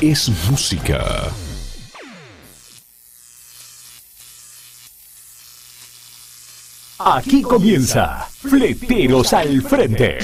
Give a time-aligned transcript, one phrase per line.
[0.00, 1.30] es música.
[6.98, 10.18] Aquí comienza Fleteros al Frente.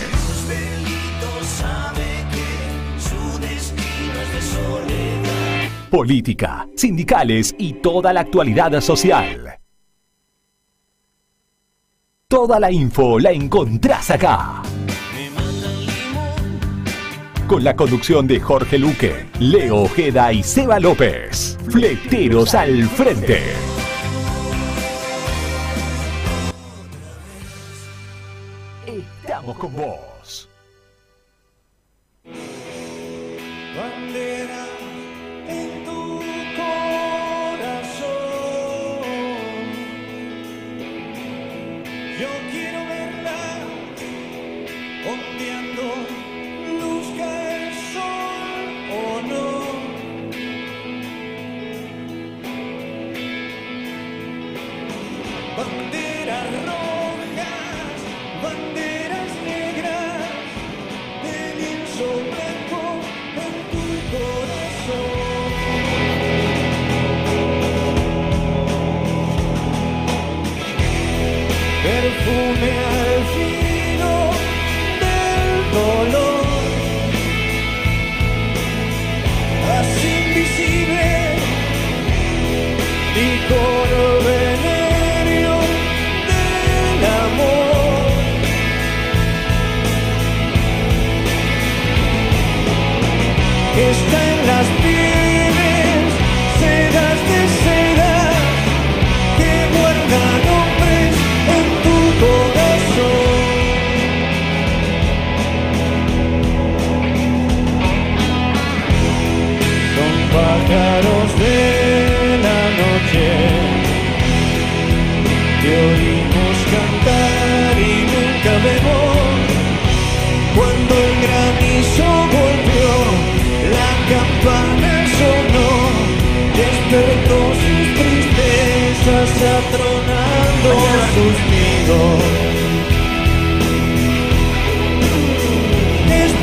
[5.91, 9.59] Política, sindicales y toda la actualidad social.
[12.29, 14.62] Toda la info la encontrás acá.
[17.47, 21.59] Con la conducción de Jorge Luque, Leo Ojeda y Seba López.
[21.69, 23.43] Fleteros al Frente.
[28.87, 30.13] Estamos con vos.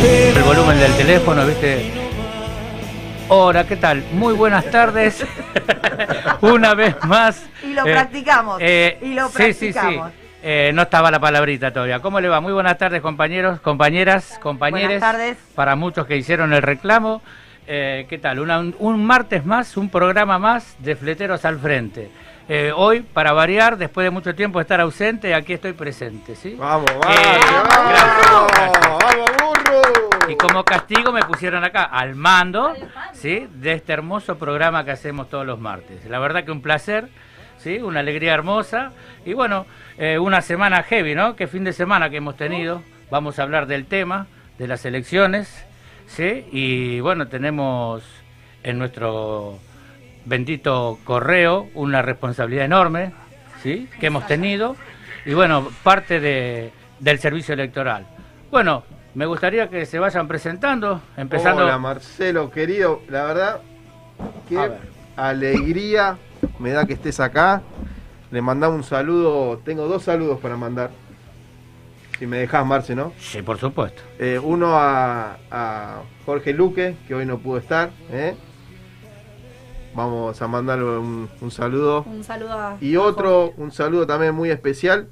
[0.04, 1.92] El volumen del teléfono, ¿viste?
[3.30, 4.04] Hola, ¿qué tal?
[4.14, 5.26] Muy buenas tardes.
[6.42, 7.46] Una vez más.
[7.64, 8.58] Y lo Eh, practicamos.
[8.62, 9.72] eh, y lo sí, sí, sí.
[9.74, 10.12] practicamos.
[10.44, 12.00] Eh, no estaba la palabrita todavía.
[12.00, 12.42] ¿Cómo le va?
[12.42, 14.88] Muy buenas tardes, compañeros, compañeras, compañeros.
[14.90, 15.38] Buenas tardes.
[15.56, 17.22] Para muchos que hicieron el reclamo.
[17.68, 18.40] Eh, ¿Qué tal?
[18.40, 22.10] Una- un martes más, un programa más de Fleteros al Frente.
[22.50, 26.56] Eh, hoy, para variar, después de mucho tiempo de estar ausente, aquí estoy presente, ¿sí?
[26.58, 28.82] Vamos, Eh, vamos, gracias, vamos, gracias.
[28.90, 30.30] vamos, burro.
[30.32, 32.74] Y como castigo me pusieron acá al mando,
[33.14, 33.48] ¿sí?
[33.54, 36.06] De este hermoso programa que hacemos todos los martes.
[36.10, 37.08] La verdad que un placer,
[37.58, 37.78] ¿sí?
[37.78, 38.92] Una alegría hermosa.
[39.26, 39.66] Y bueno,
[39.98, 41.36] eh, una semana heavy, ¿no?
[41.36, 42.82] Qué fin de semana que hemos tenido.
[43.10, 44.28] Vamos a hablar del tema,
[44.58, 45.66] de las elecciones,
[46.08, 46.46] ¿sí?
[46.52, 48.04] Y bueno, tenemos
[48.64, 49.60] en nuestro
[50.26, 53.12] bendito correo una responsabilidad enorme,
[53.64, 53.90] ¿sí?
[54.00, 54.76] Que hemos tenido.
[55.26, 58.06] Y bueno, parte de, del servicio electoral.
[58.50, 58.84] Bueno,
[59.14, 61.64] me gustaría que se vayan presentando, empezando...
[61.64, 63.02] Hola, Marcelo, querido.
[63.10, 63.62] La verdad,
[64.48, 64.72] qué
[65.16, 66.18] alegría
[66.60, 67.62] me da que estés acá.
[68.32, 69.60] Le mandamos un saludo.
[69.60, 70.92] Tengo dos saludos para mandar.
[72.18, 73.14] Si me dejas, Marce, ¿no?
[73.18, 74.02] Sí, por supuesto.
[74.20, 77.90] Eh, uno a, a Jorge Luque, que hoy no pudo estar.
[78.12, 78.36] ¿eh?
[79.96, 82.04] Vamos a mandarle un, un saludo.
[82.04, 82.78] Un saludo a.
[82.80, 85.08] Y otro, un saludo también muy especial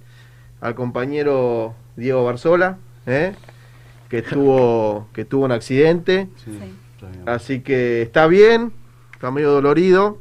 [0.61, 3.35] al compañero Diego Barzola, ¿eh?
[4.09, 6.57] que tuvo que tuvo un accidente, Sí.
[7.25, 8.71] así que está bien,
[9.13, 10.17] está medio dolorido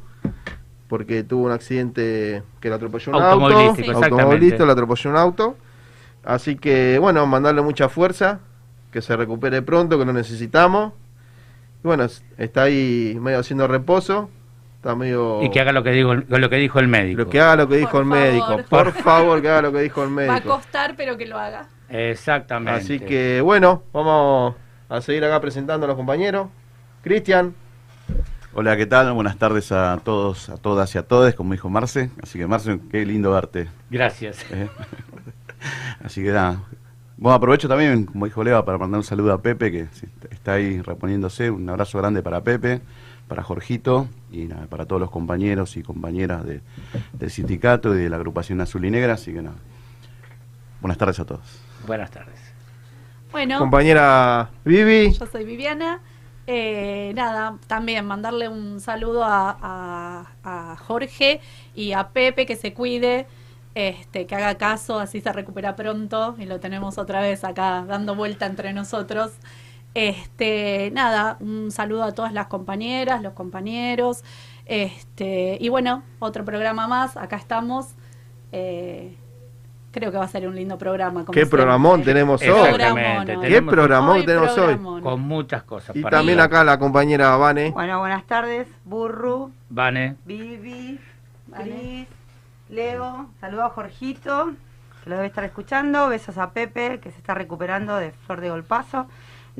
[0.87, 4.21] porque tuvo un accidente que le atropelló un auto, Automovilístico, exactamente.
[4.21, 5.55] automovilista, le atropelló un auto,
[6.23, 8.39] así que bueno, mandarle mucha fuerza,
[8.91, 10.93] que se recupere pronto, que lo necesitamos.
[11.83, 14.29] Y bueno, es- está ahí medio haciendo reposo,
[14.79, 17.17] está medio Y que haga lo que, digo, lo que dijo el médico.
[17.17, 18.45] pero que haga lo que dijo Por el médico.
[18.45, 18.65] favor.
[18.65, 20.49] Por favor, que haga lo que dijo el Va a médico.
[20.55, 21.67] costar, pero que lo haga.
[21.89, 22.79] Exactamente.
[22.79, 24.55] Así que bueno, vamos
[24.87, 26.47] a seguir acá presentando a los compañeros.
[27.03, 27.53] Cristian,
[28.53, 29.13] Hola, ¿qué tal?
[29.13, 32.09] Buenas tardes a todos, a todas y a todos, como dijo Marce.
[32.23, 33.69] Así que Marce, qué lindo verte.
[33.91, 34.43] Gracias.
[34.51, 34.67] ¿eh?
[36.03, 36.63] Así que nada.
[37.17, 39.87] Bueno, aprovecho también, como dijo Leva, para mandar un saludo a Pepe, que
[40.31, 41.51] está ahí reponiéndose.
[41.51, 42.81] Un abrazo grande para Pepe,
[43.29, 46.59] para Jorgito y nada, para todos los compañeros y compañeras de-
[47.13, 49.13] del sindicato y de la agrupación azul y negra.
[49.13, 49.55] Así que nada.
[50.81, 51.61] Buenas tardes a todos.
[51.87, 52.39] Buenas tardes.
[53.31, 55.13] Bueno, compañera Vivi.
[55.13, 56.01] yo soy Viviana.
[56.47, 61.39] Eh, nada, también mandarle un saludo a, a- a Jorge
[61.75, 63.27] y a Pepe que se cuide,
[63.75, 68.15] este, que haga caso, así se recupera pronto y lo tenemos otra vez acá dando
[68.15, 69.33] vuelta entre nosotros.
[69.99, 74.23] Este, nada, un saludo a todas las compañeras, los compañeros.
[74.65, 77.95] Este, y bueno, otro programa más, acá estamos.
[78.53, 79.13] Eh,
[79.91, 81.25] creo que va a ser un lindo programa.
[81.25, 81.57] como Qué siempre.
[81.57, 82.47] programón tenemos hoy.
[82.47, 82.77] Exactamente.
[82.77, 84.57] Programón, Qué tenemos programón Hoy tenemos hoy.
[84.75, 85.01] programón.
[85.01, 85.93] con muchas cosas.
[85.97, 87.71] Y para también acá la compañera Vane.
[87.71, 90.97] Bueno, buenas tardes, Burru, Vane, Vivi,
[91.57, 92.07] Cris,
[92.69, 94.51] Leo, saludo a Jorgito,
[95.03, 98.49] que lo debe estar escuchando, besos a Pepe, que se está recuperando de Flor de
[98.49, 99.07] Golpazo.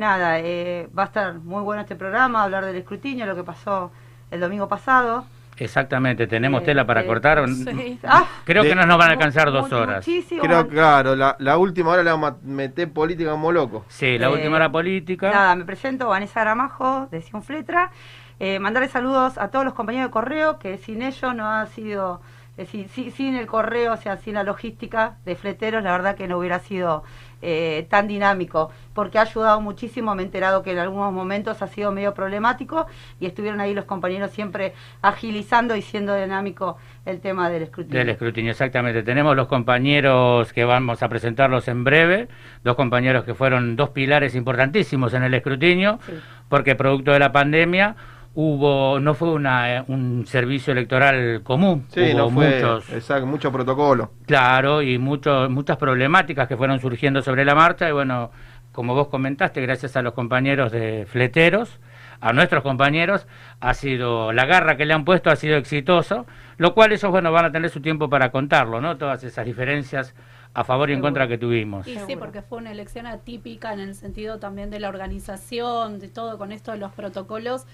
[0.03, 3.91] Nada, eh, va a estar muy bueno este programa, hablar del escrutinio, lo que pasó
[4.31, 5.25] el domingo pasado.
[5.57, 7.45] exactamente, tenemos Eh, tela para eh, cortar.
[7.49, 7.99] Sí.
[8.05, 10.07] Ah, Creo De- que no nos van a alcanzar dos horas.
[10.07, 10.41] Muchísimo.
[10.41, 13.83] Creo claro, la, la última hora le vamos a meter política como loco.
[13.89, 15.29] Sí, la Eh, última era política.
[15.31, 17.91] Nada, me presento, Vanessa Gramajo, de Sionfletra.
[18.39, 22.21] Eh, mandarle saludos a todos los compañeros de correo, que sin ellos no ha sido,
[22.55, 26.15] eh, sin, sin- sin el correo, o sea, sin la logística de fleteros, la verdad
[26.15, 27.03] que no hubiera sido
[27.41, 31.67] eh, tan dinámico, porque ha ayudado muchísimo, me he enterado que en algunos momentos ha
[31.67, 32.85] sido medio problemático
[33.19, 37.97] y estuvieron ahí los compañeros siempre agilizando y siendo dinámico el tema del escrutinio.
[37.99, 39.03] Del escrutinio, exactamente.
[39.03, 42.27] Tenemos los compañeros que vamos a presentarlos en breve,
[42.63, 46.13] dos compañeros que fueron dos pilares importantísimos en el escrutinio, Sí.
[46.49, 47.95] porque producto de la pandemia
[48.35, 52.55] hubo no fue una, eh, un servicio electoral común, Sí, hubo no fue.
[52.55, 54.11] muchos, Exacto, mucho protocolo.
[54.25, 58.31] claro, y muchos muchas problemáticas que fueron surgiendo sobre la marcha y bueno,
[58.71, 61.79] como vos comentaste, gracias a los compañeros de fleteros,
[62.21, 63.27] a nuestros compañeros,
[63.61, 66.25] ha sido la garra que le han puesto ha sido exitoso,
[66.57, 68.97] lo cual ellos bueno van a tener su tiempo para contarlo, ¿no?
[68.97, 70.13] Todas esas diferencias
[70.53, 71.87] a favor y en contra que tuvimos.
[71.87, 76.09] Y sí, porque fue una elección atípica en el sentido también de la organización, de
[76.09, 77.65] todo con esto de los protocolos,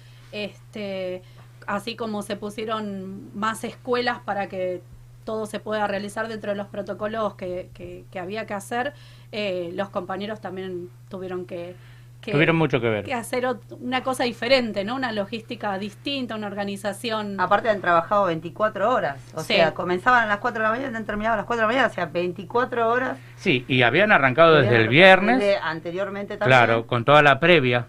[0.43, 1.21] este,
[1.67, 4.81] así como se pusieron más escuelas para que
[5.23, 8.93] todo se pueda realizar dentro de los protocolos que, que, que había que hacer,
[9.31, 11.75] eh, los compañeros también tuvieron que,
[12.21, 13.05] que- Tuvieron mucho que ver.
[13.05, 13.47] que hacer
[13.79, 14.95] una cosa diferente, ¿no?
[14.95, 17.39] Una logística distinta, una organización.
[17.39, 19.53] Aparte han trabajado 24 horas, o Sí.
[19.55, 21.63] sea, comenzaban a las 4 de la mañana y han terminado a las 4 de
[21.63, 23.17] la mañana, o sea, 24 horas.
[23.37, 25.57] Sí, y habían arrancado desde el viernes.
[25.63, 26.59] Anteriormente también.
[26.59, 27.87] Claro, con toda la previa.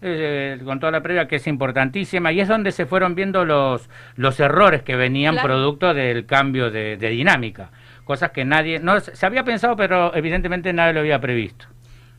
[0.00, 3.88] Eh, con toda la previa que es importantísima y es donde se fueron viendo los,
[4.16, 5.48] los errores que venían Claro.
[5.48, 7.70] producto del cambio de, de dinámica.
[8.04, 11.66] Cosas que nadie, no se había pensado, pero evidentemente nadie lo había previsto.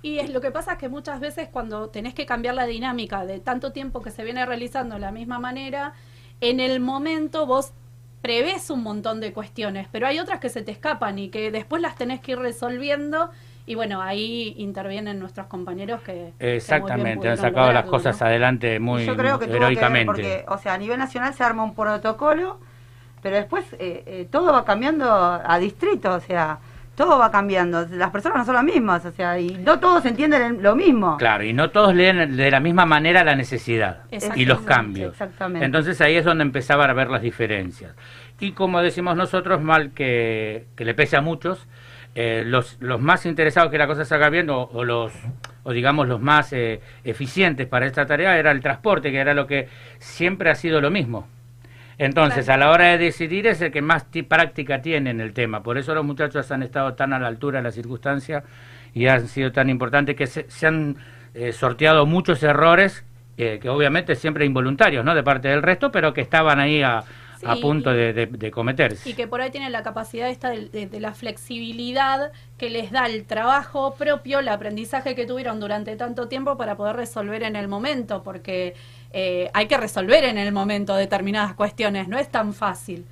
[0.01, 3.25] Y es lo que pasa es que muchas veces cuando tenés que cambiar la dinámica
[3.25, 5.93] de tanto tiempo que se viene realizando de la misma manera,
[6.41, 7.73] en el momento vos
[8.21, 11.81] prevés un montón de cuestiones, pero hay otras que se te escapan y que después
[11.81, 13.31] las tenés que ir resolviendo
[13.69, 16.33] y bueno, ahí intervienen nuestros compañeros que...
[16.39, 18.25] Exactamente, han sacado las cosas ¿no?
[18.25, 20.05] adelante muy Yo creo que tuvo que heroicamente.
[20.07, 22.59] porque, o sea, a nivel nacional se arma un protocolo,
[23.21, 26.57] pero después eh, eh, todo va cambiando a distrito, o sea,
[26.95, 27.85] todo va cambiando.
[27.91, 31.17] Las personas no son las mismas, o sea, y no todos entienden lo mismo.
[31.17, 33.99] Claro, y no todos leen de la misma manera la necesidad
[34.35, 35.11] y los cambios.
[35.11, 35.63] exactamente.
[35.63, 37.93] Entonces ahí es donde empezaban a ver las diferencias.
[38.39, 41.67] Y como decimos nosotros, mal que, que le pese a muchos,
[42.21, 45.13] eh, los, los más interesados que la cosa salga bien o, o los
[45.63, 49.47] o digamos los más eh, eficientes para esta tarea era el transporte, que era lo
[49.47, 49.69] que
[49.99, 51.27] siempre ha sido lo mismo.
[51.97, 52.63] Entonces, Claro.
[52.63, 55.61] a la hora de decidir es el que más ti- práctica tiene en el tema.
[55.63, 58.43] Por eso los muchachos han estado tan a la altura de la circunstancia
[58.93, 60.95] y han sido tan importantes que se, se han
[61.33, 63.05] eh, sorteado muchos errores,
[63.37, 65.13] eh, que obviamente siempre involuntarios, ¿no?
[65.15, 67.03] De parte del resto, pero que estaban ahí a,
[67.45, 69.09] a punto de, de- de cometerse.
[69.09, 72.91] Y que por ahí tienen la capacidad esta de, de- de la flexibilidad que les
[72.91, 77.55] da el trabajo propio, el aprendizaje que tuvieron durante tanto tiempo para poder resolver en
[77.55, 78.75] el momento, porque
[79.13, 83.05] eh, hay que resolver en el momento determinadas cuestiones, no es tan fácil.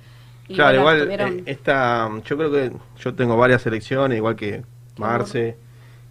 [0.48, 4.62] Y claro, igual tuvieron- eh, esta, yo creo que yo tengo varias selecciones, igual que
[4.96, 5.56] Marce,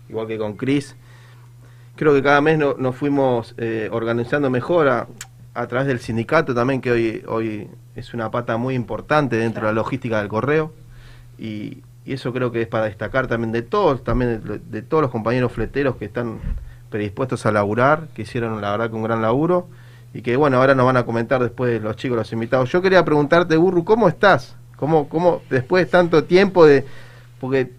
[0.09, 0.95] igual que con Chris.
[1.95, 5.07] Creo que cada mes no- nos fuimos eh, organizando mejor a,
[5.57, 9.67] a través del sindicato también, que hoy, hoy es una pata muy importante dentro de
[9.67, 10.71] la logística del correo.
[11.39, 15.01] Y, y eso creo que es para destacar también de todos, también de, de todos
[15.01, 16.39] los compañeros fleteros que están
[16.89, 19.67] predispuestos a laburar, que hicieron la verdad que un gran laburo
[20.13, 22.71] y que bueno, ahora nos van a comentar después los chicos, los invitados.
[22.71, 24.55] Yo quería preguntarte, Burru, ¿cómo estás?
[24.77, 26.85] ¿Cómo, cómo después de tanto tiempo de...
[27.39, 27.71] Porque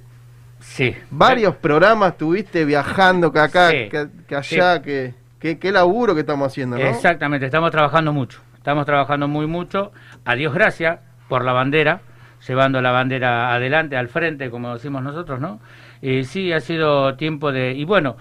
[0.61, 0.95] Sí.
[1.11, 4.83] varios programas tuviste viajando que acá, Sí, que, que allá, sí.
[4.83, 6.85] que, que, qué laburo que estamos haciendo, ¿no?
[6.85, 9.93] Exactamente, estamos trabajando mucho, estamos trabajando muy mucho.
[10.25, 12.01] A Dios gracias por la bandera,
[12.47, 15.61] llevando la bandera adelante, al frente, como decimos nosotros, ¿no?
[16.01, 17.73] Y sí, ha sido tiempo de...
[17.73, 18.17] Y bueno,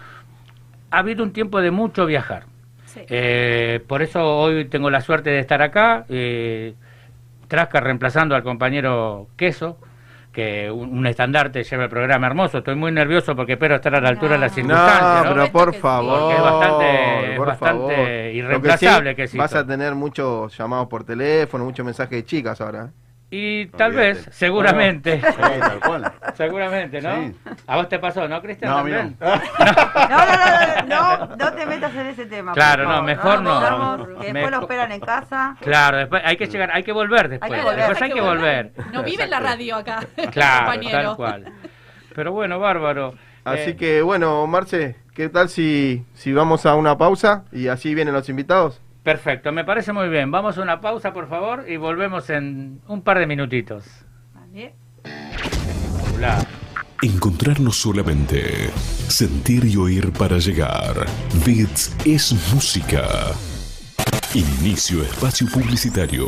[0.91, 2.45] ha habido un tiempo de mucho viajar.
[2.85, 3.01] Sí.
[3.09, 6.05] Eh, por eso hoy tengo la suerte de estar acá.
[6.09, 6.73] Eh,
[7.47, 9.77] Trasca reemplazando al compañero Queso,
[10.37, 12.59] que un, un estandarte lleva el programa hermoso.
[12.59, 15.01] Estoy muy nervioso porque espero estar a la altura de las circunstancias.
[15.01, 15.33] No, ¿no?
[15.33, 16.41] pero por Porque es favor.
[16.43, 18.09] bastante- es por bastante favor.
[18.35, 19.41] irreemplazable, que sí, Quesito.
[19.41, 22.91] Vas a tener muchos llamados por teléfono, muchos mensajes de chicas ahora.
[23.29, 24.13] Y tal Olvídate.
[24.13, 25.19] vez, seguramente.
[25.21, 26.11] Sí, tal cual.
[26.35, 27.13] Seguramente, ¿no?
[27.15, 27.35] Sí.
[27.67, 28.71] ¿A vos te pasó, no, Cristian?
[28.71, 28.87] No, no.
[28.87, 30.25] No,
[30.87, 32.53] no, no, no, te metas en ese tema.
[32.53, 33.59] Claro, no, mejor no.
[33.59, 35.57] que después Mejor- lo esperan en casa.
[35.61, 37.51] Claro, después hay que llegar, hay que volver después.
[37.51, 37.79] Hay que volver.
[37.79, 38.71] Después hay que volver.
[38.93, 39.99] No vive en la radio acá,
[40.31, 40.97] Claro, compañero.
[41.09, 41.53] tal cual.
[42.15, 43.13] Pero bueno, bárbaro.
[43.43, 47.93] Así Eh, que bueno, Marce, ¿qué tal si, si vamos a una pausa y así
[47.93, 48.81] vienen los invitados?
[49.07, 50.31] Perfecto, me parece muy bien.
[50.31, 53.85] Vamos a una pausa, por favor, y volvemos en un par de minutitos.
[54.33, 54.75] Vale.
[56.13, 56.45] Hola.
[57.01, 58.69] Encontrarnos solamente.
[59.07, 61.05] Sentir y oír para llegar.
[61.45, 63.07] Bits es música.
[64.33, 66.27] Inicio espacio publicitario.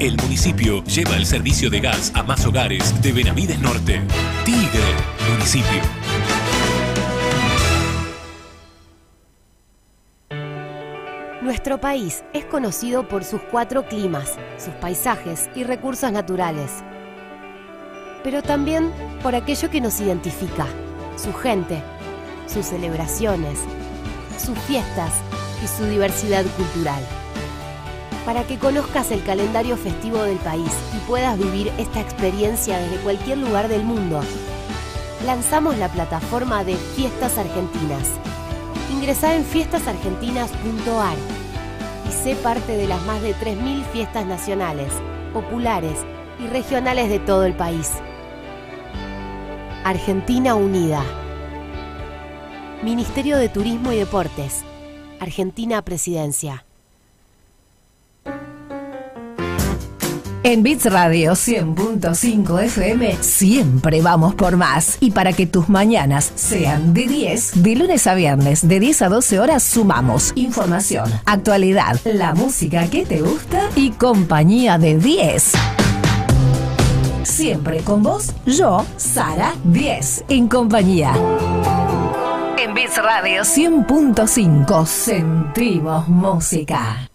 [0.00, 4.00] El municipio lleva el servicio de gas a más hogares de Benavides Norte.
[4.44, 4.82] Tigre,
[5.30, 5.80] municipio.
[11.50, 16.70] Nuestro país es conocido por sus cuatro climas, sus paisajes y recursos naturales.
[18.22, 20.68] Pero también por aquello que nos identifica,
[21.16, 21.82] su gente,
[22.46, 23.58] sus celebraciones,
[24.38, 25.12] sus fiestas
[25.60, 27.02] y su diversidad cultural.
[28.24, 33.38] Para que conozcas el calendario festivo del país y puedas vivir esta experiencia desde cualquier
[33.38, 34.20] lugar del mundo,
[35.26, 38.08] lanzamos la plataforma de Fiestas Argentinas.
[38.92, 41.39] Ingresá en fiestasargentinas.ar
[42.10, 44.92] y sé parte de las más de 3.000 fiestas nacionales,
[45.32, 46.04] populares
[46.40, 47.92] y regionales de todo el país.
[49.84, 51.04] Argentina Unida.
[52.82, 54.64] Ministerio de Turismo y Deportes.
[55.20, 56.64] Argentina Presidencia.
[60.42, 64.96] En Bits Radio 100.5 FM siempre vamos por más.
[65.00, 69.08] Y para que tus mañanas sean de 10, de lunes a viernes, de 10 a
[69.10, 75.52] 12 horas, sumamos información, actualidad, la música que te gusta y compañía de 10.
[77.22, 81.12] Siempre con vos, yo, Sara 10, en compañía.
[82.58, 87.09] En Bits Radio 100.5 sentimos música.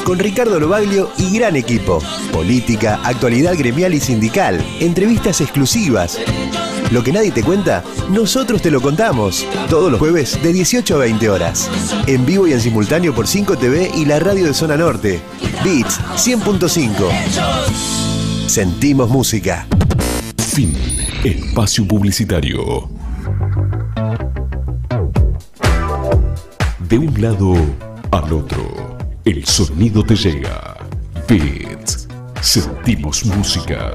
[0.05, 2.03] Con Ricardo Lobaglio y gran equipo.
[2.33, 4.65] Política, actualidad gremial y sindical.
[4.81, 6.19] Entrevistas exclusivas.
[6.91, 9.47] Lo que nadie te cuenta, nosotros te lo contamos.
[9.69, 11.71] Todos los jueves de 18 a 20 horas.
[12.07, 15.21] En vivo y en simultáneo por 5 TV y la radio de Zona Norte.
[15.63, 18.47] Beats 100.5.
[18.47, 19.67] Sentimos música.
[20.39, 20.75] Fin.
[21.23, 22.98] Espacio publicitario.
[26.89, 27.53] De un lado
[28.11, 30.75] al otro, el sonido te llega.
[31.29, 32.09] Beats.
[32.41, 33.93] Sentimos música.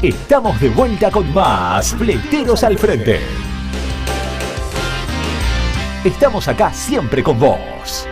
[0.00, 3.18] Estamos de vuelta con más Fleteros al Frente.
[6.04, 8.06] Estamos acá siempre con vos.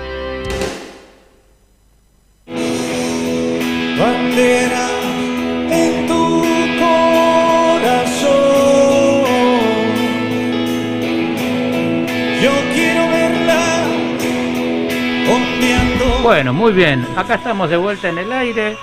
[16.42, 17.06] Bueno, muy bien.
[17.16, 18.76] Acá estamos de vuelta en el aire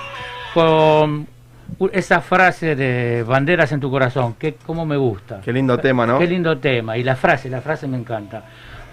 [0.54, 1.26] con
[1.92, 5.42] esa frase de banderas en tu corazón, que como me gusta.
[5.44, 6.18] Qué lindo tema, ¿no?
[6.18, 6.96] Qué lindo tema.
[6.96, 8.44] Y la frase, la frase me encanta.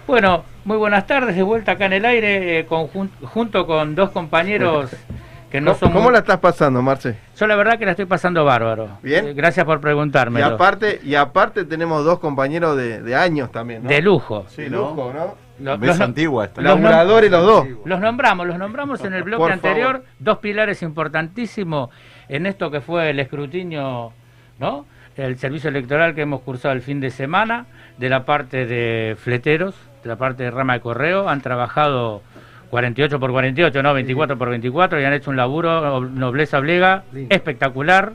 [0.06, 3.94] Bueno, muy buenas tardes, de vuelta acá en el aire, eh, con- jun- junto con
[3.94, 4.90] dos compañeros
[5.50, 5.92] que no ¿Cómo, son...
[5.92, 7.16] cómo la estás pasando, Marce?
[7.38, 8.98] Yo la verdad que la estoy pasando bárbaro.
[9.02, 9.28] Bien.
[9.28, 10.44] Eh, Gracias por Y preguntármelo.
[10.44, 13.88] aparte, y aparte tenemos dos compañeros de, de años también, ¿no?
[13.88, 14.44] De lujo.
[14.50, 15.47] Sí, lujo, ¿no?
[15.58, 16.60] Ves los- antigua esta.
[16.62, 17.66] los nom- Laburadores los dos.
[17.84, 20.06] Los nombramos, los nombramos en el bloque Por anterior, favor.
[20.18, 21.90] dos pilares importantísimos
[22.28, 24.12] en esto que fue el escrutinio,
[24.58, 24.86] ¿no?
[25.16, 27.66] El servicio electoral que hemos cursado el fin de semana,
[27.98, 29.74] de la parte de fleteros,
[30.04, 32.22] de la parte de rama de correo, han trabajado
[32.70, 38.12] 48 por 48, no, 24 por 24 y han hecho un laburo, nobleza blega, espectacular,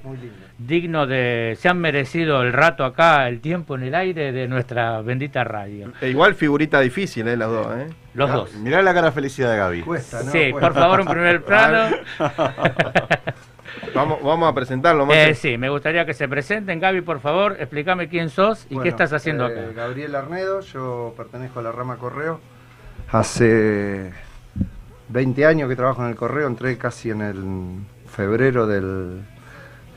[0.57, 5.01] digno de, se han merecido el rato acá, el tiempo en el aire de nuestra
[5.01, 5.91] bendita radio.
[5.99, 7.35] E igual figurita difícil, ¿eh?
[7.35, 7.87] Los dos, ¿eh?
[8.13, 8.53] Los dos.
[8.55, 9.83] Mirá la cara felicidad de Gaby.
[10.31, 11.95] Sí, por favor, un primer plano.
[13.95, 15.33] Vamos, vamos a presentarlo, Eh, Marce.
[15.35, 16.79] sí, me gustaría que se presenten.
[16.79, 19.71] Gaby, por favor, explícame quién sos y Bueno, qué estás haciendo eh, acá.
[19.75, 22.39] Gabriel Arnedo, yo pertenezco a la rama Correo.
[23.11, 24.11] Hace
[25.09, 27.37] 20 años que trabajo en el Correo, entré casi en el
[28.07, 29.21] febrero del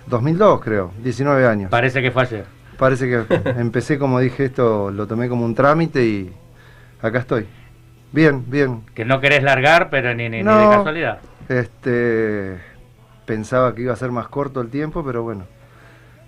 [0.07, 1.71] 2002, creo, 19 años.
[1.71, 2.45] Parece que fue ayer.
[2.79, 3.25] Parece que
[3.61, 6.33] empecé, como dije, esto lo tomé como un trámite y
[7.03, 7.47] acá estoy.
[8.13, 8.83] Bien, bien.
[8.95, 11.19] Que no querés largar, pero ni, ni, ni de casualidad.
[11.49, 12.59] Este,
[13.25, 15.45] pensaba que iba a ser más corto el tiempo, pero bueno.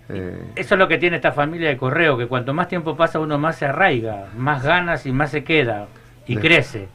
[0.09, 3.21] eh, Eso es lo que tiene esta familia de correo, que cuanto más tiempo pasa
[3.21, 5.87] uno más se arraiga, más ganas y más se queda
[6.27, 6.89] y De- crece.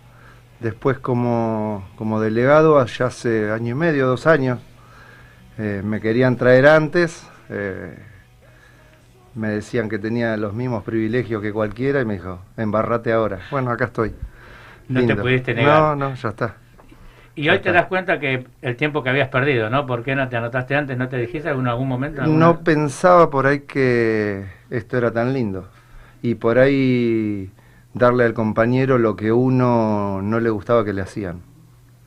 [0.59, 4.59] Después como, como delegado, allá hace año y medio, dos años,
[5.57, 7.95] eh, me querían traer antes, eh,
[9.35, 13.39] me decían que tenía los mismos privilegios que cualquiera y me dijo, embarrate ahora.
[13.51, 14.13] Bueno, acá estoy.
[14.89, 15.81] No te pudiste negar.
[15.81, 16.55] No, no, ya está.
[17.35, 19.87] Y hoy te das cuenta que el tiempo que habías perdido, ¿no?
[19.87, 20.97] ¿Por qué no te anotaste antes?
[20.97, 22.23] ¿No te dijiste en algún momento?
[22.27, 25.67] No pensaba por ahí que esto era tan lindo.
[26.21, 27.49] Y por ahí
[27.93, 31.41] darle al compañero lo que uno no le gustaba que le hacían,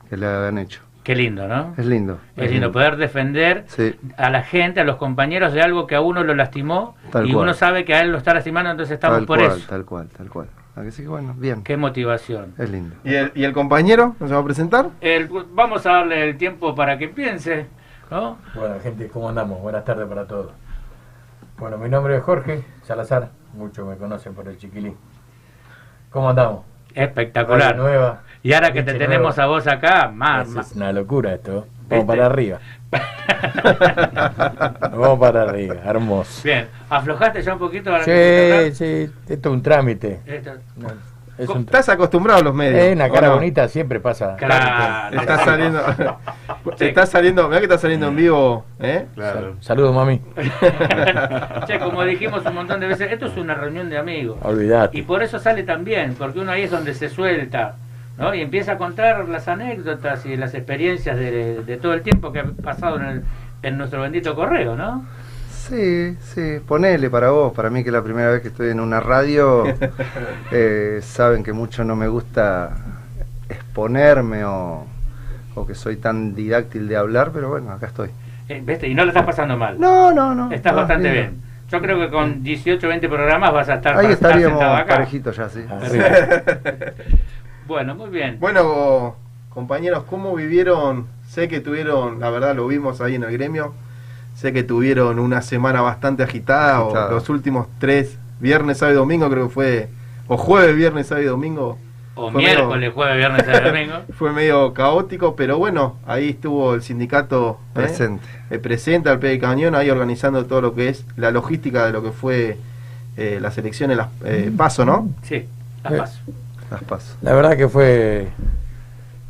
[0.09, 0.81] que le habían hecho.
[1.07, 1.73] Qué lindo, ¿no?
[1.77, 2.19] Es lindo.
[2.35, 3.95] Es lindo poder defender Sí.
[4.17, 7.31] a la gente, a los compañeros de algo que a uno lo lastimó Tal y
[7.31, 7.43] cual.
[7.45, 9.67] uno sabe que a él lo está lastimando, entonces estamos tal por cual, eso.
[9.69, 10.47] tal cual, tal cual.
[10.75, 11.63] Así que bueno, bien.
[11.63, 12.55] Qué motivación.
[12.57, 12.97] Es lindo.
[13.05, 14.89] ¿Y el, y el compañero nos va a presentar?
[14.99, 17.67] El- vamos a darle el tiempo para que piense,
[18.11, 18.37] ¿no?
[18.53, 19.61] Bueno, gente, ¿cómo andamos?
[19.61, 20.51] Buenas tardes para todos.
[21.57, 24.97] Bueno, mi nombre es Jorge Salazar, muchos me conocen por el chiquilín.
[26.09, 26.65] ¿Cómo andamos?
[26.93, 27.71] Espectacular.
[27.77, 28.21] Radio nueva.
[28.47, 31.67] Y ahora que te tenemos a vos acá, más, Es, una locura esto.
[31.81, 31.95] ¿Viste?
[31.97, 32.59] Vamos para arriba.
[34.95, 36.43] Vamos para arriba, hermoso.
[36.45, 40.21] Bien, aflojaste ya un poquito que Sí, te sí, esto es un trámite.
[40.25, 40.87] Esto- No,
[41.37, 42.79] es un Estás acostumbrado a los medios.
[42.79, 44.37] Eh, una cara bonita siempre pasa.
[44.37, 45.11] Claro.
[45.11, 45.81] Te está saliendo.
[46.77, 47.49] te está saliendo.
[47.49, 49.07] Mirá que está saliendo en vivo, ¿eh?
[49.13, 49.57] Claro.
[49.59, 50.21] Saludos, mami.
[51.67, 54.37] Che, como dijimos un montón de veces, esto es una reunión de amigos.
[54.41, 54.97] Olvidate.
[54.97, 57.75] Y por eso sale tan bien, porque uno ahí es donde se suelta,
[58.17, 58.33] ¿no?
[58.33, 62.39] Y empieza a contar las anécdotas y las experiencias de, de todo el tiempo que
[62.39, 63.23] ha pasado en, el-
[63.63, 65.05] en nuestro bendito correo, ¿no?
[65.51, 68.79] Sí, sí, ponele para vos, para mí que es la primera vez que estoy en
[68.79, 69.65] una radio,
[70.51, 72.71] eh, saben que mucho no me gusta
[73.49, 74.85] exponerme o,
[75.55, 78.09] o que soy tan didáctil de hablar, pero bueno, acá estoy.
[78.47, 78.87] Eh, ¿viste?
[78.87, 79.77] Y no lo estás pasando mal.
[79.77, 80.51] No, no, no.
[80.51, 81.41] Estás no, bastante bien.
[81.69, 85.65] Yo creo que con 18 20 programas vas a estar, Ahí estaríamos parejitos ya, sí.
[87.67, 88.37] Bueno, muy bien.
[88.39, 89.15] Bueno,
[89.49, 91.07] compañeros, ¿cómo vivieron?
[91.27, 93.73] Sé que tuvieron, la verdad lo vimos ahí en el gremio,
[94.35, 97.07] sé que tuvieron una semana bastante agitada, Agitada.
[97.07, 99.89] o los últimos tres, viernes, sábado y domingo creo que fue,
[100.27, 101.77] o jueves, viernes, sábado y domingo.
[102.15, 103.93] O fue miércoles, medio- jueves, viernes, sábado y domingo.
[104.17, 107.73] Fue medio caótico, pero bueno, ahí estuvo el sindicato ¿eh?
[107.75, 108.25] Presente.
[108.49, 111.91] Eh, presente al pie del cañón, ahí organizando todo lo que es la logística de
[111.91, 112.57] lo que fue
[113.17, 115.09] eh, las elecciones, las eh, paso, ¿no?
[115.21, 115.45] Sí,
[115.83, 116.19] las Eh, paso.
[116.69, 117.17] Las.
[117.21, 118.27] La verdad que fue,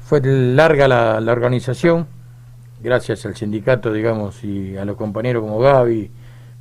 [0.05, 2.07] fue larga la, la organización,
[2.81, 6.09] gracias al sindicato, digamos, y a los compañeros como Gaby,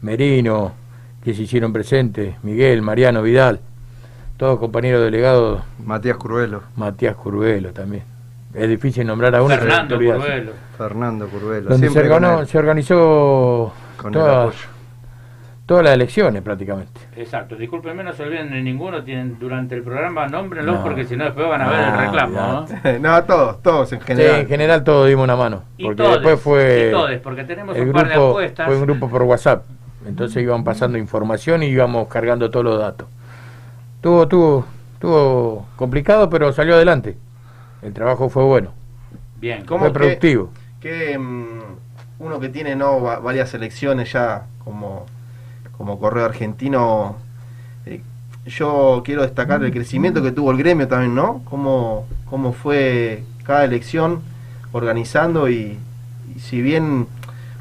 [0.03, 0.73] Merino,
[1.25, 3.61] que se hicieron presentes, Miguel, Mariano, Vidal,
[4.37, 5.63] todos compañeros delegados.
[5.85, 6.63] Matías Curvelo.
[6.77, 8.03] Matías Curvelo también.
[8.55, 9.55] Es difícil nombrar a uno.
[9.55, 9.97] Fernando.
[9.97, 10.53] Curvelo.
[10.79, 11.71] Fernando Curvelo.
[11.71, 12.47] Donde se, siempre con organó- él.
[12.47, 14.57] se organizó Con el apoyo.
[15.67, 17.01] Todas las elecciones prácticamente.
[17.17, 20.83] Exacto, discúlpenme, no se olviden de ninguno, tienen durante el programa, nómbrenlos No.
[20.85, 22.37] porque si no después van a ver el Ah, reclamo.
[22.41, 22.99] ¿no?
[23.01, 24.41] no, todos, todos en Sí, general.
[24.41, 25.65] en general todos dimos una mano.
[25.77, 26.87] Y Porque todes, después fue.
[26.89, 28.67] y todes, porque tenemos el un par de grupo- apuestas.
[28.67, 29.65] Fue un grupo por WhatsApp.
[30.07, 33.09] Entonces iban pasando información y íbamos cargando todos los datos.
[34.01, 34.65] Tuvo, tuvo,
[35.01, 37.17] tuvo complicado, pero salió adelante.
[37.83, 38.71] El trabajo fue bueno.
[39.41, 39.65] Bien.
[39.67, 40.51] ¿Cómo Fue productivo.
[40.81, 41.61] que mm,
[42.21, 45.07] uno que tiene no Va- varias elecciones ya como,
[45.77, 47.17] como correo argentino,
[47.85, 48.01] eh,
[48.47, 51.43] yo quiero destacar el crecimiento que tuvo el gremio también, ¿no?
[51.45, 54.21] Cómo, cómo fue cada elección
[54.73, 55.79] organizando y,
[56.35, 57.07] y si bien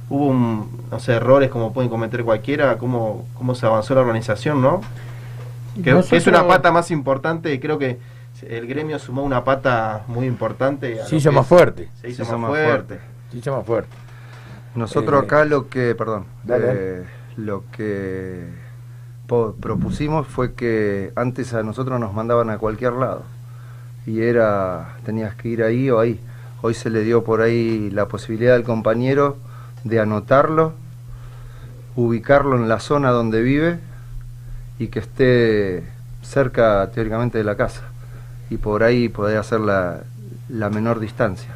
[0.10, 4.62] hubo un, no sé, errores como pueden cometer cualquiera, cómo, cómo se avanzó la organización,
[4.62, 4.82] ¿no?
[5.84, 8.00] Que, que es una pata más importante, creo que
[8.48, 11.02] el gremio sumó una pata muy importante.
[11.02, 11.90] a Se hizo más fuerte.
[12.02, 13.00] Se hizo, más, fuerte.
[13.32, 13.90] Se hizo más fuerte.
[14.76, 16.66] Nosotros Eh, acá lo que, perdón, dale.
[16.70, 17.04] eh,
[17.38, 18.48] lo que
[19.60, 23.24] propusimos fue que antes a nosotros nos mandaban a cualquier lado
[24.06, 26.20] y era, tenías que ir ahí o ahí.
[26.62, 29.38] Hoy se le dio por ahí la posibilidad al compañero
[29.84, 30.74] de anotarlo,
[31.96, 33.80] ubicarlo en la zona donde vive
[34.78, 35.84] y que esté
[36.22, 37.84] cerca teóricamente de la casa
[38.50, 40.02] y por ahí poder hacer la,
[40.50, 41.55] la menor distancia.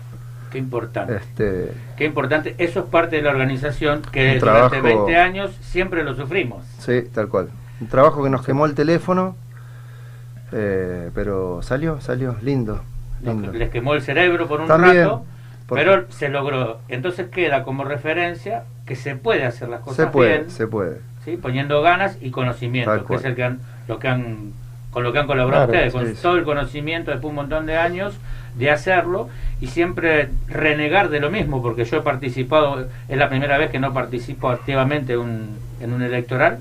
[0.51, 1.15] Qué importante.
[1.17, 2.55] Este, Qué importante.
[2.57, 6.65] Eso es parte de la organización que Un durante trabajo- 20 años siempre lo sufrimos.
[6.79, 7.49] Sí, tal cual.
[7.81, 9.35] Un trabajo que nos quemó el teléfono,
[10.51, 12.81] eh, pero salió, salió, lindo.
[13.21, 13.51] lindo.
[13.51, 15.25] Les quemó el cerebro por un También, rato,
[15.67, 16.79] porque- pero se logró.
[16.87, 21.01] Entonces queda como referencia que se puede hacer las cosas Se puede, bien, se puede.
[21.25, 21.37] ¿sí?
[21.37, 24.53] poniendo ganas y conocimiento, que es el que han, lo que han,
[24.91, 26.21] con lo que han colaborado Claro, ustedes, con sí.
[26.21, 28.15] todo el conocimiento después de un montón de años
[28.59, 29.29] de hacerlo
[29.61, 33.79] y siempre renegar de lo mismo, porque yo he participado, es la primera vez que
[33.79, 36.59] no participo activamente un- en un electoral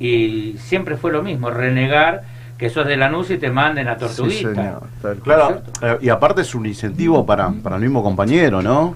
[0.00, 2.22] y siempre fue lo mismo, renegar
[2.58, 4.80] que sos de Lanús y te manden a Tortuguita.
[5.22, 8.94] Claro, eh, y aparte es un incentivo para, para el mismo compañero, ¿no?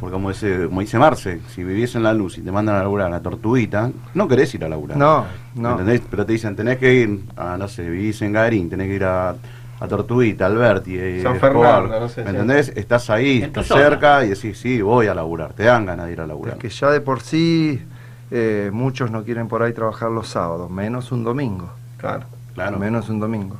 [0.00, 2.78] Porque como dice, como dice Marce, si vivís en la luz y te mandan a
[2.80, 4.96] laburar a la tortuguita, no querés ir a laburar.
[4.96, 5.72] No, no.
[5.72, 6.02] ¿Entendés?
[6.10, 9.04] Pero te dicen, tenés que ir a, no sé, vivís en Garín, tenés que ir
[9.04, 9.36] a,
[9.80, 11.82] a Tortuguita, Alberti, eh, San Escobar.
[11.82, 12.36] Fernando, no sé, ¿Me sí.
[12.36, 12.68] entendés?
[12.76, 13.82] Estás ahí, En estás zona.
[13.82, 15.52] cerca y decís, sí, voy a laburar.
[15.52, 16.54] Te dan ganas de ir a laburar.
[16.54, 17.82] Es que ya de por sí
[18.30, 21.70] eh, muchos no quieren por ahí trabajar los sábados, menos un domingo.
[21.98, 22.78] Claro, claro.
[22.78, 23.56] Menos un domingo.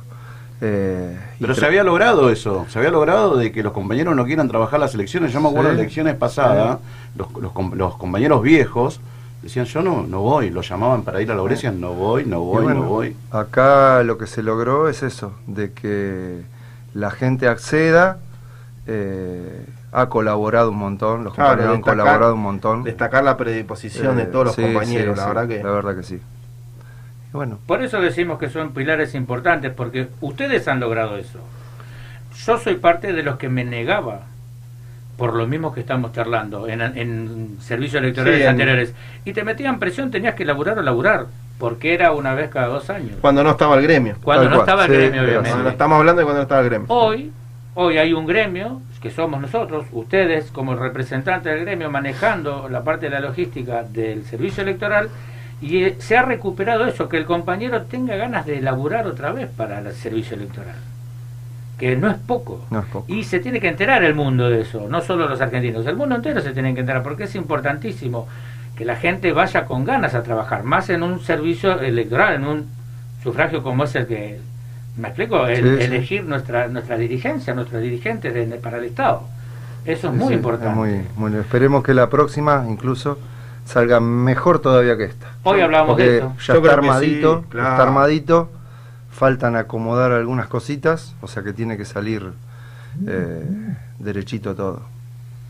[0.61, 4.47] Eh, Pero se había logrado eso, se había logrado de que los compañeros no quieran
[4.47, 5.33] trabajar las elecciones.
[5.33, 5.75] Yo me acuerdo Sí.
[5.75, 6.79] de elecciones pasadas,
[7.17, 9.01] los, los, com- los compañeros viejos
[9.45, 12.41] decían, yo no, no voy, los llamaban para ir a la Brescia, no voy, no
[12.41, 13.15] voy, bueno, no voy.
[13.31, 16.41] Acá lo que se logró es eso, de que
[16.93, 18.17] la gente acceda,
[18.87, 22.83] eh, ha colaborado un montón, los Claro, compañeros han colaborado un montón.
[22.83, 25.63] Destacar la predisposición de Eh, todos los sí, compañeros, sí, la sí, verdad que.
[25.63, 26.15] La verdad que sí.
[26.15, 31.39] Y bueno, Por eso decimos que son pilares importantes, porque ustedes han logrado eso.
[32.45, 34.21] Yo soy parte de los que me negaba,
[35.17, 38.93] por lo mismo que estamos charlando, en, en servicios electorales Sí, en- anteriores.
[39.23, 41.25] Y te metían presión, tenías que laburar o laburar,
[41.57, 43.17] porque era una vez cada dos años.
[43.21, 44.15] Cuando no estaba el gremio.
[44.23, 44.59] Cuando no cual.
[44.61, 45.69] estaba el Sí, gremio, obviamente.
[45.69, 46.87] estamos hablando de cuando no estaba el gremio.
[46.89, 47.31] Hoy,
[47.75, 53.05] hoy hay un gremio, que somos nosotros, ustedes como representantes del gremio, manejando la parte
[53.05, 55.09] de la logística del servicio electoral,
[55.61, 59.47] y eh, se ha recuperado eso, que el compañero tenga ganas de laburar otra vez
[59.55, 60.75] para el servicio electoral.
[61.77, 62.61] Que no es poco.
[62.71, 63.05] no es poco.
[63.11, 66.15] Y se tiene que enterar el mundo de eso, no solo los argentinos, el mundo
[66.15, 68.27] entero se tiene que enterar, porque es importantísimo
[68.77, 72.65] que la gente vaya con ganas a trabajar, más en un servicio electoral, en un
[73.23, 74.39] sufragio como es el que,
[74.97, 75.47] ¿me explico?
[75.47, 75.83] El, Sí, sí.
[75.83, 79.23] elegir nuestra, nuestra dirigencia, nuestros dirigentes de- para el Estado.
[79.85, 80.75] Eso es sí, muy sí, importante.
[80.75, 83.19] muy- muy- esperemos que la próxima incluso
[83.65, 85.27] salga mejor todavía que esta.
[85.43, 86.27] Hoy hablábamos Porque de eso.
[86.27, 87.69] Ya Yo está creo que armadito, sí, claro.
[87.71, 88.49] está armadito,
[89.15, 92.31] faltan acomodar algunas cositas, o sea que tiene que salir
[93.07, 93.45] eh,
[93.99, 94.81] derechito todo.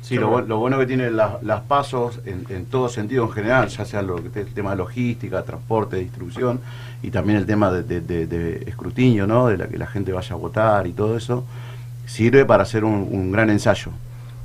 [0.01, 3.69] Sí, lo, lo bueno que tiene las, las pasos en, en todo sentido en general,
[3.69, 6.59] ya sea lo el tema de logística, transporte, distribución
[7.01, 9.47] y también el tema de, de- de- de escrutinio, ¿no?
[9.47, 11.43] De la que la gente vaya a votar y todo eso,
[12.05, 13.91] sirve para hacer un, un gran ensayo,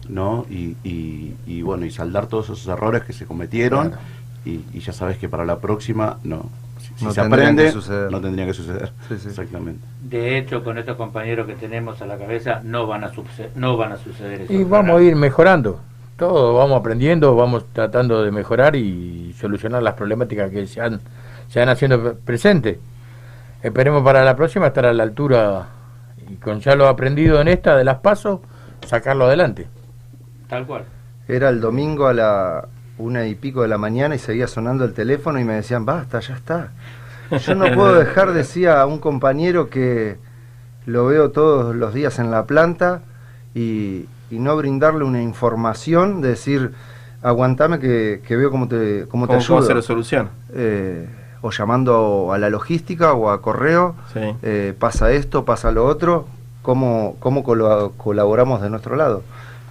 [0.08, 0.46] ¿no?
[0.48, 3.92] Y, y- y, bueno, y saldar todos esos errores que se cometieron
[4.46, 6.46] y, y ya sabes que para la próxima no,
[6.96, 7.72] Si No se aprende,
[8.10, 8.92] no tendría que suceder.
[9.08, 9.28] Sí, sí.
[9.28, 9.84] Exactamente.
[10.02, 13.12] De hecho, con estos compañeros que tenemos a la cabeza, no van a,
[13.54, 14.52] no van a suceder eso.
[14.52, 15.80] Y vamos a ir mejorando.
[16.16, 21.00] Todo vamos aprendiendo, vamos tratando de mejorar y solucionar las problemáticas que se han,
[21.48, 22.78] se han haciendo presentes.
[23.62, 25.66] Esperemos para la próxima estar a la altura
[26.30, 28.40] y con ya lo aprendido en esta de las pasos,
[28.86, 29.66] sacarlo adelante.
[30.48, 30.84] Tal cual.
[31.28, 32.68] Era el domingo a la
[33.00, 36.20] una y pico de la mañana y seguía sonando el teléfono y me decían, basta,
[36.20, 36.68] ya está.
[37.46, 40.16] Yo no puedo dejar, decía a un compañero que
[40.86, 43.02] lo veo todos los días en la planta
[43.54, 46.72] y, y no brindarle una información, de decir,
[47.22, 49.62] aguantame que, que veo cómo te, cómo te ¿Cómo, cómo ayudo.
[49.62, 50.30] se lo soluciona?
[50.54, 51.08] Eh,
[51.42, 54.20] o llamando a la logística o a correo, Sí.
[54.42, 56.26] eh, pasa esto, pasa lo otro,
[56.62, 59.22] cómo, cómo colaboramos de nuestro lado.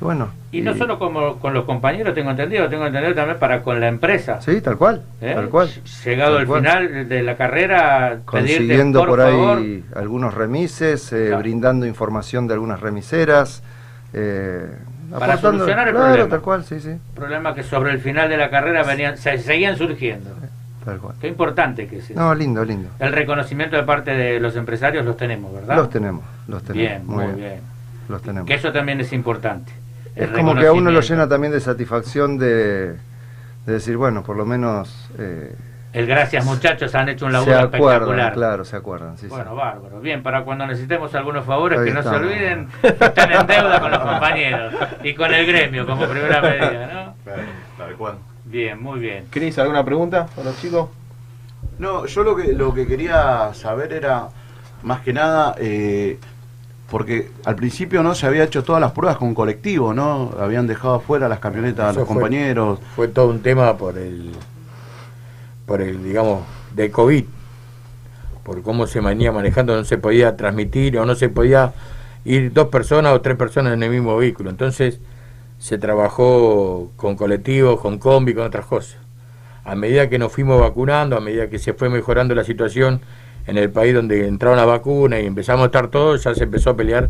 [0.01, 3.79] Bueno, Y no solo como, con los compañeros, tengo entendido, tengo entendido también para con
[3.81, 4.39] la empresa.
[4.41, 5.33] Sí, tal cual, ¿Eh?
[5.35, 5.69] tal cual.
[6.05, 6.59] Llegado Tal al cual.
[6.61, 13.61] final de la carrera, consiguiendo por, ahí algunos remises, eh, brindando información de algunas remiseras.
[14.13, 14.67] eh,
[15.17, 16.29] Para solucionar el claro, problema.
[16.29, 19.75] tal cual, sí, sí, problemas que sobre el final de la carrera venían, se, seguían
[19.77, 20.29] surgiendo.
[20.85, 21.15] tal cual.
[21.19, 22.19] Qué importante que es eso.
[22.19, 22.89] No, lindo, lindo.
[22.99, 25.75] El reconocimiento de parte de los empresarios los tenemos, ¿verdad?
[25.75, 26.89] Los tenemos, los tenemos.
[26.89, 27.59] Bien, muy bien.
[28.07, 28.47] Los tenemos.
[28.47, 29.71] Que eso también es importante.
[30.19, 32.93] Es como que a uno lo llena también de satisfacción de,
[33.65, 35.55] de decir, bueno, por lo menos eh,
[35.93, 38.33] El gracias muchachos, han hecho un laburo se acuerdan, espectacular.
[38.33, 39.17] claro, se acuerdan.
[39.17, 39.29] Sí, sí.
[39.29, 39.99] Bueno, bárbaro.
[40.01, 42.19] Bien, para cuando necesitemos algunos favores, Ahí que no estamos.
[42.21, 46.41] se olviden, que están en deuda con los compañeros y con el gremio como primera
[46.43, 47.33] medida, ¿no?
[47.77, 48.15] Tal cual.
[48.45, 49.25] Bien, muy bien.
[49.29, 50.89] Cris, ¿alguna pregunta para los chicos?
[51.77, 54.27] No, yo lo que, lo que quería saber era,
[54.83, 56.19] más que nada, eh,
[56.89, 60.31] porque al principio no se había hecho todas las pruebas con colectivo, ¿no?
[60.39, 62.79] Habían dejado afuera las camionetas a los fue- compañeros.
[62.95, 64.31] Fue todo un tema por el,
[65.65, 66.41] por el, digamos,
[66.75, 67.25] de COVID,
[68.43, 71.73] por cómo se venía manejando, no se podía transmitir o no se podía
[72.25, 74.49] ir dos personas o tres personas en el mismo vehículo.
[74.49, 74.99] Entonces
[75.59, 78.97] se trabajó con colectivos, con combi, con otras cosas.
[79.63, 83.01] A medida que nos fuimos vacunando, a medida que se fue mejorando la situación
[83.49, 86.71] en el país donde entraron las vacunas y empezamos a estar todos, ya se empezó
[86.71, 87.09] a pelear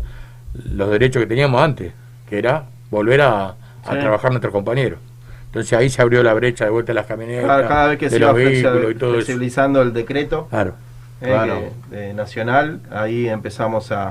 [0.72, 1.92] los derechos que teníamos antes,
[2.28, 3.54] que era volver a, a
[3.92, 3.98] Sí.
[3.98, 4.98] trabajar nuestros compañeros.
[5.46, 8.04] Entonces ahí se abrió la brecha de vuelta de las camionetas, Cada, cada vez que
[8.06, 8.50] de se los iba
[8.90, 9.14] y todo eso.
[9.16, 10.74] flexibilizando el decreto Claro.
[11.20, 11.60] eh, Claro.
[11.90, 14.08] que- eh, nacional, ahí empezamos a,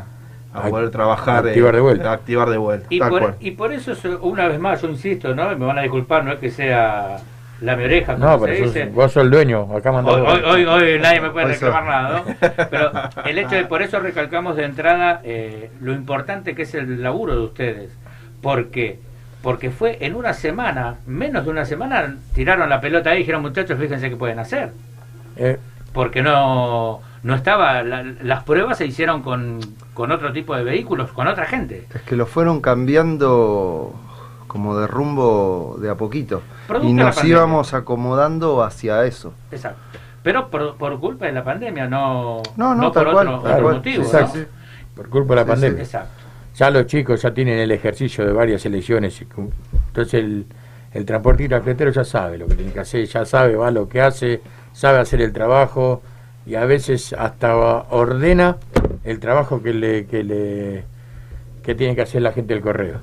[0.53, 1.45] a A- poder trabajar.
[1.45, 2.09] a activar de vuelta.
[2.09, 2.87] a activar de vuelta.
[2.89, 5.47] Y por, y por eso, so- una vez más, yo insisto, ¿no?
[5.57, 7.17] Me van a disculpar, no es que sea
[7.61, 8.85] la mi oreja, como No, se pero sos- dice.
[8.89, 11.83] vos sos el dueño, acá mandó Hoy, hoy, hoy, hoy nadie me puede Hoy reclamar
[11.85, 12.35] nada, ¿no?
[12.69, 12.91] Pero
[13.25, 17.35] el hecho de, por eso recalcamos de entrada eh, lo importante que es el laburo
[17.35, 17.91] de ustedes.
[18.41, 18.99] Porque
[19.41, 23.41] porque fue en una semana, menos de una semana, tiraron la pelota ahí y dijeron,
[23.41, 24.71] muchachos, fíjense qué pueden hacer.
[25.37, 25.57] Eh,
[25.93, 29.59] Porque no, no estaba, la- las pruebas se hicieron con,
[29.93, 31.85] con otro tipo de vehículos, con otra gente.
[31.95, 33.93] Es que lo fueron cambiando
[34.47, 36.41] como de rumbo de a poquito.
[36.69, 39.33] Producto y nos íbamos acomodando hacia eso.
[39.51, 39.79] Exacto.
[40.23, 43.51] Pero por, por culpa de la pandemia, no, No, no, por tal cual, otro, tal
[43.53, 44.03] otro cual, motivo.
[44.03, 44.39] exacto.
[44.39, 44.45] ¿no?
[44.95, 45.51] por culpa de la Sí, sí.
[45.53, 45.83] pandemia.
[45.83, 46.09] Exacto.
[46.55, 49.21] Ya los chicos ya tienen el ejercicio de varias elecciones.
[49.87, 50.45] Entonces el,
[50.93, 54.01] el transportista fletero ya sabe lo que tiene que hacer, ya sabe, va lo que
[54.01, 54.41] hace,
[54.73, 56.01] sabe hacer el trabajo
[56.45, 58.57] y a veces hasta ordena
[59.05, 60.83] el trabajo que le que le
[61.63, 62.99] que tiene que hacer la gente del correo.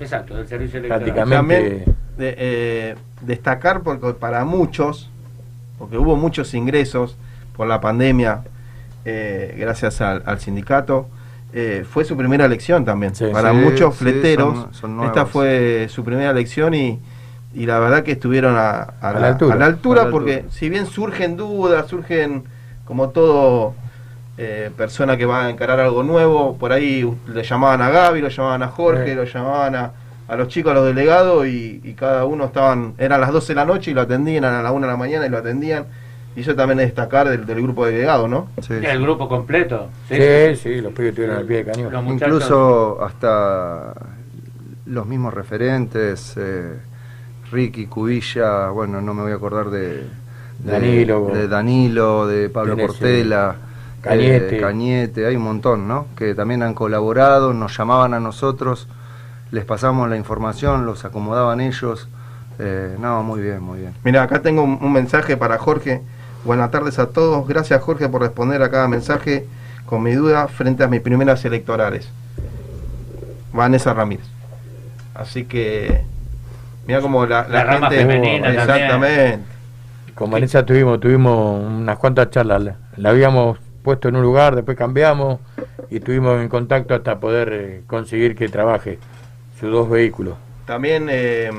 [0.00, 1.04] Exacto, del servicio electoral.
[1.04, 5.08] Prácticamente También de- eh, destacar porque para muchos,
[5.78, 7.16] porque hubo muchos ingresos
[7.56, 8.42] por la pandemia,
[9.04, 11.08] eh, gracias al, al sindicato,
[11.52, 13.12] eh, fue su primera elección también.
[13.32, 16.98] para Sí, muchos sí, fleteros, son- son esta fue su primera elección y,
[17.54, 19.54] y la verdad que estuvieron a, a la altura.
[19.54, 20.52] a la altura la porque altura.
[20.52, 22.44] si bien surgen dudas, surgen
[22.84, 23.74] como todo
[24.40, 28.28] eh, persona que va a encarar algo nuevo, por ahí le llamaban a Gaby, lo
[28.28, 29.14] llamaban a Jorge, Sí.
[29.14, 29.90] lo llamaban a,
[30.28, 33.54] a los chicos, a los delegados y, y cada uno estaban, eran las 12 de
[33.54, 35.86] la noche y lo atendían, a la 1 de la mañana y lo atendían.
[36.36, 38.48] Y eso también es destacar del, del grupo de delegados, ¿no?
[38.68, 39.88] El grupo completo.
[40.08, 40.16] Sí,
[40.56, 42.04] sí, los pibes estuvieron al pie de cañón.
[42.04, 43.94] Muchachos- Incluso hasta
[44.86, 46.74] los mismos referentes, eh,
[47.50, 50.04] Ricky, Cubilla, bueno, no me voy a acordar de,
[50.58, 51.30] de Danilo.
[51.32, 54.56] de, Danilo, de Pablo Portela, eh, Cañete.
[54.58, 56.06] eh, Cañete, hay un montón, ¿no?
[56.16, 58.86] Que también han colaborado, nos llamaban a nosotros,
[59.50, 62.08] les pasamos la información, los acomodaban ellos.
[62.58, 63.94] Eh, no, muy bien, muy bien.
[64.04, 66.02] Mira, acá tengo un, un mensaje para Jorge.
[66.44, 67.46] Buenas tardes a todos.
[67.46, 69.46] Gracias Jorge por responder a cada mensaje
[69.86, 72.10] con mi duda frente a mis primeras electorales.
[73.52, 74.26] Vanessa Ramírez.
[75.14, 76.02] Así que,
[76.86, 78.04] mira como la, La rama gente...
[78.04, 78.60] femenina también.
[78.60, 79.38] Exactamente.
[80.14, 82.62] con Vanessa tuvimos, tuvimos unas cuantas charlas.
[82.62, 85.40] La, la habíamos puesto en un lugar, después cambiamos
[85.90, 88.98] y estuvimos en contacto hasta poder eh, conseguir que trabaje
[89.58, 90.34] sus dos vehículos.
[90.66, 91.50] También eh,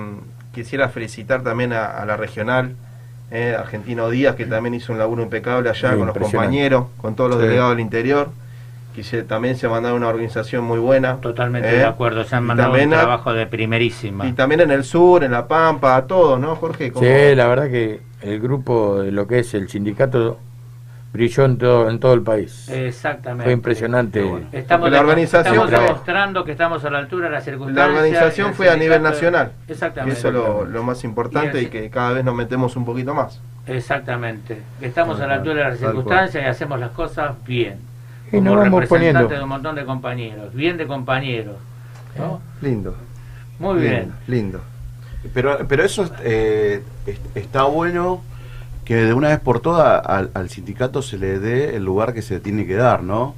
[0.54, 2.76] quisiera felicitar también a, a la regional,
[3.32, 7.16] eh, Argentino Díaz, que también hizo un laburo impecable allá Sí, con los compañeros, con
[7.16, 7.46] todos los Sí.
[7.46, 8.30] delegados del interior.
[8.96, 11.18] Quise, también se mandaron una organización muy buena.
[11.18, 14.28] Totalmente eh, de acuerdo, se han mandado un a- trabajo de primerísima.
[14.28, 16.92] Y también en el sur, en La Pampa, a todos, ¿no, Jorge?
[17.00, 20.40] Sí, la verdad que el grupo de lo que es el sindicato
[21.12, 22.70] brilló en todo, en todo el país.
[22.70, 23.46] Exactamente.
[23.46, 24.20] Fue impresionante.
[24.52, 27.88] Estamos, Porque la organización estamos fue- que estamos a la altura de las La circunstancias.
[27.98, 29.52] organización el fue a nivel nacional.
[29.68, 30.16] Exactamente.
[30.16, 33.14] Y eso es lo, lo más importante Y que cada vez nos metemos un poquito
[33.14, 33.40] más.
[33.68, 34.62] Exactamente.
[34.80, 37.78] Que Estamos a la altura de las circunstancias y hacemos las cosas bien.
[38.28, 39.36] Y Como nos vamos representante poniendo.
[39.36, 40.54] de un montón de compañeros.
[40.54, 41.56] Bien de compañeros.
[42.18, 42.40] ¿no?
[42.62, 42.96] Lindo.
[43.60, 44.12] Muy bien.
[44.28, 44.62] Lindo.
[45.34, 48.22] Pero, pero eso eh, es- está bueno
[48.90, 52.24] que de una vez por todas al, al sindicato se le dé el lugar que
[52.24, 53.36] se tiene que dar, ¿no?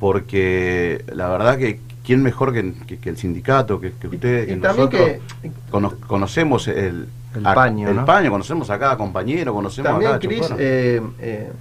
[0.00, 4.54] Porque la verdad que quién mejor que, que- que el sindicato, que, que ustedes, que
[4.54, 5.08] y también nosotros
[5.40, 8.04] que- cono- conocemos el, El a- paño, el ¿no?
[8.04, 10.56] paño, conocemos a cada compañero, conocemos También, a cada Cris, chofer.
[10.58, 11.52] eh, eh,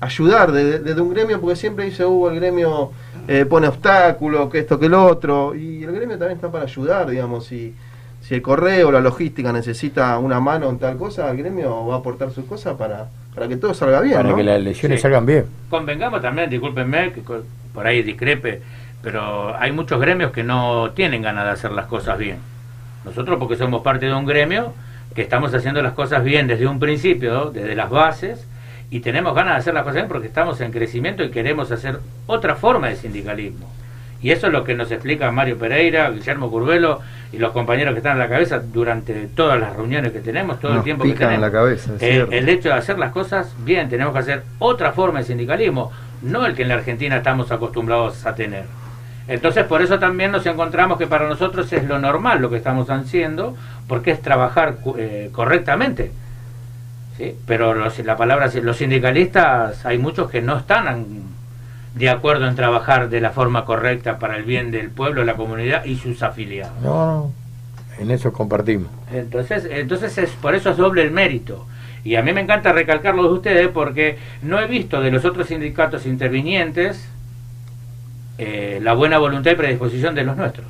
[0.00, 2.92] ayudar desde, desde un gremio, porque siempre dice, Hugo, el gremio
[3.26, 7.08] eh, pone obstáculos, que esto, que lo otro, y el gremio también está para ayudar,
[7.08, 7.74] digamos, si,
[8.28, 11.98] si el correo, la logística necesita una mano en tal cosa, el gremio va a
[11.98, 14.16] aportar sus cosas para, para que todo salga bien.
[14.16, 14.36] para ¿no?
[14.36, 15.02] que las elecciones Sí.
[15.04, 15.46] salgan bien.
[15.70, 17.22] Convengamos también, discúlpenme, que
[17.72, 18.60] por ahí discrepe,
[19.02, 22.36] pero hay muchos gremios que no tienen ganas de hacer las cosas bien.
[23.06, 24.74] Nosotros porque somos parte de un gremio
[25.14, 27.50] que estamos haciendo las cosas bien desde un principio, ¿no?
[27.50, 28.46] desde las bases,
[28.90, 31.98] y tenemos ganas de hacer las cosas bien porque estamos en crecimiento y queremos hacer
[32.26, 33.72] otra forma de sindicalismo.
[34.20, 37.00] Y eso es lo que nos explica Mario Pereira, Guillermo Curvelo
[37.32, 40.74] y los compañeros que están en la cabeza durante todas las reuniones que tenemos, todo
[40.74, 41.52] el tiempo que pican en tenemos.
[41.52, 44.92] la cabeza, es Eh, el hecho de hacer las cosas bien, tenemos que hacer otra
[44.92, 48.64] forma de sindicalismo, no el que en la Argentina estamos acostumbrados a tener.
[49.28, 52.88] Entonces, por eso también nos encontramos que para nosotros es lo normal lo que estamos
[52.90, 53.54] haciendo,
[53.86, 56.10] porque es trabajar eh, correctamente.
[57.18, 57.36] ¿sí?
[57.46, 61.28] Pero los, la palabra, los sindicalistas, hay muchos que no están
[61.94, 65.84] de acuerdo en trabajar de la forma correcta para el bien del pueblo, la comunidad
[65.84, 66.78] y sus afiliados.
[66.82, 67.32] No, no,
[67.98, 68.88] en eso compartimos.
[69.12, 71.66] Entonces, entonces es por eso es doble el mérito.
[72.04, 75.48] Y a mí me encanta recalcarlo de ustedes porque no he visto de los otros
[75.48, 77.08] sindicatos intervinientes
[78.38, 80.66] eh, la buena voluntad y predisposición de los nuestros.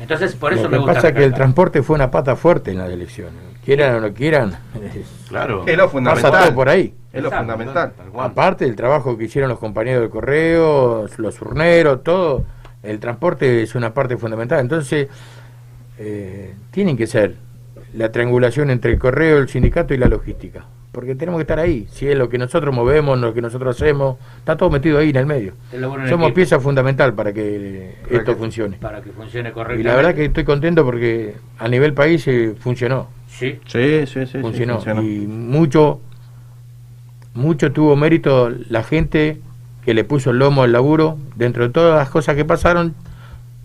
[0.00, 1.36] Entonces, por eso Lo me que gusta pasa es que el recalcar.
[1.36, 3.40] transporte fue una pata fuerte en las elecciones.
[3.64, 4.56] Quieran o no quieran,
[5.28, 5.64] Claro.
[5.66, 6.44] Es lo pasa fundamental.
[6.46, 6.94] todo por ahí.
[7.12, 7.52] Es lo Exacto.
[7.52, 7.92] fundamental.
[8.18, 12.44] Aparte del trabajo que hicieron los compañeros del correo, los urneros, todo,
[12.82, 14.58] el transporte es una parte fundamental.
[14.60, 15.08] Entonces,
[15.98, 17.36] eh, tienen que ser
[17.94, 20.64] la triangulación entre el correo, el sindicato y la logística.
[20.90, 21.86] Porque tenemos que estar ahí.
[21.90, 25.16] Si es lo que nosotros movemos, lo que nosotros hacemos, está todo metido ahí en
[25.16, 25.54] el medio.
[25.70, 26.34] Somos equipo.
[26.34, 28.76] pieza fundamental para que esto funcione.
[28.78, 29.80] Para que funcione correctamente.
[29.82, 33.08] Y la verdad que estoy contento porque a nivel país eh, funcionó.
[33.38, 33.58] Sí.
[33.66, 34.26] Sí, sí, sí.
[34.26, 34.74] sí, funcionó.
[34.74, 35.02] funcionó.
[35.02, 36.00] Y mucho,
[37.34, 39.40] mucho tuvo mérito la gente
[39.84, 41.18] que le puso el lomo al laburo.
[41.36, 42.94] Dentro de todas las cosas que pasaron,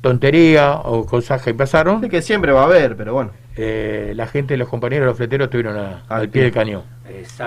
[0.02, 3.32] tontería o cosas que pasaron, Sí, que siempre va a haber, pero bueno.
[3.56, 6.84] eh, la gente, los compañeros, los fleteros estuvieron a- al pie del cañón.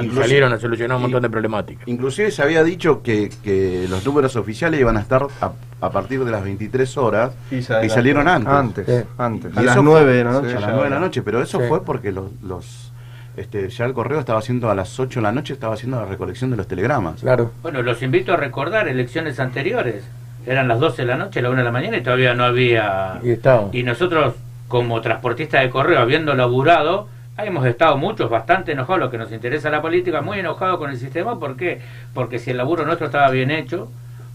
[0.03, 1.87] Y salieron a solucionar un montón de problemáticas.
[1.89, 6.25] Inclusive se había dicho que, que los números oficiales iban a estar a, a partir
[6.25, 8.53] de las 23 horas Y salieron antes.
[8.53, 9.09] Antes, Sí.
[9.19, 9.53] antes.
[9.55, 10.97] Y A las eso 9 fue- de la noche a ya las 9 de la
[10.97, 11.05] era.
[11.05, 11.65] noche, pero eso Sí.
[11.69, 12.93] fue porque los, los
[13.37, 16.07] este, ya el correo estaba haciendo a las 8 de la noche, estaba haciendo la
[16.07, 17.21] recolección de los telegramas.
[17.21, 17.53] Claro.
[17.63, 20.05] Bueno, los invito a recordar elecciones anteriores.
[20.47, 23.21] Eran las 12 de la noche, la 1 de la mañana y todavía no había...
[23.23, 23.79] Y.
[23.79, 24.35] Y nosotros,
[24.69, 27.09] como transportistas de correo, habiendo laburado,
[27.47, 30.99] hemos estado muchos bastante enojados, lo que nos interesa la política, muy enojados con el
[30.99, 31.39] sistema.
[31.39, 31.81] ¿Por qué?
[32.15, 33.91] Porque si el laburo nuestro estaba bien hecho,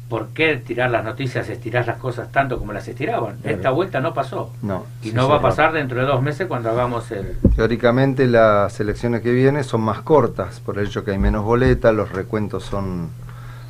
[0.10, 3.38] ¿por qué tirar las noticias, estirar las cosas tanto como las estiraban?
[3.38, 3.58] Claro.
[3.58, 4.52] Esta vuelta no pasó.
[4.62, 4.86] No.
[5.02, 7.38] Y sí, no va a pasar dentro de dos meses cuando hagamos el...
[7.56, 11.94] Teóricamente las elecciones que vienen son más cortas, por el hecho que hay menos boletas,
[11.94, 13.10] los recuentos son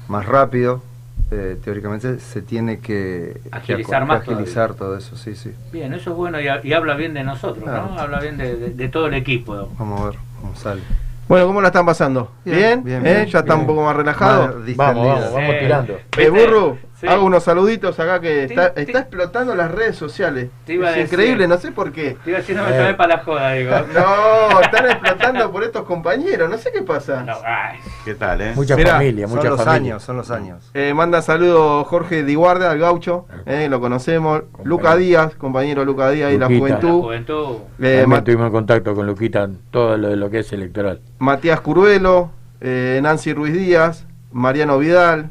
[0.07, 0.81] más rápidos.
[1.31, 5.51] Eh, teóricamente se tiene que Agilizar más que agilizar todo eso, sí, sí.
[5.71, 7.87] Bien, eso es bueno y, ha- y habla bien de nosotros, Claro.
[7.89, 7.99] ¿no?
[7.99, 9.69] Habla bien de, de- de todo el equipo.
[9.79, 10.81] Vamos a ver cómo sale.
[11.27, 12.31] Bueno, ¿cómo la están pasando?
[12.45, 12.83] ¿Bien?
[12.83, 13.15] Bien, bien, ¿Eh?
[13.21, 13.61] bien, ¿Ya está bien.
[13.61, 14.59] un poco más relajado?
[14.59, 15.97] Más Vamos, vamos, vamos tirando.
[16.17, 16.77] ¿Eh, burro?
[17.07, 20.49] Sí, hago unos saluditos acá que Te- está, te- está explotando las redes sociales.
[20.65, 21.13] Te iba a es decir.
[21.19, 22.17] increíble, no sé por qué.
[22.23, 23.71] Te iba a decir, no me tomé para la joda, digo.
[23.93, 27.25] No, están explotando por estos compañeros, no sé qué pasa.
[28.03, 28.53] ¿Qué tal, eh?
[28.55, 29.93] Mucha Mirá, familia, son mucha los familia.
[29.93, 30.69] años, son los años.
[30.73, 34.43] Eh, manda saludos Jorge Diguarda, al gaucho, eh, lo conocemos.
[34.63, 37.01] Luca Díaz, compañero Luca Díaz y la juventud.
[37.01, 37.57] Juventud.
[37.81, 41.01] Eh, tuvimos en contacto con Luquita en todo lo, de lo que es electoral.
[41.19, 42.31] Matías Curuelo,
[42.61, 45.29] eh, Nancy Ruiz Díaz, Mariano Vidal,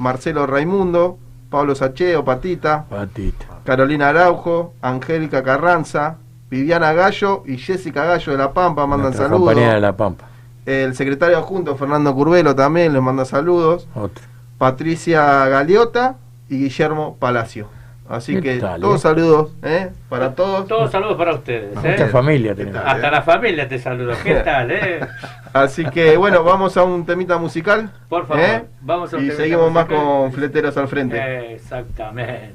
[0.00, 1.18] Marcelo Raimundo,
[1.50, 3.44] Pablo Sacheo, Patita, Patita.
[3.64, 6.16] Carolina Araujo, Angélica Carranza,
[6.50, 9.48] Viviana Gallo y Jessica Gallo de La Pampa mandan Nuestra saludos.
[9.48, 10.24] compañera de La Pampa.
[10.66, 13.86] El secretario adjunto Fernando Curvelo también les manda saludos.
[13.94, 14.24] Otro.
[14.58, 16.16] Patricia Galeota
[16.48, 17.68] y Guillermo Palacio.
[18.10, 19.02] Así ¿Qué que tal, todos eh?
[19.02, 19.90] saludos ¿eh?
[20.08, 20.66] para todos.
[20.66, 21.76] Todos saludos para ustedes.
[21.76, 21.90] ¿eh?
[21.92, 22.82] Mucha familia tenemos.
[22.84, 24.14] Hasta la familia te saludo.
[24.24, 24.98] ¿Qué tal, eh?
[25.52, 27.88] Así que bueno, vamos a un temita musical.
[28.08, 28.64] Por favor, ¿eh?
[28.80, 31.54] vamos a un Y temita seguimos más con fleteros al frente.
[31.54, 32.52] Exactamente.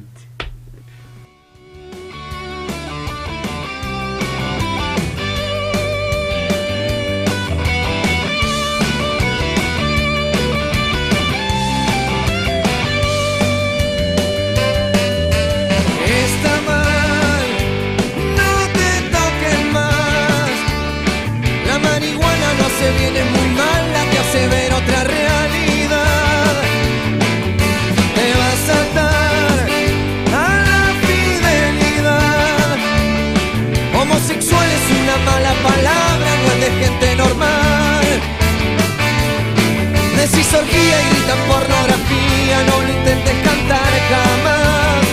[40.46, 45.06] Decís orgía y gritan pornografía, no lo intentes cantar jamás.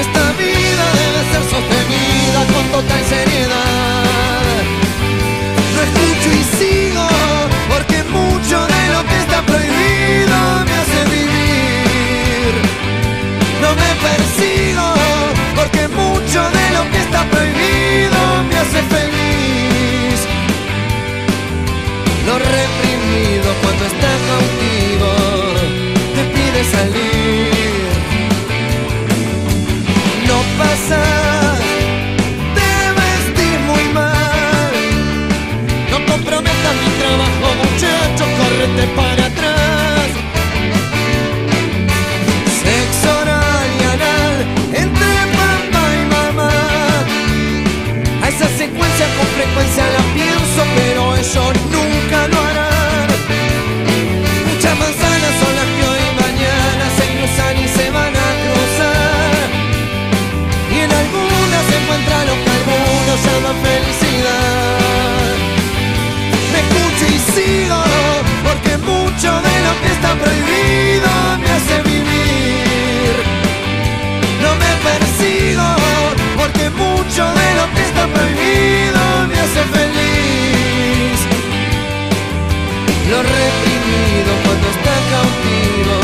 [0.00, 4.62] Esta vida debe ser sostenida con total seriedad.
[5.74, 7.06] No escucho y sigo,
[7.68, 12.52] porque mucho de lo que está prohibido me hace vivir.
[13.60, 14.86] No me persigo,
[15.56, 16.09] porque mucho
[23.80, 25.10] cuando está cautivo
[26.14, 27.50] te pide salir.
[30.26, 31.60] No pasas,
[32.56, 32.70] te
[33.00, 34.72] vestís muy mal.
[35.90, 39.19] No comprometas mi trabajo, muchacho, córrete para
[70.16, 73.14] prohibido me hace vivir.
[74.42, 75.66] No me persigo,
[76.36, 81.18] porque mucho de lo que está prohibido me hace feliz.
[83.10, 85.96] Lo reprimido cuando está cautivo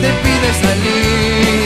[0.00, 1.63] te pide salir.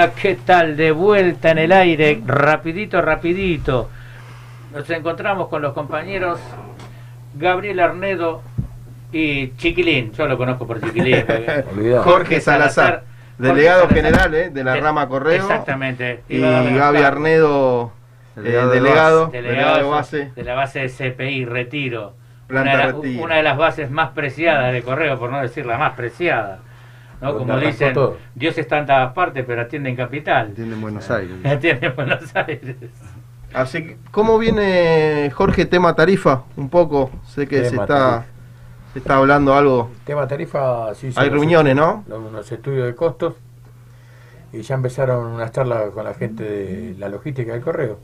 [0.00, 0.76] Hola, ¿qué tal?
[0.76, 3.90] De vuelta en el aire, rapidito, rapidito.
[4.72, 6.38] Nos encontramos con los compañeros
[7.34, 8.40] Gabriel Arnedo
[9.10, 10.12] y Chiquilín.
[10.12, 11.24] Yo lo conozco por Chiquilín.
[12.04, 13.02] Jorge Salazar,
[13.38, 15.34] delegado Jorge general eh, de la De- rama Correo.
[15.42, 16.20] Exactamente.
[16.28, 17.90] Y Gaby Arnedo,
[18.36, 20.30] eh, Delegado de delegado, delegado de base.
[20.36, 22.14] de la base de CPI, Retiro.
[22.46, 23.24] Planta una, de la- Retiro.
[23.24, 26.60] una de las bases más preciadas de Correo, por no decir la más preciada.
[27.20, 27.36] ¿No?
[27.38, 28.16] Como dicen, todo.
[28.34, 30.50] Dios está en todas partes, pero atiende en capital.
[30.52, 31.36] Atiende en Buenos Aires.
[31.44, 32.76] Atiende en Buenos Aires.
[33.52, 36.44] Así que, ¿cómo viene Jorge tema tarifa?
[36.56, 38.24] Un poco, sé que se está, tarifa.
[38.92, 39.90] se está hablando algo.
[40.04, 41.12] Tema tarifa, sí.
[41.12, 42.04] sí, Hay reuniones, ¿no?
[42.08, 43.34] Los, los estudios de costos.
[44.52, 47.98] Y ya empezaron unas charlas con la gente de la logística del correo.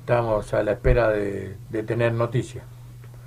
[0.00, 2.64] Estamos a la espera de, de tener noticias.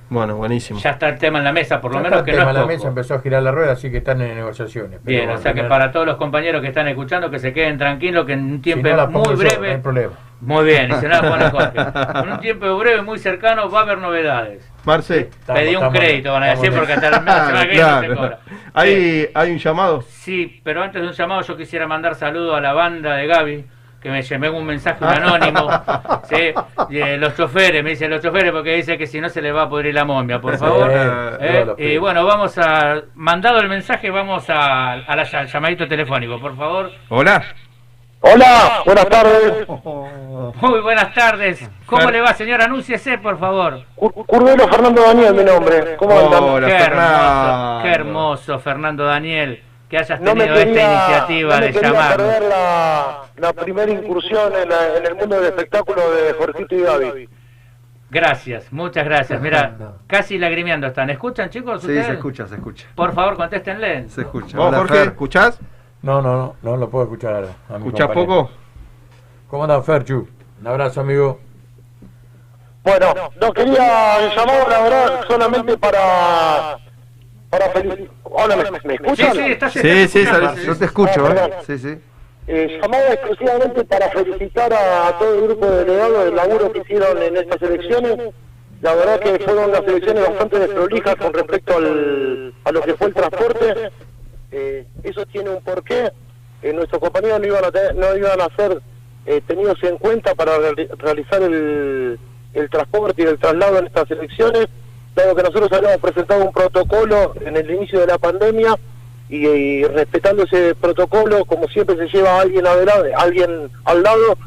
[0.09, 0.79] Bueno, buenísimo.
[0.79, 2.41] Ya está el tema en la mesa, por lo Ya menos está que el no
[2.41, 2.73] tema es en la poco.
[2.75, 5.03] mesa empezó a girar la rueda, así que están en negociaciones.
[5.03, 8.25] Bien, o sea que para todos los compañeros que están escuchando, que se queden tranquilos,
[8.25, 9.67] que en un tiempo no la pongo muy yo, breve.
[9.67, 10.13] no hay problema.
[10.41, 11.79] Muy bien, y no la pone Jorge.
[12.23, 14.67] En un tiempo breve, muy cercano, va a haber novedades.
[14.85, 15.29] Marce.
[15.45, 18.39] Pedí un crédito, van a decir, porque hasta la semana que viene no se cobra.
[18.73, 20.01] ¿Hay, ¿Hay un llamado?
[20.01, 23.65] Sí, pero antes de un llamado yo quisiera mandar saludos a la banda de Gaby,
[24.01, 25.69] que me llamó un mensaje un anónimo,
[26.23, 26.53] ¿sí?
[26.89, 29.51] Y, eh, los choferes, me dicen los choferes porque dice que si no se le
[29.51, 30.89] va a pudrir la momia, por favor.
[30.91, 31.65] ¿eh?
[31.77, 36.55] Y bueno, vamos a, mandado el mensaje, vamos a, a la- al llamadito telefónico, por
[36.55, 36.91] favor.
[37.09, 37.43] Hola.
[38.21, 39.65] Hola, buenas tardes.
[40.61, 41.69] Muy buenas tardes.
[41.85, 42.61] ¿Cómo le va, señor?
[42.61, 43.81] Anúnciese, por favor.
[43.95, 45.95] Curvelo Fernando Daniel, mi nombre.
[45.95, 46.65] ¿Cómo andan?
[46.65, 51.59] qué hermoso, qué hermoso, Fernando Daniel, que hayas No me tenido esta quería, iniciativa no
[51.61, 51.79] me de
[52.15, 56.81] perder la, la primera incursión en, la- en el mundo del espectáculo de Jorgito y
[56.81, 57.29] Gaby.
[58.11, 59.39] Gracias, muchas gracias.
[59.41, 59.75] Mira,
[60.07, 61.09] casi lagrimeando están.
[61.09, 61.81] ¿Escuchan, chicos?
[61.81, 62.05] Sí, ustedes?
[62.07, 62.87] se escucha, se escucha.
[62.95, 64.09] Por favor, contéstenle.
[64.09, 64.57] Se escucha.
[64.57, 65.07] ¿Vos, Jorge, Fer.
[65.09, 65.59] escuchás?
[66.01, 67.43] No, no, no, no lo puedo escuchar.
[67.67, 68.49] A mi ¿Escuchás poco?
[69.47, 70.27] ¿Cómo andan, Ferchu?
[70.61, 71.39] Un abrazo, amigo.
[72.83, 76.77] Bueno, no quería llamar, la verdad, solamente para...
[77.49, 78.07] Para feliz...
[78.23, 79.33] Hola, ¿me, me escuchan?
[79.33, 81.53] Sí, sí, estás- Sí, sí, sale- Yo te escucho, Ah, ¿eh?
[81.65, 81.97] Sí, sí.
[82.47, 87.21] Eh, llamaba exclusivamente para felicitar a, todo el grupo de delegados del laburo que hicieron
[87.21, 88.17] en estas elecciones.
[88.81, 93.07] La verdad que fueron unas elecciones bastante desprolijas con respecto al, a lo que fue
[93.07, 93.91] el transporte.
[94.51, 96.11] Eh, eso tiene un porqué.
[96.63, 98.81] Eh, nuestros compañeros no iban a, tener- no iban a ser
[99.25, 102.19] eh, tenidos en cuenta para reali- realizar el,
[102.53, 104.67] el transporte y el traslado en estas elecciones,
[105.21, 108.75] dado que nosotros habíamos presentado un protocolo en el inicio de la pandemia
[109.29, 114.37] y, respetando ese protocolo, como siempre se lleva a alguien adelante, alguien al lado,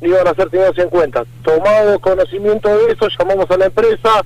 [0.00, 1.24] no iban a ser tenidos en cuenta.
[1.42, 4.22] Tomado conocimiento de eso, llamamos a la empresa,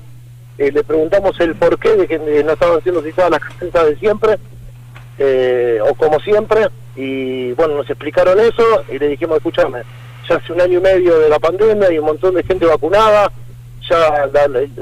[0.59, 4.37] eh, le preguntamos el porqué de que no estaban siendo citadas las casetas de siempre,
[5.19, 9.83] eh, o como siempre, y bueno, nos explicaron eso y le dijimos, escúchame,
[10.29, 13.31] ya hace un año y medio de la pandemia y un montón de gente vacunada,
[13.91, 14.27] ya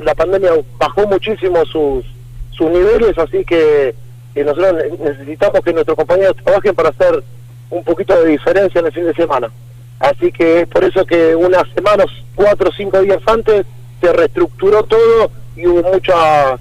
[0.05, 2.05] la, pandemia bajó muchísimo sus,
[2.51, 3.95] sus niveles, así que
[4.37, 7.25] nosotros ne- necesitamos que nuestros compañeros trabajen para hacer
[7.71, 9.51] un poquito de diferencia en el fin de semana.
[9.99, 12.07] Así que es por eso que unas semanas,
[12.37, 13.67] cuatro o cinco días antes,
[14.01, 16.57] se reestructuró todo y hubo mucha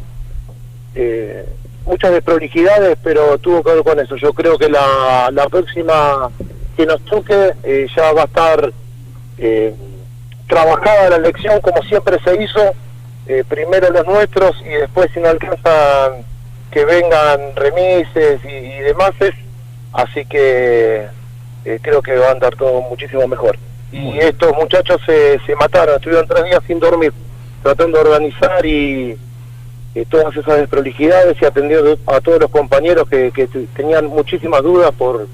[0.96, 1.46] eh,
[1.86, 4.16] muchas desprolijidades, pero tuvo que ver con eso.
[4.16, 6.30] Yo creo que la, la próxima
[6.76, 8.74] que nos toque eh, ya va a estar
[9.38, 9.74] eh,
[10.48, 12.74] trabajada la elección como siempre se hizo,
[13.28, 16.26] eh, primero los nuestros y después si no alcanzan
[16.72, 19.12] que vengan remises y, y demás,
[19.94, 21.08] así que
[21.66, 23.58] eh, creo que va a andar todo muchísimo mejor.
[23.92, 27.14] Y estos muchachos se, se mataron, estuvieron tres días sin dormir,
[27.64, 29.18] tratando de organizar y
[29.96, 34.62] eh, todas esas desprolijidades y atendiendo a todos los compañeros que, que te- tenían muchísimas
[34.62, 35.28] dudas por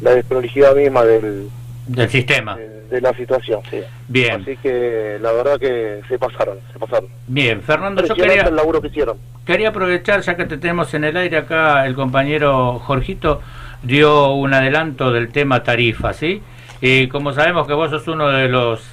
[0.00, 1.50] la desprolijidad misma del,
[1.96, 2.56] Del sistema.
[2.56, 3.60] de la situación.
[3.70, 3.80] Sí.
[4.08, 7.08] Bien, Así que la verdad que se pasaron, se pasaron.
[7.26, 7.62] bien.
[7.62, 9.16] Fernando, yo quería, el laburo que hicieron.
[9.44, 13.40] quería aprovechar, ya que te tenemos en el aire acá, el compañero Jorgito
[13.82, 16.42] dio un adelanto del tema tarifa, ¿sí?
[16.80, 18.88] Y como sabemos que vos sos uno de los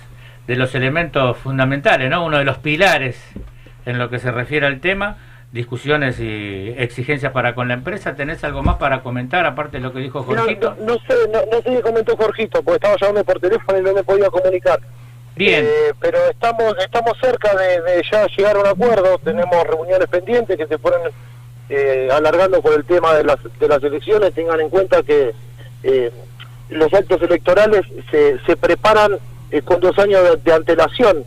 [0.47, 2.25] de los elementos fundamentales, ¿no?
[2.25, 3.21] Uno de los pilares
[3.85, 5.17] en lo que se refiere al tema,
[5.51, 9.93] discusiones y exigencias para con la empresa, ¿tenés algo más para comentar aparte de lo
[9.93, 10.75] que dijo Jorgito?
[10.79, 13.81] no, no sé, no, no sé qué comentó Jorgito, porque estaba llamando por teléfono y
[13.81, 14.79] no me podía comunicar.
[15.35, 15.65] Bien.
[15.65, 20.57] Eh, pero estamos estamos cerca de, de ya llegar a un acuerdo, tenemos reuniones pendientes
[20.57, 21.01] que se fueron
[21.69, 24.33] eh, alargando por el tema de las, de las elecciones.
[24.33, 25.33] Tengan en cuenta que
[25.83, 26.11] eh,
[26.69, 29.17] los actos electorales se, se preparan
[29.51, 31.23] eh, con dos años de, de antelación.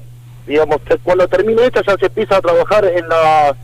[0.46, 3.54] Digamos, que cuando termine esta ya se empieza a trabajar en, la,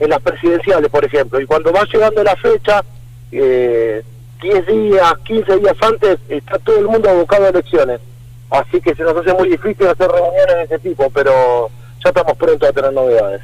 [0.00, 1.40] en las presidenciales, por ejemplo.
[1.40, 2.84] Y cuando va llegando la fecha,
[3.30, 4.02] eh,
[4.42, 8.00] 10 días, 15 días antes, está todo el mundo abocado a elecciones.
[8.50, 11.70] Así que se nos hace muy difícil hacer reuniones de ese tipo, pero
[12.04, 13.42] ya estamos prontos a tener novedades.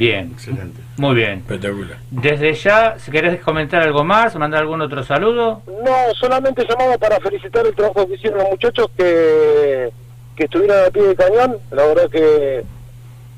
[0.00, 0.30] Bien.
[0.32, 0.80] Excelente.
[0.96, 1.40] Muy bien.
[1.40, 1.98] Espectacular.
[2.10, 5.60] Desde ya, si querés comentar algo más, mandar algún otro saludo.
[5.66, 9.90] No, solamente llamaba para felicitar el trabajo que hicieron los muchachos que,
[10.36, 11.58] que estuvieron a pie de cañón.
[11.70, 12.64] La verdad que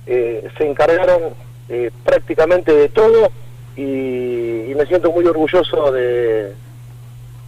[0.06, 1.34] eh, se encargaron
[1.72, 3.32] eh, prácticamente de todo
[3.76, 6.52] y, y me siento muy orgulloso de,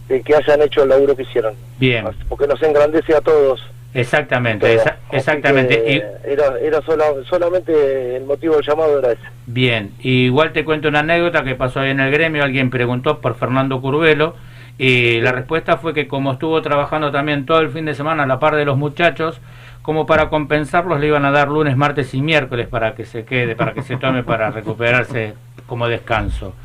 [0.09, 3.61] de que hayan hecho el laburo que hicieron, Bien, porque nos engrandece a todos.
[3.93, 5.81] exactamente, esa- exactamente.
[5.83, 9.21] que Y- Era, era sola- solamente el motivo del llamado era ese.
[9.45, 13.19] Bien, y igual te cuento una anécdota que pasó ahí en el gremio, alguien preguntó
[13.19, 14.35] por Fernando Curvelo
[14.77, 18.27] y la respuesta fue que como estuvo trabajando también todo el fin de semana a
[18.27, 19.39] la par de los muchachos,
[19.85, 23.55] como para compensarlos le iban a dar lunes, martes y miércoles para que se quede,
[23.55, 25.35] para que se tome para recuperarse
[25.67, 26.55] como descanso.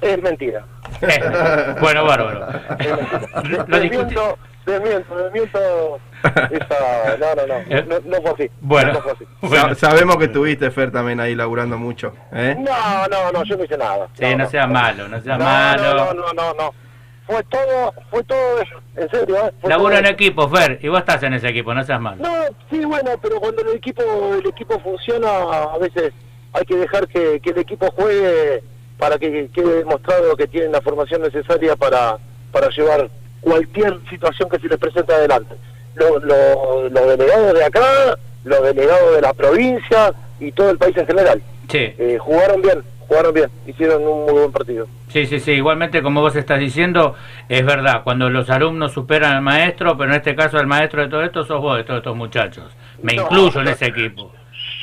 [0.00, 0.64] Es mentira.
[1.80, 2.46] Bueno, bárbaro.
[3.48, 7.16] Lo Desmiento, desmiento, desmiento esa...
[7.18, 8.50] No, no, no, no, no fue así.
[8.60, 8.92] Bueno.
[8.92, 9.26] No fue así.
[9.50, 12.14] Sa- sabemos que estuviste, Fer, también ahí laburando mucho.
[12.32, 12.54] ¿eh?
[12.56, 14.06] No, no, no, yo no hice nada.
[14.14, 15.94] Sí, no sea malo, no sea No, malo.
[15.96, 16.74] No, no, no, no.
[17.30, 18.80] Fue todo, fue todo eso.
[18.96, 19.52] En serio, ¿eh?
[19.68, 22.20] Laburo en equipo, Fer, y vos estás en ese equipo, no seas malo.
[22.22, 22.32] No,
[22.70, 24.02] sí, bueno, pero cuando el equipo
[24.34, 26.12] el equipo funciona, a veces
[26.52, 28.62] hay que dejar que, que el equipo juegue
[28.98, 32.18] para que quede demostrado que tienen la formación necesaria para,
[32.50, 33.08] para llevar
[33.40, 35.54] cualquier situación que se les presente adelante.
[35.94, 40.96] Lo- lo- Los delegados de acá, los delegados de la provincia y todo el país
[40.96, 41.40] en general.
[41.68, 41.94] Sí.
[41.96, 44.86] Eh, jugaron bien, jugaron bien, hicieron un muy buen partido.
[45.08, 47.16] Sí, sí, sí, igualmente como vos estás diciendo,
[47.48, 51.08] es verdad, cuando los alumnos superan al maestro, pero en este caso el maestro de
[51.08, 52.72] todo esto sos vos, de todos estos muchachos.
[53.02, 54.30] Me No, incluyo en ese equipo.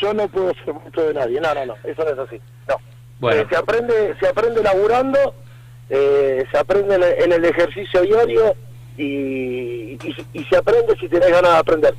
[0.01, 2.41] Yo no puedo ser mucho de nadie, no, no, no, eso no es así.
[2.67, 2.75] No.
[3.21, 3.41] Bueno.
[3.41, 5.33] Eh, se aprende, se aprende laburando,
[5.89, 8.55] eh, se aprende en el, en el ejercicio diario
[8.97, 11.93] y, y, y se aprende si tenés ganas de aprender.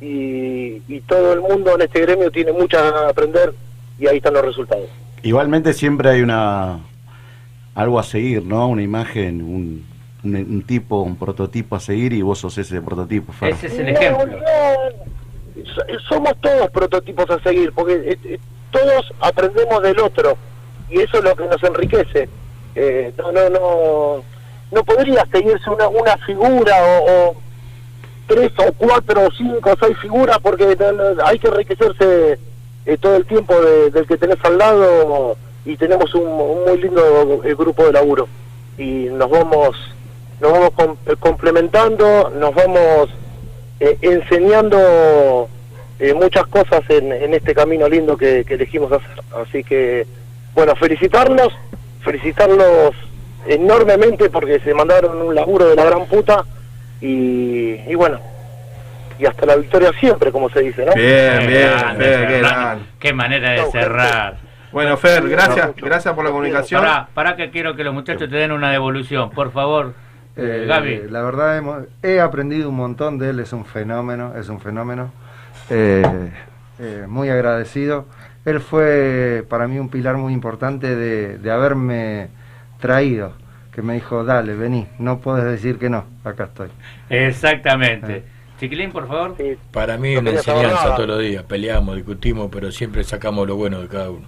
[0.00, 3.52] Y, y todo el mundo en este gremio tiene muchas ganas de aprender
[3.98, 4.88] y ahí están los resultados.
[5.22, 6.78] Igualmente siempre hay una
[7.74, 8.68] algo a seguir, ¿no?
[8.68, 9.84] Una imagen, un,
[10.24, 13.32] un, un tipo, un prototipo a seguir y vos sos ese prototipo.
[13.32, 13.50] Fer.
[13.54, 14.38] Ese es el No, ejemplo.
[14.38, 18.38] no, so- somos todos prototipos a seguir, porque eh, eh,
[18.70, 20.36] todos aprendemos del otro
[20.90, 22.28] y eso es lo que nos enriquece.
[22.74, 24.22] Eh, no, no, no,
[24.72, 27.36] no podría seguirse una, una figura o, o
[28.26, 32.38] tres o cuatro o cinco o seis figuras porque no, no, hay que enriquecerse
[32.86, 37.42] eh, todo el tiempo de- del que tenés al lado y tenemos un, muy lindo
[37.44, 38.28] eh, grupo de laburo
[38.78, 39.76] y nos vamos
[40.40, 43.08] nos vamos com- eh, complementando, nos vamos
[43.80, 45.48] eh, enseñando
[46.14, 49.22] muchas cosas en, en este camino lindo que, que elegimos hacer.
[49.42, 50.06] Así que,
[50.54, 51.54] bueno, felicitarlos,
[52.02, 52.94] felicitarlos
[53.46, 56.44] enormemente porque se mandaron un laburo de la gran puta
[57.00, 58.20] y, y bueno,
[59.18, 60.92] y hasta la victoria siempre, como se dice, ¿no?
[60.94, 64.36] Bien, Qué bien, grande, Fer, qué manera de cerrar.
[64.72, 66.82] Bueno, Fer, gracias, gracias por la comunicación.
[66.82, 69.94] Pará, pará que quiero que los muchachos te den una devolución, por favor.
[70.36, 71.02] Eh, Eh, Gaby.
[71.08, 75.10] La verdad, hemos- he aprendido un montón de él, es un fenómeno, es un fenómeno.
[75.70, 76.02] Eh,
[76.78, 78.04] eh, muy agradecido.
[78.44, 82.28] Él fue para mí un pilar muy importante de, de haberme
[82.78, 83.32] traído,
[83.72, 86.68] que me dijo, dale, vení, no puedes decir que no, acá estoy.
[87.08, 88.24] Exactamente.
[88.56, 88.60] Eh.
[88.60, 89.36] Chiquilín, por favor.
[89.72, 91.42] Para mí No una enseñanza todos los días.
[91.44, 94.26] Peleamos, discutimos, pero siempre sacamos lo bueno de cada uno.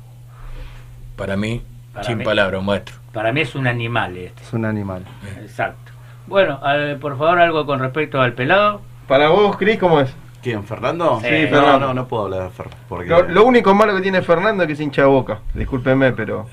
[1.17, 1.63] Para mí,
[1.93, 2.97] Para sin mí- palabras, maestro.
[3.13, 4.43] Para mí es un animal este.
[4.43, 5.05] Es un animal.
[5.41, 5.93] Exacto.
[6.27, 8.83] Bueno, eh, por favor, algo con respecto al pelado.
[9.07, 10.15] Para vos, Cris, ¿cómo es?
[10.43, 11.19] ¿Quién, Fernando?
[11.21, 11.87] Sí, Eh, no, Fernando.
[11.89, 12.67] no, no puedo hablar de Fer.
[12.89, 13.09] Porque...
[13.09, 15.41] Lo, lo único malo que tiene Fernando es que es hincha de boca.
[15.55, 16.47] Discúlpeme, pero.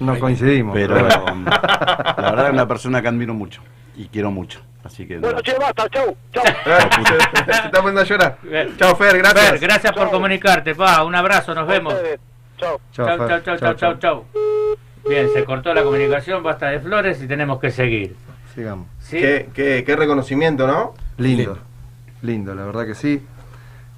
[0.00, 0.72] No coincidimos.
[0.74, 3.60] Pero la verdad es una persona que admiro mucho
[3.96, 4.60] y quiero mucho.
[4.84, 6.44] Así que Bueno, che, basta, chau, chau.
[6.44, 8.38] Se está poniendo a llorar.
[8.76, 9.50] Chao, Fer, gracias.
[9.50, 11.02] Fer, gracias por comunicarte, pa.
[11.04, 11.94] Un abrazo, nos vemos.
[12.58, 14.24] Chau, chau, chau, Chau, chau, chau, chau.
[15.08, 18.16] Bien, se cortó la comunicación, basta de flores y tenemos que seguir.
[18.54, 18.86] Sigamos.
[19.00, 19.18] ¿Sí?
[19.18, 20.94] Qué, qué- qué reconocimiento, ¿no?
[21.18, 21.58] Lindo,
[22.22, 23.24] lindo, la verdad que sí.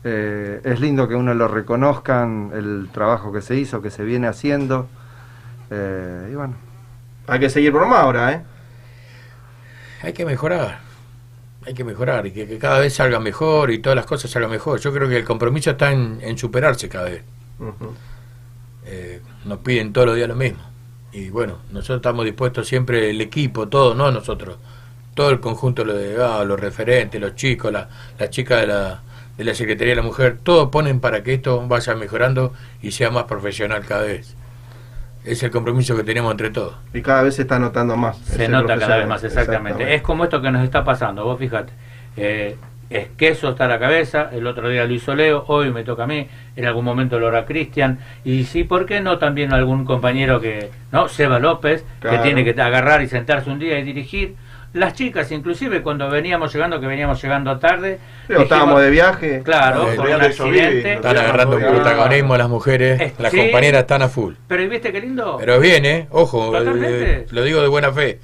[0.04, 4.26] Eh, es lindo que uno lo reconozcan, el trabajo que se hizo, que se viene
[4.26, 4.88] haciendo.
[5.70, 6.54] Eh, y bueno,
[7.26, 8.42] Hay que seguir por más ahora, ¿eh?
[10.02, 10.80] Hay que mejorar.
[11.66, 14.50] Hay que mejorar y que, que cada vez salga mejor y todas las cosas salgan
[14.50, 14.80] mejor.
[14.80, 17.22] Yo creo que el compromiso está en, en superarse cada vez.
[18.86, 20.60] Eh, nos piden todos los días lo mismo.
[21.12, 24.56] Y bueno, nosotros estamos dispuestos siempre, el equipo, todo, no nosotros,
[25.14, 27.88] todo el conjunto de los delegados, los referentes, los chicos, la,
[28.18, 29.02] las chicas de la,
[29.36, 33.10] de la Secretaría de la Mujer, todos ponen para que esto vaya mejorando y sea
[33.10, 34.34] más profesional cada vez.
[35.28, 36.74] Es el compromiso que tenemos entre todos.
[36.94, 38.16] Y cada vez se está notando más.
[38.18, 39.94] Se nota cada vez más, exactamente.
[39.94, 41.72] Es como esto que nos está pasando, vos fíjate.
[42.16, 42.56] Eh,
[42.90, 46.04] es queso está a la cabeza, el otro día lo hizo Leo, hoy me toca
[46.04, 46.26] a mí,
[46.56, 50.70] en algún momento lo hará Cristian, y sí, ¿por qué no también algún compañero que,
[50.90, 52.16] no, Seba López, Claro.
[52.16, 54.36] que tiene que agarrar y sentarse un día y dirigir?
[54.78, 57.98] Las chicas, inclusive cuando veníamos llegando, que veníamos llegando tarde,
[58.28, 59.42] estábamos de viaje.
[59.44, 60.94] Claro, por un Real de Sovivi, accidente.
[60.94, 61.74] Están agarrando Claro.
[61.74, 63.38] protagonismo las mujeres, Eh, las sí.
[63.38, 64.34] compañeras están a full.
[64.46, 65.36] Pero ¿y viste qué lindo?
[65.40, 66.06] Pero bien, ¿eh?
[66.12, 68.20] Ojo, eh, lo digo de buena fe.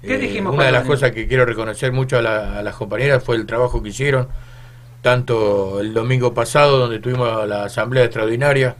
[0.00, 2.76] ¿Qué Eh, dijimos Una de las cosas que quiero reconocer mucho a, la- a las
[2.76, 4.28] compañeras fue el trabajo que hicieron,
[5.02, 8.76] tanto el domingo pasado, donde tuvimos la asamblea extraordinaria,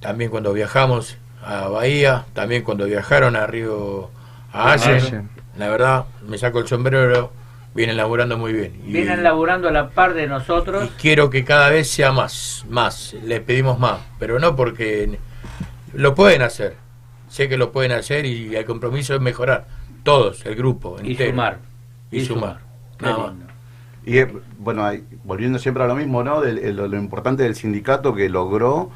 [0.00, 4.08] también cuando viajamos a Bahía, también cuando viajaron a Río,
[4.52, 5.28] a A Allen.
[5.60, 7.30] La verdad, me saco el sombrero,
[7.74, 8.80] vienen laburando muy bien.
[8.86, 10.90] Y- Vienen laburando a la par de nosotros.
[10.98, 15.18] quiero que cada vez sea más, más, le pedimos más, pero no porque
[15.92, 16.76] lo pueden hacer,
[17.28, 19.66] sé que lo pueden hacer y el compromiso es mejorar,
[20.02, 21.30] todos, el grupo, Y entero.
[21.32, 21.58] sumar.
[22.10, 22.58] y, Y sumar,
[22.98, 23.12] sumar.
[23.12, 23.32] nada más.
[24.06, 24.22] Y
[24.58, 24.90] bueno,
[25.24, 26.42] volviendo siempre a lo mismo, ¿no?
[26.42, 28.90] El- lo, lo importante del sindicato que logró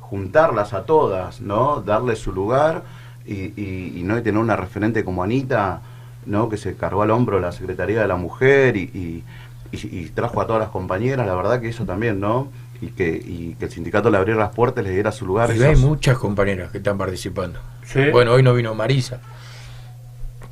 [0.00, 1.80] juntarlas a todas, ¿no?
[1.80, 2.82] Darles su lugar
[3.24, 5.80] y, y- y no y tener una referente como Anita,
[6.28, 6.48] ¿no?
[6.48, 9.24] Que se cargó al hombro la Secretaría de la Mujer y, y-
[9.72, 12.50] y- y trajo a todas las compañeras, la verdad que eso también, ¿no?
[12.80, 15.50] Y que, y que el sindicato le abriera las puertas, les diera su lugar.
[15.54, 17.58] Y hay muchas compañeras que están participando.
[17.84, 18.10] Sí.
[18.12, 19.20] Bueno, hoy no vino Marisa,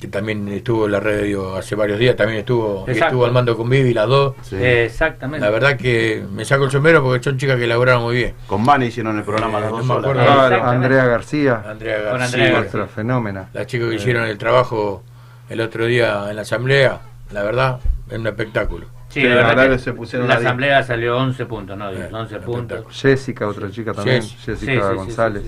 [0.01, 3.05] que también estuvo en la radio hace varios días, también estuvo, Exacto.
[3.07, 4.35] estuvo al mando con Vivi, las dos.
[4.53, 5.45] Exactamente.
[5.47, 8.35] La verdad que me saco el sombrero porque son chicas que laboraron muy bien.
[8.47, 10.11] Con Mani hicieron el programa las no dos me solas.
[10.11, 10.23] acuerdo.
[10.23, 10.69] Exactamente.
[10.87, 11.63] Andrea García.
[11.67, 12.25] Andrea Con García.
[12.45, 13.49] Andrea Nuestra fenómena.
[13.55, 15.03] Las chicas que Eh, hicieron el trabajo
[15.49, 17.01] el otro día en la asamblea,
[17.33, 17.81] la verdad,
[18.11, 18.87] es un espectáculo.
[19.09, 21.91] Sí, la verdad que, pusieron la asamblea salió 11 puntos, ¿no?
[21.91, 22.85] 10, 11 puntos.
[22.91, 24.37] Jessica, otra chica también, Jess.
[24.45, 25.43] Jessica Sí, sí, sí, González.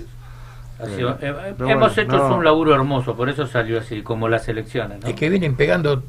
[0.95, 2.35] sido- Eh, eh, hemos bueno, hecho no.
[2.37, 5.07] un laburo hermoso, por eso salió así, como las elecciones, ¿no?
[5.07, 6.03] Es que vienen pegando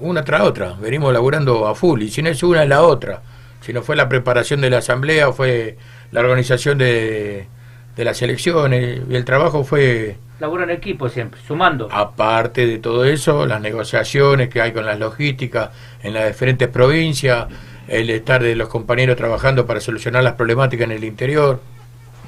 [0.00, 3.22] una tras otra, venimos laburando a full, y si no es una es la otra.
[3.60, 5.78] Si no fue la preparación de la asamblea, fue
[6.10, 7.46] la organización de,
[7.96, 11.88] de las elecciones, y el trabajo fue, Laburo en equipo siempre, sumando.
[11.92, 15.70] aparte de todo eso, las negociaciones que hay con las logísticas
[16.02, 17.46] en las diferentes provincias,
[17.86, 21.60] el estar de los compañeros trabajando para solucionar las problemáticas en el interior,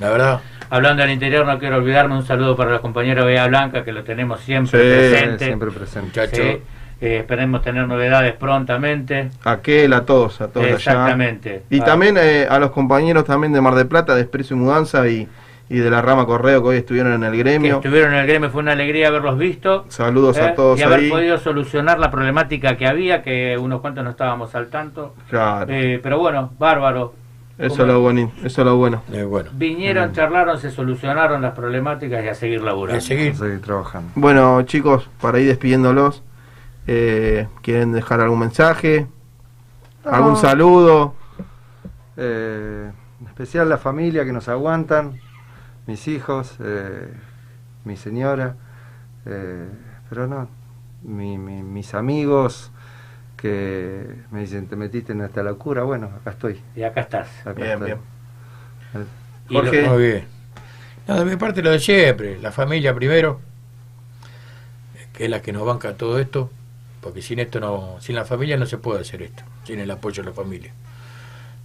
[0.01, 0.41] la verdad.
[0.71, 3.93] Hablando del interior, no quiero olvidarme un saludo para los compañeros de Bea Blanca, que
[3.93, 5.45] lo tenemos siempre Sí, presente.
[5.47, 6.07] siempre presente.
[6.21, 6.43] Muchacho.
[6.43, 6.61] Sí,
[7.01, 9.31] eh, esperemos tener novedades prontamente.
[9.45, 10.75] Aquel, a todos, a todos allá.
[10.77, 11.63] Exactamente.
[11.71, 11.85] Y Ah.
[11.85, 15.29] también eh, a los compañeros también de Mar del Plata, de Expreso y Mudanza y,
[15.69, 17.77] y de la rama Correo que hoy estuvieron en el que gremio.
[17.77, 19.85] estuvieron en el gremio, fue una alegría haberlos visto.
[19.89, 21.11] Saludos a eh, todos Y haber ahí.
[21.11, 25.15] podido solucionar la problemática que había, que unos cuantos no estábamos al tanto.
[25.29, 25.67] Claro.
[25.73, 27.15] Eh, pero bueno, bárbaro.
[27.59, 28.31] Eso es lo bueno.
[28.45, 29.03] Eso es lo bueno.
[29.29, 29.49] bueno.
[29.55, 33.01] Vinieron, charlaron, se solucionaron las problemáticas y a seguir laburando.
[33.01, 34.11] seguir trabajando.
[34.15, 36.23] Bueno, chicos, para ir despidiéndolos,
[36.87, 39.07] eh, ¿quieren dejar algún mensaje?
[40.05, 40.37] ¿Algún No.
[40.37, 41.15] saludo?
[42.17, 42.91] Eh,
[43.21, 45.19] en especial la familia que nos aguantan,
[45.87, 47.09] mis hijos, eh,
[47.85, 48.57] mi señora,
[49.27, 49.69] eh,
[50.09, 50.49] pero no,
[51.03, 52.73] mi- mi- mis amigos
[53.37, 56.61] que me dicen, te metiste en esta locura, bueno, acá estoy.
[56.77, 57.29] Y acá estás.
[57.47, 57.89] Acá Bien, estoy.
[57.89, 57.99] bien.
[58.95, 59.07] Eh,
[59.49, 59.83] Jorge.
[59.89, 60.25] Muy bien.
[61.09, 63.41] No, de mi parte lo de siempre, la familia primero,
[65.13, 66.51] que es la que nos banca todo esto,
[67.01, 70.23] porque sin esto no, sin la familia no se puede hacer esto, sin el apoyo
[70.23, 70.73] de la familia.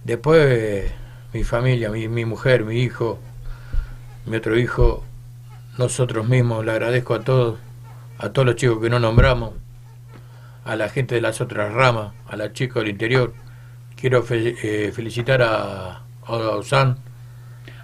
[0.04, 0.92] Después eh,
[1.32, 3.18] mi familia, mi, mi mujer, mi hijo,
[4.26, 5.04] mi otro hijo,
[5.78, 7.58] nosotros mismos, le agradezco a todos,
[8.18, 9.52] a todos los chicos que no nombramos,
[10.64, 13.34] a la gente de las otras ramas, a la chica del interior.
[13.96, 16.98] Quiero fe- eh, felicitar a, a Osan,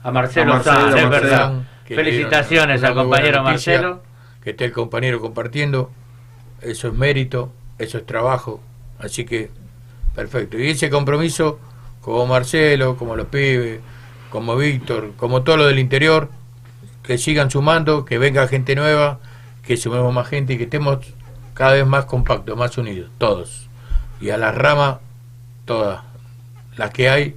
[0.03, 4.03] A Marcelo, A Marcelo, que Felicitaciones al compañero noticia, Marcelo.
[4.43, 5.91] Que esté el compañero compartiendo.
[6.61, 8.61] Eso es mérito, eso es trabajo.
[8.99, 9.51] Así que,
[10.15, 10.59] perfecto.
[10.59, 11.59] Y ese compromiso,
[12.01, 13.81] como Marcelo, como los pibes,
[14.31, 16.31] como Víctor, como todo lo del interior,
[17.03, 19.21] que sigan sumando, que venga gente nueva,
[19.63, 20.99] que sumemos más gente y que estemos
[21.55, 23.69] cada vez más compactos, más unidos, todos.
[24.21, 24.99] Y a las ramas,
[25.65, 26.03] todas,
[26.77, 27.37] las que hay,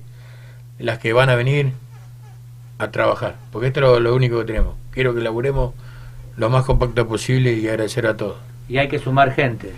[0.79, 1.73] las que van a venir
[2.79, 4.75] a trabajar, porque esto es lo, lo único que tenemos.
[4.91, 5.73] Quiero que laburemos
[6.37, 8.37] lo más compacto posible y agradecer a todos.
[8.67, 9.71] Y hay que sumar gente,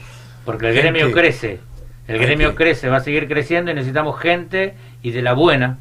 [0.46, 0.92] porque el Gente.
[0.92, 1.60] gremio crece.
[2.08, 5.78] El gremio crece, va a seguir creciendo y necesitamos gente y de la buena,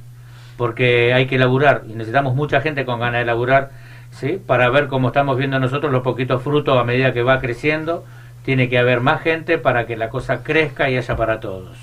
[0.63, 3.71] porque hay que laburar y necesitamos mucha gente con ganas de laburar,
[4.13, 4.41] ¿sí?
[4.47, 8.05] Para ver cómo estamos viendo nosotros los poquitos frutos a medida que va creciendo.
[8.45, 11.77] Tiene que haber más gente para que la cosa crezca y haya para todos.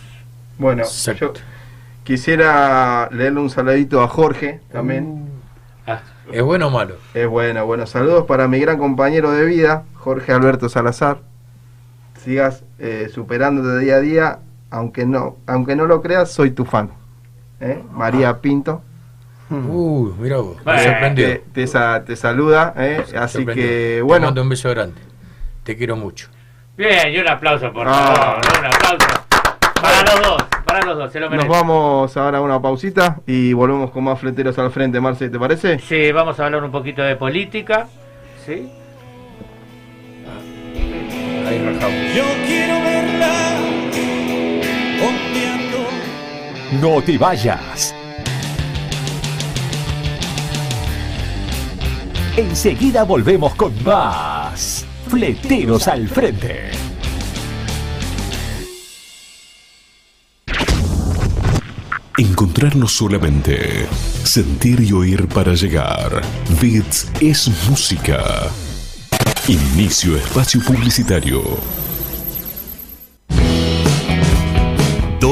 [0.58, 0.86] Bueno,
[1.20, 1.34] yo
[2.06, 5.28] quisiera leerle un saludito a Jorge también.
[5.86, 6.00] Ah,
[6.32, 6.96] ¿Es bueno o malo?
[7.14, 7.86] Es bueno, bueno.
[7.86, 11.18] Saludos para mi gran compañero de vida, Jorge Alberto Salazar.
[12.24, 16.92] Sigas eh, superándote día a día, aunque no, aunque no lo creas, soy tu fan.
[17.62, 17.84] ¿Eh?
[17.92, 18.82] María Pinto.
[19.50, 21.26] Uy, mira vos, me Eh, sorprendió.
[21.28, 23.04] te, te sa- te saluda, ¿eh?
[23.18, 23.54] Así que
[23.98, 24.28] Te bueno.
[24.28, 25.02] mando un beso grande.
[25.64, 26.28] Te quiero mucho.
[26.78, 28.14] Bien, y un aplauso por Ah.
[28.16, 29.08] favor, un aplauso.
[29.82, 31.52] Para los dos, para los dos, se lo Nos merecen.
[31.52, 35.80] vamos ahora a una pausita y volvemos con más fleteros al frente, Marce, ¿te parece?
[35.80, 37.88] Sí, vamos a hablar un poquito de política,
[38.46, 38.70] ¿sí?
[40.28, 42.16] Ah, ahí rajamos.
[42.16, 43.36] Yo quiero verla.
[46.72, 47.96] No te vayas.
[52.38, 54.86] Enseguida volvemos con más.
[55.08, 56.70] Fleteros al frente.
[62.20, 63.88] Encontrarnos solamente.
[64.24, 66.22] Sentir y oír para llegar.
[66.62, 68.22] Bits es música.
[69.48, 71.42] Inicio espacio publicitario.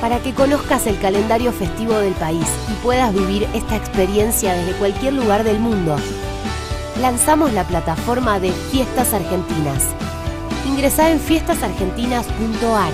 [0.00, 5.12] Para que conozcas el calendario festivo del país y puedas vivir esta experiencia desde cualquier
[5.12, 5.94] lugar del mundo,
[7.00, 9.94] lanzamos la plataforma de Fiestas Argentinas.
[10.72, 12.92] Ingresá en fiestasargentinas.ar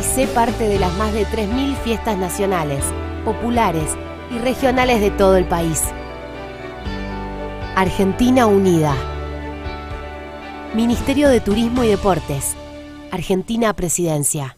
[0.00, 2.82] y sé parte de las más de 3.000 fiestas nacionales,
[3.26, 3.90] populares
[4.34, 5.82] y regionales de todo el país.
[7.76, 8.96] Argentina Unida.
[10.74, 12.56] Ministerio de Turismo y Deportes.
[13.10, 14.57] Argentina Presidencia.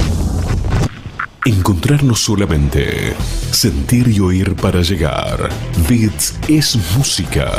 [1.45, 3.15] Encontrarnos solamente.
[3.49, 5.49] Sentir y oír para llegar.
[5.89, 7.51] Bits es música.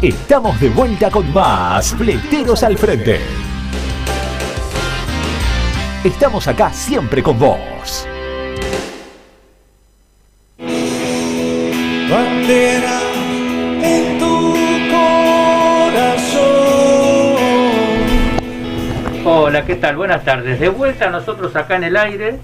[0.00, 3.20] Estamos de vuelta con más Fleteros al Frente.
[6.02, 8.06] Estamos acá siempre con vos.
[12.10, 12.97] Bandera
[19.48, 19.96] Hola, ¿qué tal?
[19.96, 20.60] Buenas tardes.
[20.60, 22.38] De vuelta nosotros acá en el aire,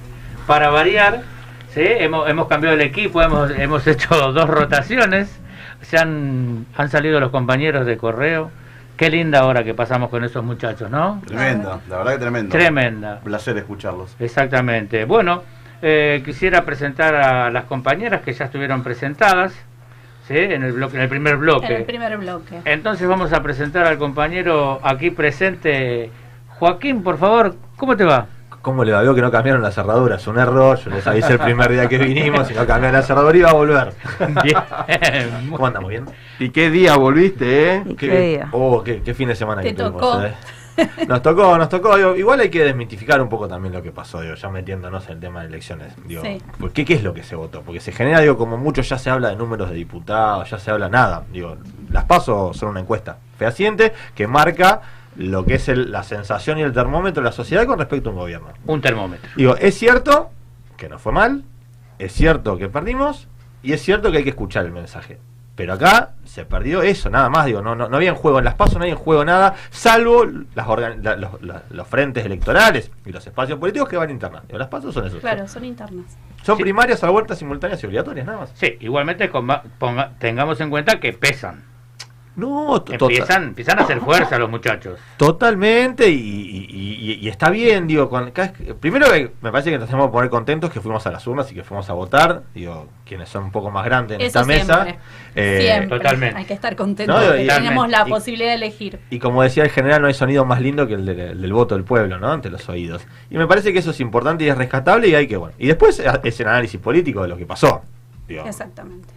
[0.46, 1.20] para variar,
[1.68, 1.82] ¿sí?
[1.84, 5.38] hemos, hemos cambiado el equipo, hemos, hemos hecho dos rotaciones,
[5.82, 8.50] se han, han salido los compañeros de correo.
[8.96, 11.20] Qué linda hora que pasamos con esos muchachos, ¿no?
[11.26, 12.50] Tremenda, la verdad que tremenda.
[12.50, 13.14] Tremenda.
[13.16, 14.16] Un placer escucharlos.
[14.18, 15.05] Exactamente.
[15.05, 15.42] Bueno,
[15.82, 19.52] eh, quisiera presentar a las compañeras que ya estuvieron presentadas,
[20.26, 20.38] ¿sí?
[20.38, 21.66] En el bloque, en el primer bloque.
[21.66, 22.62] En el primer bloque.
[22.64, 26.11] Entonces vamos a presentar al compañero aquí presente,
[26.59, 28.26] Joaquín, por favor, ¿cómo te va?
[28.62, 29.02] ¿Cómo le va?
[29.02, 30.78] Veo que no cambiaron la cerradura, es un error.
[30.78, 33.52] Yo les avisé el primer día que vinimos y no cambiaron la cerradura iba a
[33.52, 33.92] volver.
[34.42, 35.50] Bien.
[35.50, 35.90] ¿Cómo andamos?
[35.90, 36.07] ¿Bien?
[36.38, 37.84] ¿Y qué día volviste, eh?
[37.98, 38.48] ¿Qué, día?
[38.52, 40.22] Oh, qué, qué fin de semana Te que tuvimos, tocó.
[40.24, 40.34] eh.
[41.07, 41.96] Nos tocó, nos tocó.
[41.98, 45.12] digo, igual hay que desmitificar un poco también lo que pasó, digo, ya metiéndonos en
[45.12, 45.92] el tema de elecciones.
[46.07, 46.40] Digo, Sí.
[46.59, 47.61] ¿por qué, ¿Qué es lo que se votó?
[47.61, 50.70] Porque se genera, digo, como mucho ya se habla de números de diputados, ya se
[50.70, 51.22] habla nada.
[51.30, 51.57] Digo,
[51.90, 54.80] las pasos son una encuesta fehaciente que marca
[55.16, 58.12] lo que es el- la sensación y el termómetro de la sociedad con respecto a
[58.12, 58.48] un gobierno.
[58.66, 59.30] Un termómetro.
[59.36, 60.30] Digo, es cierto
[60.76, 61.44] que no fue mal,
[61.98, 63.28] es cierto que perdimos
[63.62, 65.18] y es cierto que hay que escuchar el mensaje.
[65.56, 68.44] Pero acá se perdió eso, nada más, digo, no, no, no había en juego en
[68.44, 70.24] las pasos, no había en juego nada, salvo
[70.56, 74.42] las organ- la- los, la- los frentes electorales y los espacios políticos que van internas.
[74.48, 75.20] Digo, las pasos son esos.
[75.20, 76.06] Claro, son internas.
[76.42, 78.50] Son primarias, a vueltas simultáneas y obligatorias, nada más.
[78.56, 81.62] Sí, igualmente ponga- tengamos en cuenta que pesan.
[82.37, 84.99] No, to- empiezan, empiezan a hacer fuerza los muchachos.
[85.16, 89.78] Totalmente, y, y- y- y está bien, digo, con, que- primero que me parece que
[89.78, 92.43] nos tenemos que poner contentos que fuimos a las urnas y que fuimos a votar,
[92.55, 94.82] digo, quienes son un poco más grandes en Eso esta mesa.
[94.85, 95.03] siempre.
[95.37, 96.32] eh, Siempre.
[96.35, 98.99] Hay que estar contentos No, y- tenemos la y- posibilidad de elegir.
[99.11, 101.53] Y como decía el general, no hay sonido más lindo que el, de- el del
[101.53, 102.32] voto del pueblo, ¿no?
[102.32, 103.07] Ante los oídos.
[103.30, 105.55] Y me parece que eso es importante y es rescatable y hay que, bueno.
[105.59, 107.82] Y después es el análisis político de lo que pasó.
[108.29, 109.09] Exactamente.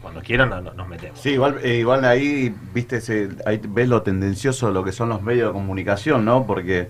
[0.00, 1.18] cuando quieran no- no- nos metemos.
[1.18, 5.08] Sí, igual, eh, igual ahí, viste, se- ahí ves lo tendencioso de lo que son
[5.08, 6.46] los medios de comunicación, ¿no?
[6.46, 6.88] Porque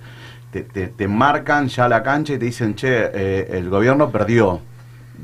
[0.50, 4.60] te, te- te marcan ya la cancha y te dicen, che, eh, el gobierno perdió.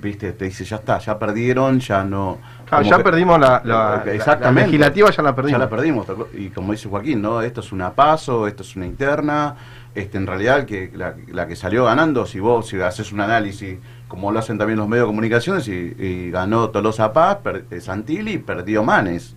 [0.01, 2.39] Viste, te dice, ya está, ya perdieron, ya no...
[2.67, 4.61] Claro, ya que- perdimos la- la- Exactamente.
[4.61, 5.53] la legislativa, ya la perdimos.
[5.53, 6.07] Ya la perdimos.
[6.35, 7.43] Y como dice Joaquín, ¿no?
[7.43, 9.57] Esto es una paso, esto es una interna.
[9.95, 13.21] Este, en realidad, el que, la, la que salió ganando, si vos si haces un
[13.21, 13.79] análisis,
[14.09, 17.81] como lo hacen también los medios de comunicaciones, y, y ganó Tolosa Paz, per- eh,
[17.81, 19.37] Santilli y perdió Manes.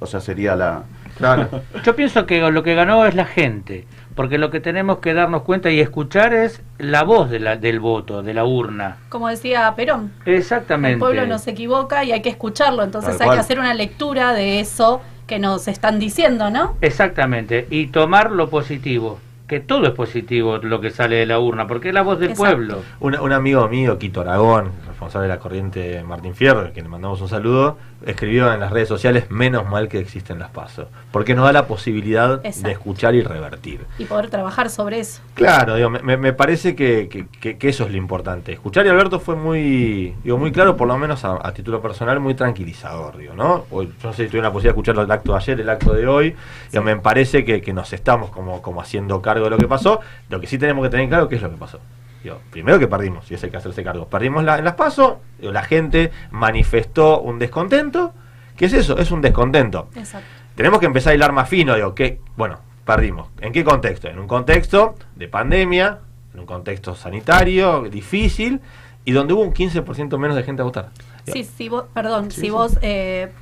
[0.00, 0.84] O sea, sería la...
[1.84, 5.42] Yo pienso que lo que ganó es la gente, porque lo que tenemos que darnos
[5.42, 8.96] cuenta y escuchar es la voz de la- del voto, de la urna.
[9.10, 10.94] Como decía Perón, Exactamente.
[10.94, 14.32] el pueblo no se equivoca y hay que escucharlo, entonces hay que hacer una lectura
[14.32, 16.76] de eso que nos están diciendo, ¿no?
[16.80, 19.20] Exactamente, y tomar lo positivo,
[19.52, 22.30] que todo es positivo lo que sale de la urna, porque es la voz del
[22.30, 22.56] Exacto.
[22.56, 22.82] pueblo.
[23.00, 24.70] Un, un amigo mío, Quito Aragón,
[25.02, 27.76] responsable de la corriente Martín Fierro, que le mandamos un saludo,
[28.06, 31.66] escribió en las redes sociales, menos mal que existen las pasos, porque nos da la
[31.66, 32.66] posibilidad Exacto.
[32.68, 33.80] de escuchar y revertir.
[33.98, 35.20] Y poder trabajar sobre eso.
[35.34, 38.52] Claro, digo, me, parece que, que- que- que eso es lo importante.
[38.52, 42.20] Escuchar y Alberto fue muy, digo, muy claro, por lo menos a, a título personal,
[42.20, 43.64] muy tranquilizador, digo, ¿no?
[43.70, 45.68] Hoy, yo no sé si tuve la posibilidad de escuchar el acto de ayer, el
[45.68, 46.34] acto de hoy,
[46.70, 50.00] digo, me parece que, que nos estamos como, como haciendo cargo de lo que pasó.
[50.28, 51.78] Lo que sí tenemos que tener claro qué es lo que pasó.
[52.22, 54.06] Digo, primero que perdimos, y eso hay que hacerse cargo.
[54.08, 58.12] Perdimos la- en las pasos, la gente manifestó un descontento.
[58.56, 58.98] ¿Qué es eso?
[58.98, 59.88] Es un descontento.
[59.96, 60.26] Exacto.
[60.54, 63.28] Tenemos que empezar a hilar más fino, digo, que, bueno, perdimos.
[63.40, 64.08] ¿En qué contexto?
[64.08, 66.00] En un contexto de pandemia,
[66.34, 68.60] en un contexto sanitario, difícil,
[69.04, 70.90] y donde hubo un 15% menos de gente a votar.
[71.26, 72.50] Sí, si vos, perdón, Sí, si sí.
[72.50, 73.32] vos eh,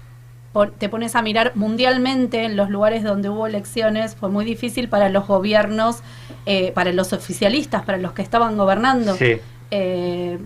[0.78, 5.09] te pones a mirar mundialmente en los lugares donde hubo elecciones, fue muy difícil para
[5.09, 6.03] los gobiernos,
[6.46, 9.14] eh, para los oficialistas, para los que estaban gobernando.
[9.14, 9.36] Sí.
[9.72, 10.36] Eh,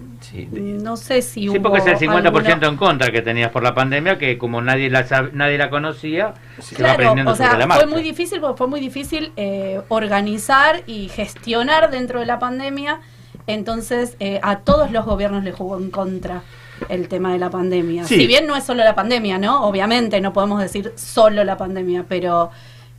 [0.83, 3.63] no sé si Sí, hubo porque es el 50% alguna- en contra que tenías por
[3.63, 7.35] la pandemia, que como nadie la sab- nadie la conocía, se va Claro, aprendiendo o
[7.35, 7.87] sea, sobre la fue marcha.
[7.87, 13.01] muy difícil porque fue muy difícil eh, organizar y gestionar dentro de la pandemia.
[13.47, 16.43] Entonces, eh, a todos los gobiernos le jugó en contra
[16.89, 18.05] el tema de la pandemia.
[18.05, 18.17] Sí.
[18.21, 19.65] Si bien no es solo la pandemia, ¿no?
[19.67, 22.51] Obviamente no podemos decir solo la pandemia, pero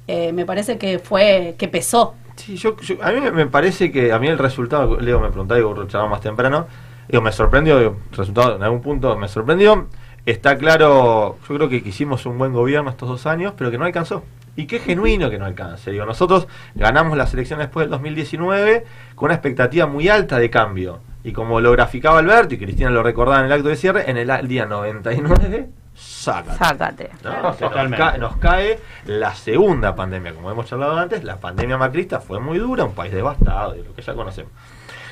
[0.07, 2.15] eh, me parece que fue que pesó.
[2.35, 5.57] Sí, yo, yo- a mí me- parece que a mí el resultado, Leo me preguntaba,
[5.57, 6.67] digo, charlamos más temprano,
[7.07, 9.87] digo, me sorprendió, digo, el resultado en algún punto me sorprendió.
[10.25, 13.85] Está claro, yo creo que hicimos un buen gobierno estos dos años, pero que no
[13.85, 14.23] alcanzó.
[14.57, 15.91] Y qué genuino que no alcance.
[15.91, 20.99] Digo, nosotros ganamos las elecciones después del 2019 con una expectativa muy alta de cambio.
[21.25, 24.17] Y como lo graficaba Alberto y Cristina lo recordaba en el acto de cierre, en
[24.17, 26.57] el día 99, sácate.
[26.59, 27.09] Sácate.
[27.23, 27.49] ¿no?
[27.49, 32.39] O sea, nos, cae la segunda pandemia, como hemos charlado antes, la pandemia macrista fue
[32.39, 34.51] muy dura, un país devastado, de lo que ya conocemos.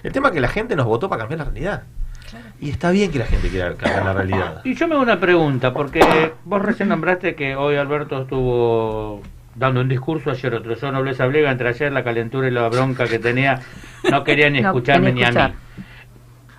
[0.03, 1.83] El tema es que la gente nos votó para cambiar la realidad.
[2.61, 4.61] Y está bien que la gente quiera cambiar la realidad.
[4.63, 9.23] Y yo me hago una pregunta, porque vos recién nombraste que hoy Alberto estuvo
[9.55, 10.75] dando un discurso, ayer otro.
[10.75, 13.61] Yo no les hablé entre ayer la calentura y la bronca que tenía,
[14.11, 15.53] no quería ni No escucharme ni a mí.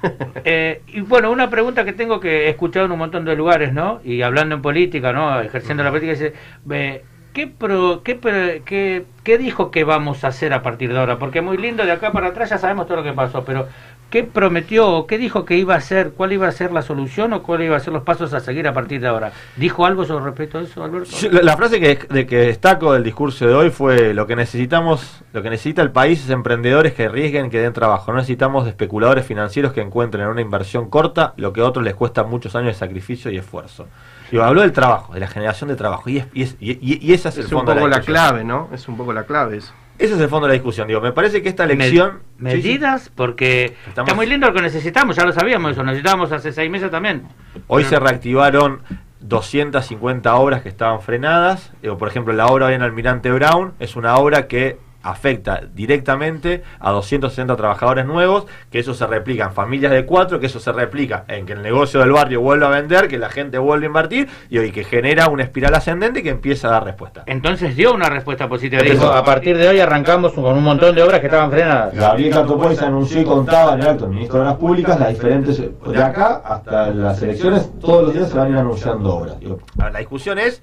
[0.45, 3.73] Eh, y bueno, una pregunta que tengo que he escuchado en un montón de lugares,
[3.73, 4.01] ¿no?
[4.05, 5.41] Y hablando en política, ¿no?
[5.41, 6.35] Ejerciendo la política, dice,
[6.71, 8.19] eh, ¿qué, pro- qué,
[8.67, 11.19] qué, qué dijo que vamos a hacer a partir de ahora?
[11.19, 13.69] Porque muy lindo, de acá para atrás ya sabemos todo lo que pasó, pero
[14.15, 16.13] ¿qué prometió o qué dijo que iba a hacer?
[16.13, 18.69] ¿Cuál iba a ser la solución o cuáles iban a ser los pasos a seguir
[18.69, 19.33] a partir de ahora?
[19.57, 21.11] ¿Dijo algo sobre respecto a eso, Alberto?
[21.33, 25.21] La, la frase que, de que destaco del discurso de hoy fue lo que necesitamos,
[25.33, 28.13] lo que necesita el país es emprendedores que arriesguen, que den trabajo.
[28.13, 31.95] No necesitamos especuladores financieros que encuentren en una inversión corta lo que a otros les
[31.95, 33.89] cuesta muchos años de sacrificio y esfuerzo.
[34.31, 36.09] Digo, habló del trabajo, de la generación de trabajo.
[36.09, 37.89] Y, es, y, es- y, y- y esa es, el Es un fondo de poco
[37.89, 38.69] la clave, ¿no?
[38.73, 39.73] Es un poco la clave eso.
[39.99, 40.89] Ese es el fondo de la discusión.
[40.89, 42.21] Digo, me parece que esta elección...
[42.39, 46.33] Me- medidas, porque Estamos- está muy lindo lo que necesitamos, ya lo sabíamos eso, necesitábamos
[46.33, 47.23] hace seis meses también.
[47.69, 48.81] Hoy Pero- se reactivaron
[49.21, 51.73] 250 obras que estaban frenadas.
[51.99, 56.91] Por ejemplo, la obra hoy en Almirante Brown es una obra que afecta directamente a
[56.91, 61.25] 260 trabajadores nuevos, que eso se replica en familias de cuatro, que eso se replica
[61.29, 64.29] en que el negocio del barrio vuelva a vender, que la gente vuelve a invertir
[64.49, 67.23] y hoy que genera una espiral ascendente que empieza a dar respuesta.
[67.27, 68.83] Entonces dio una respuesta positiva.
[68.83, 71.95] Dijo, a partir de hoy arrancamos con un montón de obras que estaban frenadas.
[71.95, 75.59] Gabriel Catopois anunció y contaba en el acto del ministro de Obras Públicas las diferentes,
[75.61, 79.39] de acá hasta las elecciones, todos los días se van a ir anunciando obras.
[79.39, 80.63] Digo, la discusión es,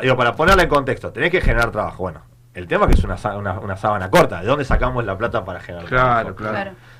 [0.00, 2.04] digo, para ponerla en contexto, tenés que generar trabajo.
[2.04, 5.16] Bueno, el tema es que es una, una, una sábana corta, ¿de dónde sacamos la
[5.16, 6.52] plata para generar Claro, claro.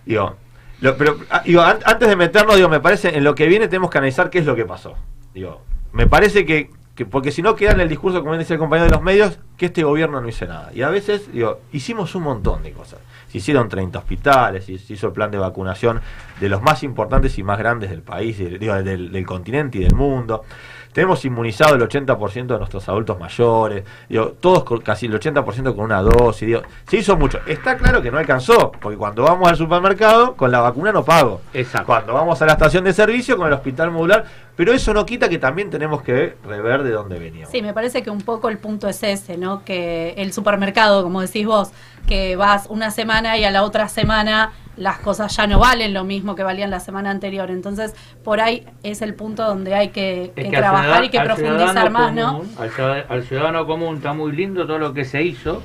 [0.05, 0.37] Digo,
[0.81, 3.69] lo- pero ah, digo, an- antes de meternos, digo, me parece, en lo que viene
[3.69, 4.95] tenemos que analizar qué es lo que pasó.
[5.35, 8.61] Digo, me parece que, que porque si no queda en el discurso, como decía el
[8.61, 10.71] compañero de los medios, que este gobierno no hizo nada.
[10.73, 13.01] Y a veces, digo, hicimos un montón de cosas.
[13.29, 16.01] Se hicieron 30 hospitales, se se hizo el plan de vacunación
[16.41, 19.95] de los más importantes y más grandes del país, digo, del, del continente y del
[19.95, 20.45] mundo.
[20.93, 25.84] Tenemos inmunizado el 80% de nuestros adultos mayores, digo, todos con, casi el 80% con
[25.84, 26.47] una dosis.
[26.47, 27.38] Digo, se hizo mucho.
[27.47, 31.41] Está claro que no alcanzó, porque cuando vamos al supermercado, con la vacuna no pago.
[31.55, 31.86] Exacto.
[31.86, 34.24] Cuando vamos a la estación de servicio, con el hospital modular.
[34.57, 37.51] Pero eso no quita que también tenemos que rever de dónde veníamos.
[37.51, 39.64] Sí, me parece que un poco el punto es ese, ¿no?
[39.64, 41.70] Que el supermercado, como decís vos,
[42.11, 46.05] que vas una semana y a la otra semana las cosas ya no valen lo
[46.05, 47.51] mismo que valían la semana anterior.
[47.51, 47.95] Entonces,
[48.25, 52.33] por ahí es el punto donde hay que, trabajar ciudadano- y que profundizar más, ¿no?
[52.33, 55.63] común, Al, ciudad- al ciudadano común está muy lindo todo lo que se hizo,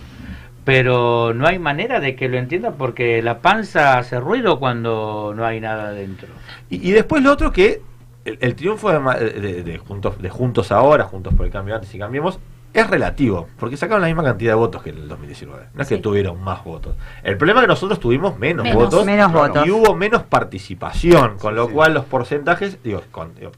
[0.63, 5.45] pero no hay manera de que lo entienda porque la panza hace ruido cuando no
[5.45, 6.27] hay nada dentro.
[6.69, 7.81] Y, y después lo otro que
[8.25, 11.75] el, el triunfo de, ma- de- de juntos, de Juntos Ahora, Juntos por el Cambio
[11.75, 12.39] Antes y Cambiemos,
[12.75, 15.67] es relativo, porque sacaron la misma cantidad de votos que en el 2019.
[15.73, 16.95] No es que tuvieron más votos.
[17.23, 18.83] El problema es que nosotros tuvimos menos, Menos.
[18.83, 19.65] votos, Menos votos.
[19.65, 23.51] y hubo menos participación, con lo cual los porcentajes, digo, con- digo,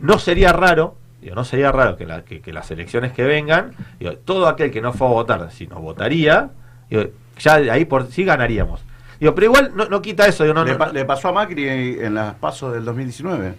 [0.00, 3.72] no sería raro, digo, no sería raro que, la- que- que las elecciones que vengan,
[3.98, 6.50] digo, todo aquel que no fue a votar, si nos votaría,
[6.90, 7.04] digo,
[7.38, 8.80] ya de ahí por sí ganaríamos.
[9.20, 10.42] Digo, pero igual no, no quita eso.
[10.44, 13.54] digo, no, le, no- pa- le pasó a Macri en las pasos del 2019.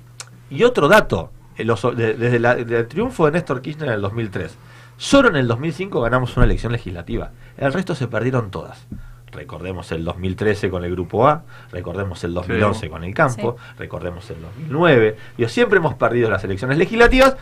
[0.50, 4.02] y otro dato, eh, los- de- desde la- el triunfo de Néstor Kirchner en el
[4.02, 4.56] 2003,
[4.98, 7.32] solo en el 2005 ganamos una elección legislativa.
[7.58, 8.86] El resto se perdieron todas.
[9.32, 12.90] Recordemos el 2013 con el Grupo A, recordemos el 2011 Sí.
[12.90, 15.18] con el Campo, recordemos el 2009.
[15.38, 17.36] Digo, siempre hemos perdido las elecciones legislativas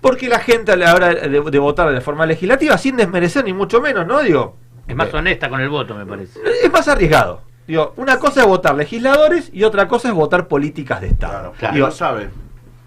[0.00, 3.52] porque la gente a la hora de, de votar de forma legislativa, sin desmerecer ni
[3.52, 4.20] mucho menos, ¿no?
[4.20, 4.56] Digo,
[4.86, 6.38] Es más honesta con el voto, me parece.
[6.62, 7.42] es más arriesgado.
[7.66, 11.52] Digo, una cosa es votar legisladores y otra cosa es votar políticas de Estado.
[11.58, 12.30] Claro, Digo, lo sabe.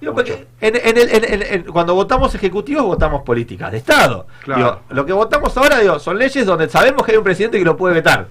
[0.01, 4.25] Digo, porque en- en el- en- en- en- cuando votamos ejecutivos votamos políticas de Estado.
[4.43, 4.57] Claro.
[4.59, 7.63] Digo, lo que votamos ahora digo, son leyes donde sabemos que hay un presidente que
[7.65, 8.27] lo puede vetar.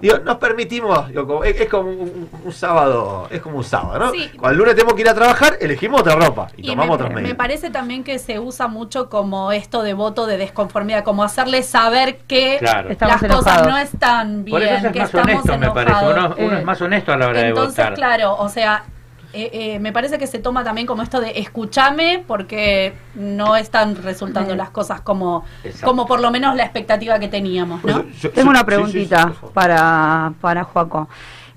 [0.00, 3.98] Digo, nos permitimos, digo, como- es, es como un, un- sábado, es como un sábado,
[4.00, 4.10] ¿no?
[4.10, 4.30] Sí.
[4.36, 6.94] Cuando el lunes tenemos que ir a trabajar, elegimos otra ropa y, Y tomamos me,
[6.94, 7.36] otros me medios.
[7.36, 12.18] parece también que se usa mucho como esto de voto de desconformidad, como hacerle saber
[12.26, 12.82] que Claro.
[12.88, 13.66] las Estamos cosas enojados.
[13.68, 15.92] no están bien, Por eso es que más estamos honesto, me parece.
[16.00, 16.16] enojados.
[16.36, 17.94] Uno, uno Eh, es más honesto a la hora Entonces, de votar.
[17.94, 18.84] claro, o sea,
[19.32, 23.96] eh, eh, me parece que se toma también como esto de escúchame porque no están
[23.96, 25.86] resultando las cosas como, Exacto.
[25.86, 28.04] como por lo menos la expectativa que teníamos, ¿no?
[28.34, 31.08] Tengo una preguntita para, para Joaco.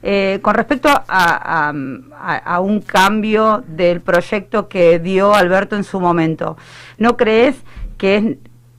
[0.08, 1.74] Eh, con respecto a, a-
[2.22, 6.58] a- a un cambio del proyecto que dio Alberto en su momento,
[7.00, 7.56] ¿no crees
[7.98, 8.24] que es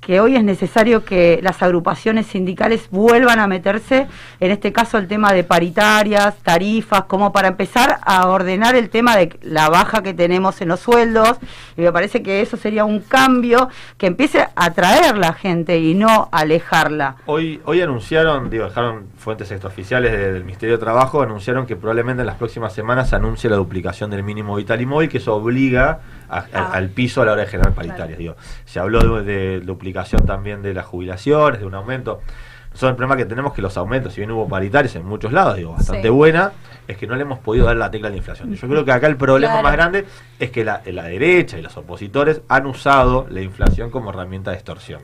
[0.07, 4.07] que hoy es necesario que las agrupaciones sindicales vuelvan a meterse,
[4.39, 9.17] en este caso el tema de paritarias, tarifas, como para empezar a ordenar el tema
[9.17, 11.39] de la baja que tenemos en los sueldos,
[11.77, 13.69] y me parece que eso sería un cambio
[13.99, 17.17] que empiece a atraer la gente y no alejarla.
[17.27, 22.21] Hoy, hoy anunciaron, digo, dejaron fuentes extraoficiales de- del Ministerio de Trabajo, anunciaron que probablemente
[22.21, 25.35] en las próximas semanas se anuncie la duplicación del mínimo vital y móvil, que eso
[25.35, 25.99] obliga
[26.29, 26.71] a- Ah.
[26.73, 28.19] al piso a la hora de generar paritarias.
[28.19, 32.21] Digo, se habló de, de duplicación también de las jubilaciones, de un aumento.
[32.71, 35.33] Nosotros el problema que tenemos es que los aumentos, si bien hubo paritarias en muchos
[35.33, 36.09] lados, digo, bastante Sí.
[36.11, 36.53] buena,
[36.87, 38.53] es que no le hemos podido dar la tecla a la inflación.
[38.55, 39.65] Yo creo que acá el problema Claro.
[39.65, 40.05] más grande
[40.39, 44.57] es que la, la derecha y los opositores han usado la inflación como herramienta de
[44.59, 45.01] extorsión.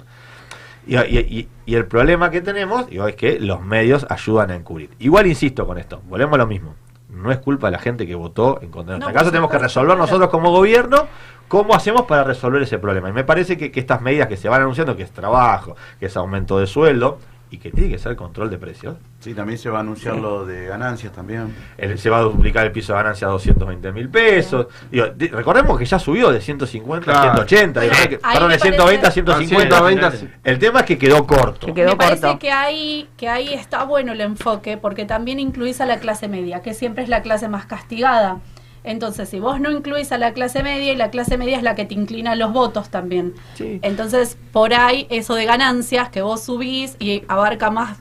[0.87, 4.57] Y, y- y- y el problema que tenemos digo, es que los medios ayudan a
[4.57, 4.91] encubrir.
[4.99, 6.75] Igual insisto con esto, volvemos a lo mismo.
[7.23, 9.31] No es culpa de la gente que votó en contra de No, nuestra por casa,
[9.31, 11.07] tenemos que resolver nosotros como gobierno
[11.49, 13.09] cómo hacemos para resolver ese problema.
[13.11, 16.07] Y me parece que, que estas medidas que se van anunciando, que es trabajo, que
[16.07, 17.19] es aumento de sueldo
[17.53, 18.97] y que tiene que ser control de precios.
[19.21, 21.55] Sí, también se va a anunciar lo de ganancias también.
[21.77, 24.67] El- se va a duplicar el piso de ganancia a 220 mil pesos.
[24.91, 27.47] Digo, di- recordemos que ya subió de 150 a Claro.
[27.47, 27.81] 180.
[27.83, 29.77] digo, que- perdón, de 120 a parece- 150.
[29.77, 30.29] A 120, sí.
[30.43, 31.67] El tema es que quedó corto.
[31.75, 35.99] Me parece que ahí, que ahí está bueno el enfoque, porque también incluís a la
[35.99, 38.39] clase media, que siempre es la clase más castigada.
[38.85, 41.75] Entonces, si vos no incluís a la clase media, y la clase media es la
[41.75, 43.35] que te inclina los votos también.
[43.83, 47.99] Entonces, por ahí, eso de ganancias que vos subís y abarca más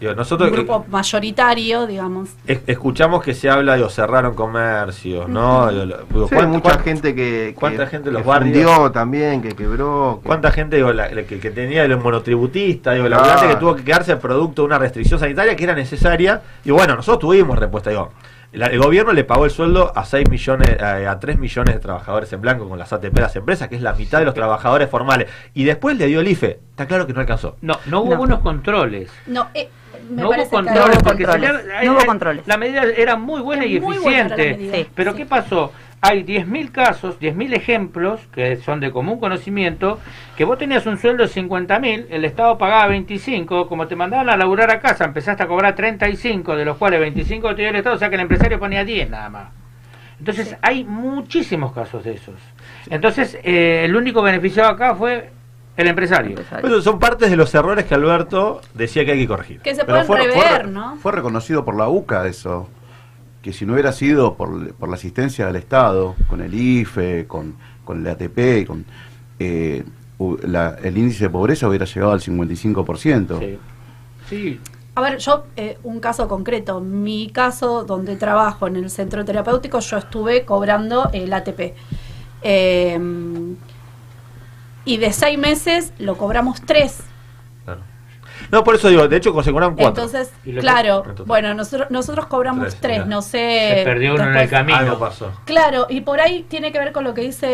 [0.00, 2.30] Digo, nosotros un grupo mayoritario, digamos.
[2.66, 5.70] escuchamos que se habla, digo, cerraron comercios, ¿no?
[5.70, 5.86] Digo,
[6.26, 8.92] Sí, ¿cuánta- mucha cuánta- gente que, ¿Cuánta que- gente los barrios?
[8.92, 10.20] también, que quebró.
[10.22, 13.56] que- ¿Cuánta gente digo, la- la que, que tenía el monotributista, digo, la ambulante que
[13.56, 16.40] tuvo que quedarse producto de una restricción sanitaria que era necesaria?
[16.64, 17.90] Y bueno, nosotros tuvimos respuesta.
[17.90, 18.10] Digo,
[18.52, 21.80] la- el gobierno le pagó el sueldo a 6 millones, eh, a 3 millones de
[21.80, 24.34] trabajadores en blanco con las ATP de las empresas, que es la mitad de los
[24.34, 25.28] trabajadores formales.
[25.54, 26.58] Y después le dio el IFE.
[26.70, 27.56] Está claro que no alcanzó.
[27.60, 29.10] No, no hubo buenos controles.
[29.26, 29.68] No, eh,
[30.10, 31.48] me no hubo parece que controles, porque se le-
[31.84, 32.46] No hubo hay- controles.
[32.46, 34.56] La medida era muy buena y Muy eficiente.
[34.72, 34.88] Sí.
[34.94, 35.72] Pero ¿qué pasó?
[36.02, 39.98] Hay 10.000 casos, 10.000 ejemplos que son de común conocimiento,
[40.34, 44.36] que vos tenías un sueldo de 50.000, el Estado pagaba 25, como te mandaban a
[44.38, 47.96] laburar a casa, empezaste a cobrar 35, de los cuales 25 te dio el Estado,
[47.96, 49.48] o sea que el empresario ponía 10 nada más.
[50.18, 52.34] Entonces hay muchísimos casos de esos.
[52.88, 55.30] Entonces eh, el único beneficiado acá fue
[55.76, 56.36] el empresario.
[56.62, 59.60] Pero son partes de los errores que Alberto decía que hay que corregir.
[59.60, 60.96] Que se pueden fue- rever, fue- ¿no?
[60.96, 62.68] Fue reconocido por la UCA eso.
[63.42, 67.54] Que si no hubiera sido por, por la asistencia del Estado, con el IFE, con,
[67.84, 68.84] con el ATP, con,
[69.38, 69.84] eh,
[70.42, 73.38] la- el índice de pobreza hubiera llegado al 55%.
[74.28, 74.60] Sí.
[74.94, 79.78] A ver, yo, eh, un caso concreto, mi caso donde trabajo en el centro terapéutico,
[79.80, 81.74] yo estuve cobrando el ATP.
[82.42, 82.98] Eh,
[84.84, 86.98] y de seis meses lo cobramos tres.
[88.50, 90.04] No, por eso digo, de hecho se cobran cuatro.
[90.04, 93.74] Entonces, claro, bueno, nosotros, nosotros cobramos Tres, no sé.
[93.78, 94.78] Se perdió uno en el camino.
[94.78, 95.30] Algo pasó.
[95.44, 97.46] Claro, y por ahí tiene que ver con lo que dice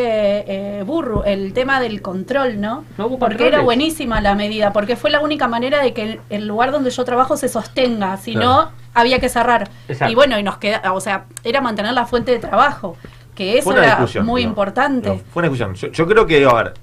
[0.46, 2.84] eh, Burru, el tema del control, ¿no?
[2.96, 3.46] porque controles.
[3.48, 6.90] era buenísima la medida, porque fue la única manera de que el, el lugar donde
[6.90, 8.46] yo trabajo se sostenga, si Claro.
[8.48, 9.68] no, había que cerrar.
[9.88, 10.10] Exacto.
[10.12, 12.96] Y bueno, y nos queda, o sea, era mantener la fuente de trabajo,
[13.34, 15.22] que eso era muy importante.
[15.32, 15.74] fue una discusión.
[15.74, 16.74] Yo, yo creo que, a ver,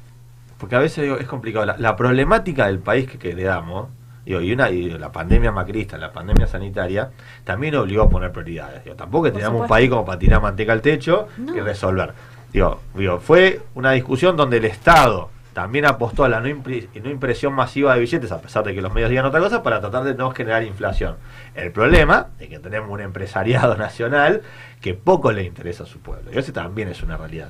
[0.57, 1.65] porque a veces digo, es complicado.
[1.65, 3.89] La, la problemática del país que, que heredamos,
[4.25, 7.11] digo, y, una, y la pandemia macrista, la pandemia sanitaria,
[7.43, 8.83] también obligó a poner prioridades.
[8.83, 12.13] Digo, tampoco Por teníamos un país como para tirar manteca al techo y resolver.
[12.51, 17.09] Digo, digo, fue una discusión donde el Estado también apostó a la no, impri- no
[17.11, 20.03] impresión masiva de billetes, a pesar de que los medios digan otra cosa, para tratar
[20.03, 21.15] de no generar inflación.
[21.53, 24.41] El problema es que tenemos un empresariado nacional
[24.81, 26.31] que poco le interesa a su pueblo.
[26.33, 27.49] Y ese también es una realidad.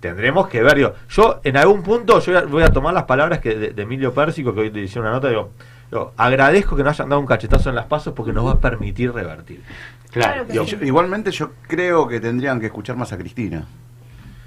[0.00, 3.04] Tendremos que ver, digo, yo en algún punto yo voy a, voy a tomar las
[3.04, 5.50] palabras que de, de Emilio Pérsico, que hoy te hicieron una nota, digo,
[5.90, 8.60] digo, agradezco que nos hayan dado un cachetazo en las pasos porque nos va a
[8.60, 9.62] permitir revertir.
[10.12, 10.46] Claro.
[10.52, 13.66] Yo- igualmente yo creo que tendrían que escuchar más a Cristina.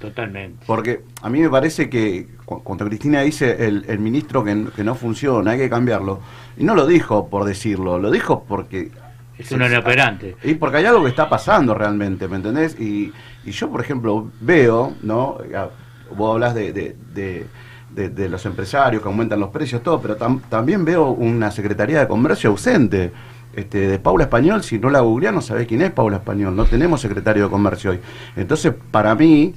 [0.00, 0.64] Totalmente.
[0.66, 4.94] Porque a mí me parece que cu- cuando Cristina dice el, el ministro que no
[4.94, 6.20] funciona, hay que cambiarlo,
[6.56, 8.90] y no lo dijo por decirlo, lo dijo porque...
[9.36, 10.36] Es un inoperante.
[10.42, 12.78] Y porque hay algo que está pasando realmente, ¿me entendés?
[12.80, 13.12] Y,
[13.44, 15.38] y yo, por ejemplo, veo, ¿no?
[15.54, 15.68] Ah,
[16.16, 17.46] Vos hablas de, de, de-
[17.94, 22.00] de- de los empresarios que aumentan los precios, todo, pero tam- también veo una Secretaría
[22.00, 23.12] de Comercio ausente.
[23.52, 26.66] Este, de Paula Español, si no la googleás no sabés quién es Paula Español, no
[26.66, 27.98] tenemos secretario de comercio hoy.
[28.36, 29.54] Entonces, para mí,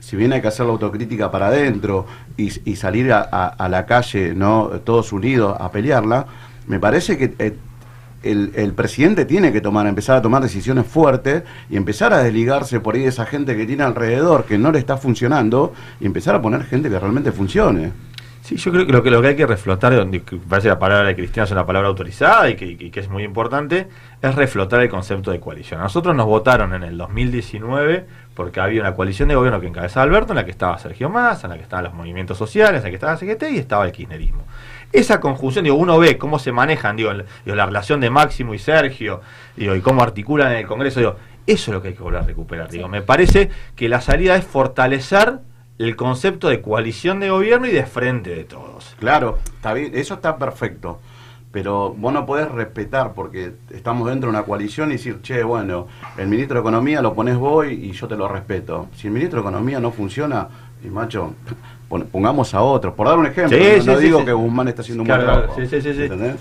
[0.00, 2.06] si bien hay que hacer la autocrítica para adentro
[2.38, 6.24] y, salir a, a- a la calle, no todos unidos a pelearla,
[6.66, 7.56] me parece que eh,
[8.30, 12.94] el, presidente tiene que tomar, empezar a tomar decisiones fuertes y empezar a desligarse por
[12.94, 16.42] ahí de esa gente que tiene alrededor que no le está funcionando y empezar a
[16.42, 17.92] poner gente que realmente funcione.
[18.46, 21.08] Sí, yo creo que lo que, lo que hay que reflotar, donde parece la palabra
[21.08, 23.88] de Cristina es una palabra autorizada y que, es muy importante,
[24.22, 25.80] es reflotar el concepto de coalición.
[25.80, 30.32] Nosotros nos votaron en el 2019 porque había una coalición de gobierno que encabezaba Alberto,
[30.32, 32.90] en la que estaba Sergio Massa, en la que estaban los movimientos sociales, en la
[32.90, 34.44] que estaba CGT y estaba el kirchnerismo.
[34.96, 37.12] Esa conjunción, digo, uno ve cómo se manejan, digo,
[37.44, 39.20] la relación de Máximo y Sergio,
[39.54, 41.16] digo, y cómo articulan en el Congreso, digo,
[41.46, 42.70] Eso es lo que hay que volver a recuperar.
[42.70, 45.40] Digo, me parece que la salida es fortalecer
[45.78, 48.96] el concepto de coalición de gobierno y de frente de todos.
[48.98, 50.98] Claro, está bien, eso está perfecto.
[51.52, 55.88] Pero vos no podés respetar porque estamos dentro de una coalición y decir, che, bueno,
[56.16, 58.88] el ministro de Economía lo pones vos y, y yo te lo respeto.
[58.96, 60.48] Si el ministro de Economía no funciona,
[60.82, 61.34] y macho,
[61.88, 62.94] pongamos a otros.
[62.94, 65.06] Por dar un ejemplo, Sí, no, sí, no sí, digo que Guzmán está haciendo un
[65.06, 65.60] Claro, buen trabajo.
[65.60, 66.02] sí, sí, sí.
[66.02, 66.36] ¿entendés?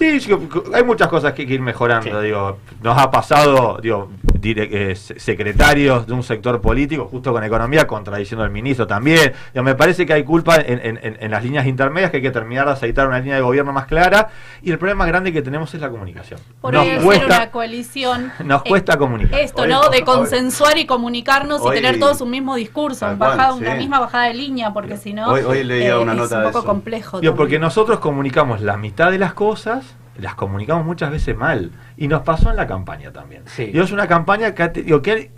[0.00, 0.32] Sí, sí,
[0.72, 2.22] hay muchas cosas que hay que ir mejorando.
[2.22, 4.08] Digo, nos ha pasado, digo,
[4.42, 9.34] eh, se- secretarios de un sector político, justo con economía, contradiciendo al ministro también.
[9.52, 12.22] Digo, me parece que hay culpa en, en- en- en las líneas intermedias, que hay
[12.22, 14.30] que terminar de aceitar una línea de gobierno más clara.
[14.62, 16.40] Y el problema más grande que tenemos es la comunicación.
[16.62, 18.32] Por nos ahí cuesta, una coalición.
[18.42, 19.38] nos eh, cuesta comunicar.
[19.40, 19.82] Esto, Hoy- ¿no?
[19.90, 23.58] De hoy- consensuar y comunicarnos hoy- y tener todos un mismo discurso, un bajada- sí.
[23.60, 26.36] una misma bajada de línea, porque si no Hoy- hoy leía eh, una es nota
[26.36, 26.66] un de poco eso.
[26.66, 27.20] complejo.
[27.20, 29.89] Digo, porque nosotros comunicamos la mitad de las cosas,
[30.20, 31.70] las comunicamos muchas veces mal.
[31.96, 33.42] Y nos pasó en la campaña también.
[33.56, 35.30] Digo, es una campaña que, digo, que,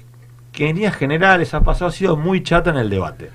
[0.52, 3.30] que en líneas generales ha pasado, ha sido muy chata en el debate.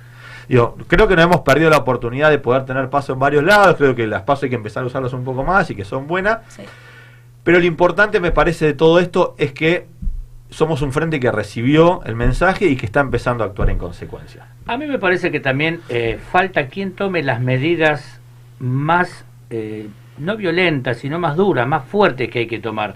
[0.48, 3.76] Digo, creo que no hemos perdido la oportunidad de poder tener paso en varios lados,
[3.76, 6.06] creo que las pasos hay que empezar a usarlos un poco más y que son
[6.06, 6.38] buenas.
[7.44, 9.86] Pero lo importante me parece de todo esto es que
[10.50, 14.46] somos un frente que recibió el mensaje y que está empezando a actuar en consecuencia.
[14.66, 18.20] A mí me parece que también eh, falta quien tome las medidas
[18.58, 19.88] más, eh,
[20.20, 22.94] no violentas, sino más duras, más fuertes que hay que tomar.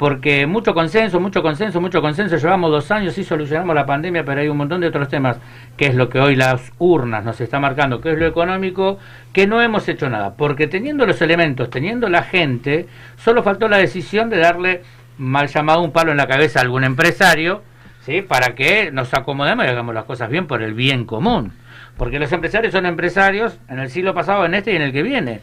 [0.00, 4.40] Porque mucho consenso, mucho consenso, mucho consenso, llevamos dos años y solucionamos la pandemia, pero
[4.40, 5.38] hay un montón de otros temas,
[5.76, 8.98] que es lo que hoy las urnas nos está marcando, que es lo económico,
[9.34, 10.36] que no hemos hecho nada.
[10.36, 12.88] Porque teniendo los elementos, teniendo la gente,
[13.18, 14.82] solo faltó la decisión de darle
[15.18, 17.62] mal llamado un palo en la cabeza a algún empresario,
[18.00, 18.22] ¿sí?
[18.22, 21.52] para que nos acomodemos y hagamos las cosas bien por el bien común.
[21.98, 25.02] Porque los empresarios son empresarios en el siglo pasado, en este y en el que
[25.02, 25.40] viene.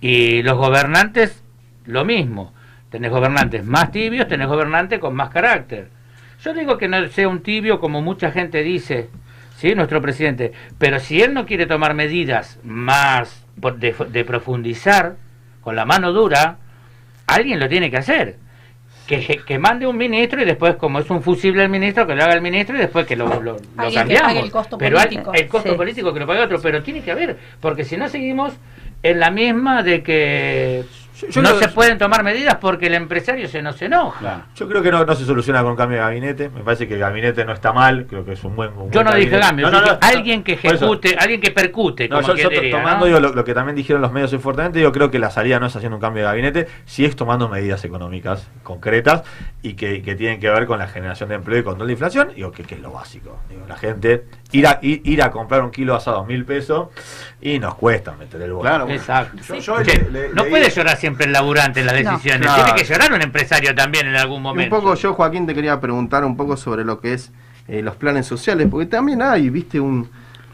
[0.00, 1.42] Y los gobernantes,
[1.86, 2.52] lo mismo.
[2.90, 5.88] Tenés gobernantes más tibios, tenés gobernantes con más carácter.
[6.42, 9.08] Yo digo que no sea un tibio como mucha gente dice,
[9.56, 9.74] ¿sí?
[9.74, 10.52] nuestro presidente.
[10.78, 15.16] Pero si él no quiere tomar medidas más de, de profundizar
[15.60, 16.56] con la mano dura,
[17.26, 18.36] alguien lo tiene que hacer.
[19.06, 22.22] Que, que mande un ministro y después, como es un fusible el ministro, que lo
[22.22, 23.58] haga el ministro y después que lo, lo- lo
[23.88, 24.22] que cambiamos.
[24.28, 25.32] pague el costo pero hay- político.
[25.34, 25.76] el costo Sí.
[25.76, 28.54] político que lo pague otro, pero tiene que haber, porque si no seguimos
[29.02, 30.84] en la misma de que
[31.28, 34.46] yo no se pueden tomar medidas porque el empresario se nos enoja.
[34.54, 36.48] Yo creo que no, no se soluciona con un cambio de gabinete.
[36.48, 38.06] Me parece que el gabinete no está mal.
[38.06, 38.70] Creo que es un buen.
[38.70, 42.48] un Yo buen no dije cambio, No, alguien que ejecute, alguien que percute, como yo,
[42.48, 45.58] diría, tomando lo, lo que también dijeron los medios fuertemente, yo creo que la salida
[45.60, 49.22] no es haciendo un cambio de gabinete, sí es tomando medidas económicas concretas
[49.62, 52.32] y que, que tienen que ver con la generación de empleo y control de inflación,
[52.34, 53.38] digo que, que es lo básico.
[53.48, 56.44] Digo, la gente ir a, ir, ir a comprar un kilo de asado a mil
[56.44, 56.88] pesos
[57.40, 58.68] y nos cuesta meter el bolso.
[58.68, 59.36] Claro, Exacto.
[59.46, 59.60] Yo- Sí.
[59.60, 62.54] yo Che, le- le- no leí- puede llorar siempre el laburante en las decisiones, No.
[62.54, 64.76] tiene que llorar un empresario también en algún Y un momento.
[64.76, 67.30] poco yo, Joaquín, te quería preguntar un poco sobre lo que es
[67.68, 70.10] eh, los planes sociales, porque también hay, viste, un,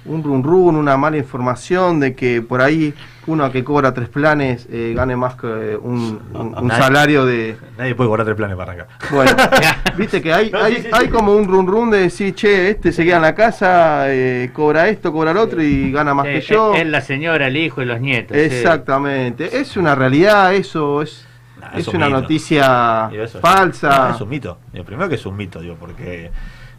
[0.08, 2.94] un run run, una mala información de que por ahí
[3.26, 7.26] uno que cobra tres planes eh, gane más que eh, un, un- un Nadie- salario
[7.26, 7.56] de...
[7.76, 8.98] Nadie puede cobrar tres planes para arrancar.
[9.10, 9.32] Bueno,
[9.96, 13.16] viste que hay, hay, hay como un run run de decir, che, este se queda
[13.16, 16.74] en la casa, eh, cobra esto, cobra el otro y gana más Sí, que yo.
[16.74, 18.36] Es la señora, el hijo y los nietos.
[18.36, 18.42] sí.
[18.44, 21.26] Exactamente, es una realidad, eso es,
[21.74, 22.20] es, es un una mito.
[22.20, 24.08] noticia Digo, eso es- falsa.
[24.10, 24.58] no, es un mito.
[24.72, 26.30] Digo, primero que es un mito, digo, porque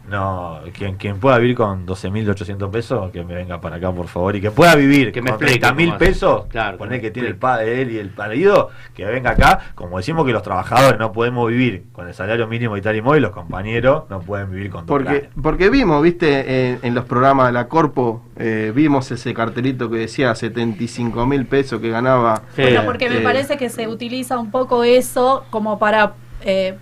[0.08, 4.34] no quien, quien pueda vivir con 12.800 pesos, que me venga para acá, por favor,
[4.36, 6.04] y que pueda vivir Que me con explique 30.000 cómo hace.
[6.06, 9.96] pesos, Claro, poner que tiene el padre, él y el marido, que venga acá, como
[9.98, 13.22] decimos que los trabajadores no podemos vivir con el salario mínimo y tal y móvil,
[13.22, 15.28] los compañeros no pueden vivir con Porque, planes.
[15.42, 19.98] porque vimos, viste, en, en los programas de la Corpo, eh, vimos ese cartelito que
[19.98, 22.42] decía 75 mil pesos que ganaba.
[22.56, 26.14] Bueno, porque me eh, parece que se utiliza un poco eso como para...
[26.42, 26.78] eh,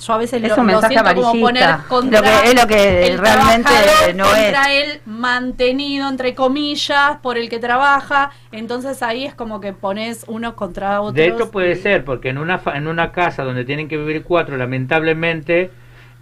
[0.00, 2.54] yo a veces Es lo, un lo mensaje siento como poner contra Lo que- es
[2.62, 3.70] lo que el realmente
[4.14, 4.84] no contra es.
[4.94, 8.30] el mantenido, entre comillas, por el que trabaja.
[8.52, 11.14] Entonces ahí es como que pones unos contra otros.
[11.14, 14.22] De hecho puede ser, porque en una, fa- en una casa donde tienen que vivir
[14.22, 15.70] cuatro, lamentablemente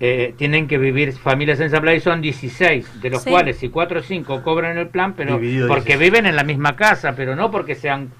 [0.00, 3.30] eh, tienen que vivir familias ensambladas y son 16, de los Sí.
[3.30, 6.00] cuales si cuatro o cinco cobran el plan, pero Dividido porque 16.
[6.10, 8.10] viven en la misma casa, pero no porque sean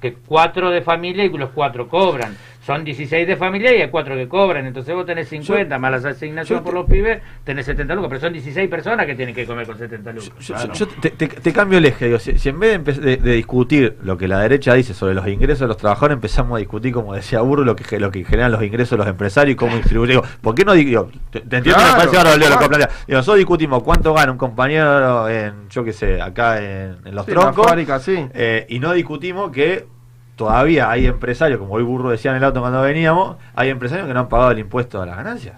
[0.00, 2.36] que cuatro de familia y los cuatro cobran.
[2.64, 4.64] Son 16 de familia y hay cuatro que cobran.
[4.64, 8.32] Entonces vos tenés 50 más las asignaciones por los pibes, tenés 70 lucas, pero son
[8.32, 10.30] 16 personas que tienen que comer con 70 lucas.
[10.40, 12.92] Yo, yo- yo te, te- te cambio el eje, digo, si, si en vez de,
[12.94, 16.14] empe- de- de discutir lo que la derecha dice sobre los ingresos de los trabajadores,
[16.14, 19.08] empezamos a discutir, como decía Burro, lo que, lo que generan los ingresos de los
[19.08, 20.10] empresarios y cómo distribuir.
[20.12, 22.58] Digo, ¿por qué no digo, te, te entiendo, Claro, me parece bárbaro, Leo, lo que
[22.66, 22.68] claro.
[22.78, 23.04] plantea.
[23.06, 27.26] Digo, nosotros discutimos cuánto gana un compañero en, yo qué sé, acá en, en los
[27.26, 28.26] Sí, en la troncos, fábrica, sí.
[28.32, 29.84] eh, y no discutimos que
[30.36, 34.14] todavía hay empresarios, como hoy Burro decía en el auto cuando veníamos, hay empresarios que
[34.14, 35.54] no han pagado el impuesto a las ganancias.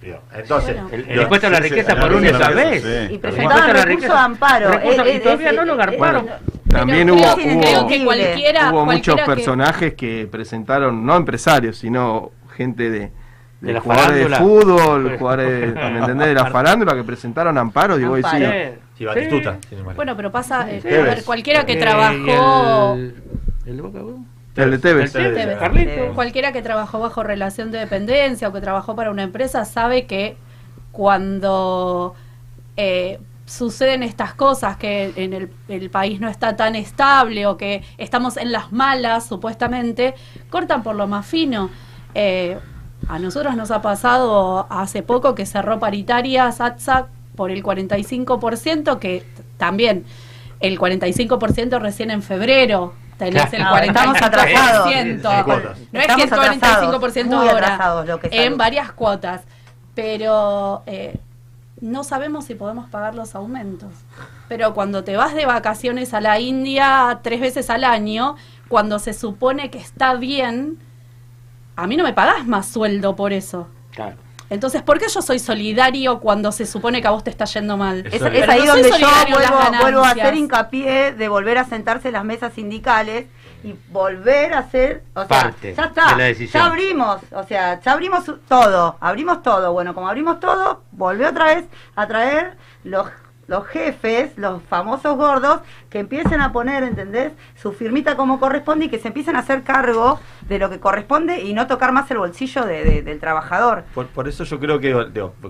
[0.00, 0.88] Digo, Entonces, Bueno.
[0.92, 2.82] El- el digo, impuesto a la riqueza sí, por única sí, vez.
[2.82, 3.14] sí.
[3.14, 4.12] Y presentaban recurso riqueza.
[4.14, 4.70] de amparo.
[4.72, 6.26] Recurso- Eh, y todavía eh, no lo eh, garparon.
[6.68, 11.16] También Pero hubo, que- hubo- creo que cualquiera- hubo muchos cualquiera personajes que presentaron, no
[11.16, 13.12] empresarios, sino gente de,
[13.60, 16.28] De la jugadores de fútbol, jugadores, ¿me entendés?
[16.28, 18.38] De la farándula que presentaron amparos y vos Amparo.
[18.40, 18.72] decías.
[18.98, 19.56] Sí, Batistuta.
[19.94, 20.88] Bueno, pero pasa, eh, Sí.
[20.88, 22.94] a ver, cualquiera que Eh, trabajó...
[22.96, 23.14] el-
[23.72, 24.24] el de Boca, ¿no?
[24.54, 25.12] El de Tevez.
[25.12, 25.58] Tevez.
[25.58, 26.14] Carlito.
[26.14, 30.36] Cualquiera que trabajó bajo relación de dependencia o que trabajó para una empresa sabe que
[30.92, 32.14] cuando
[32.76, 37.82] eh, suceden estas cosas, que en el, el país no está tan estable o que
[37.96, 40.14] estamos en las malas, supuestamente,
[40.50, 41.70] cortan por lo más fino.
[42.14, 42.58] Eh,
[43.08, 49.24] a nosotros nos ha pasado hace poco que cerró paritaria SATSA por el 45%, que
[49.56, 50.04] también
[50.60, 52.94] el 45% recién en febrero.
[53.24, 53.76] Tenés Claro.
[53.76, 53.90] el 45%.
[53.90, 54.86] Estamos atrasados.
[55.92, 59.42] No es que el Estamos atrasados, 45% muy ahora, atrasados lo que en varias cuotas.
[59.94, 61.18] Pero eh,
[61.80, 63.90] no sabemos si podemos pagar los aumentos.
[64.48, 68.36] Pero cuando te vas de vacaciones a la India tres veces al año,
[68.68, 70.78] cuando se supone que está bien,
[71.76, 73.68] a mí no me pagás más sueldo por eso.
[73.92, 74.16] Claro.
[74.52, 77.78] Entonces, ¿por qué yo soy solidario cuando se supone que a vos te está yendo
[77.78, 78.04] mal?
[78.06, 82.08] Es, es ahí no donde yo vuelvo, vuelvo a hacer hincapié de volver a sentarse
[82.08, 83.26] en las mesas sindicales
[83.64, 86.62] y volver a hacer, o sea, Parte ya está, de la decisión.
[86.62, 91.46] ya abrimos, o sea, ya abrimos todo, abrimos todo, bueno, como abrimos todo, volvió otra
[91.46, 91.64] vez
[91.96, 93.06] a traer los
[93.48, 95.60] los jefes, los famosos gordos,
[95.90, 97.32] que empiecen a poner, ¿entendés?
[97.56, 101.42] Su firmita como corresponde y que se empiecen a hacer cargo de lo que corresponde
[101.42, 103.84] y no tocar más el bolsillo de- de- del trabajador.
[103.94, 104.94] Por, eso yo creo que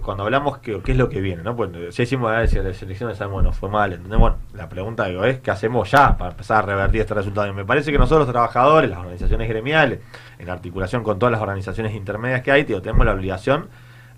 [0.02, 1.54] cuando hablamos qué es lo que viene, ¿no?
[1.54, 4.18] Pues ya hicimos análisis de las elecciones, sabemos bueno, fue mal, ¿entendés?
[4.18, 7.46] Bueno, la pregunta es qué hacemos ya para empezar a revertir este resultado.
[7.48, 10.00] Y me parece que nosotros los trabajadores, las organizaciones gremiales,
[10.38, 13.68] en articulación con todas las organizaciones intermedias que hay, tenemos la obligación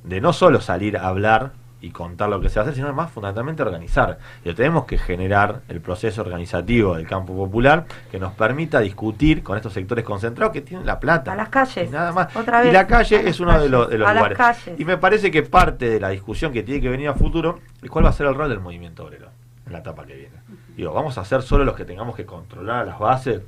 [0.04, 1.52] de no solo salir a hablar
[1.84, 4.18] y contar lo que se hace, sino además fundamentalmente organizar.
[4.42, 9.56] Y tenemos que generar el proceso organizativo del campo popular que nos permita discutir con
[9.56, 11.32] estos sectores concentrados que tienen la plata.
[11.32, 11.88] A las calles.
[11.88, 12.34] Y nada más.
[12.34, 12.72] Otra Y vez.
[12.72, 14.08] la A calle es uno de los, de los.
[14.08, 14.38] A las lugares.
[14.38, 14.80] calles.
[14.80, 17.90] Y me parece que parte de la discusión que tiene que venir a futuro es
[17.90, 19.28] cuál va a ser el rol del movimiento obrero
[19.66, 20.36] en la etapa que viene.
[20.76, 23.42] Digo, ¿vamos a ser solo los que tengamos que controlar a las bases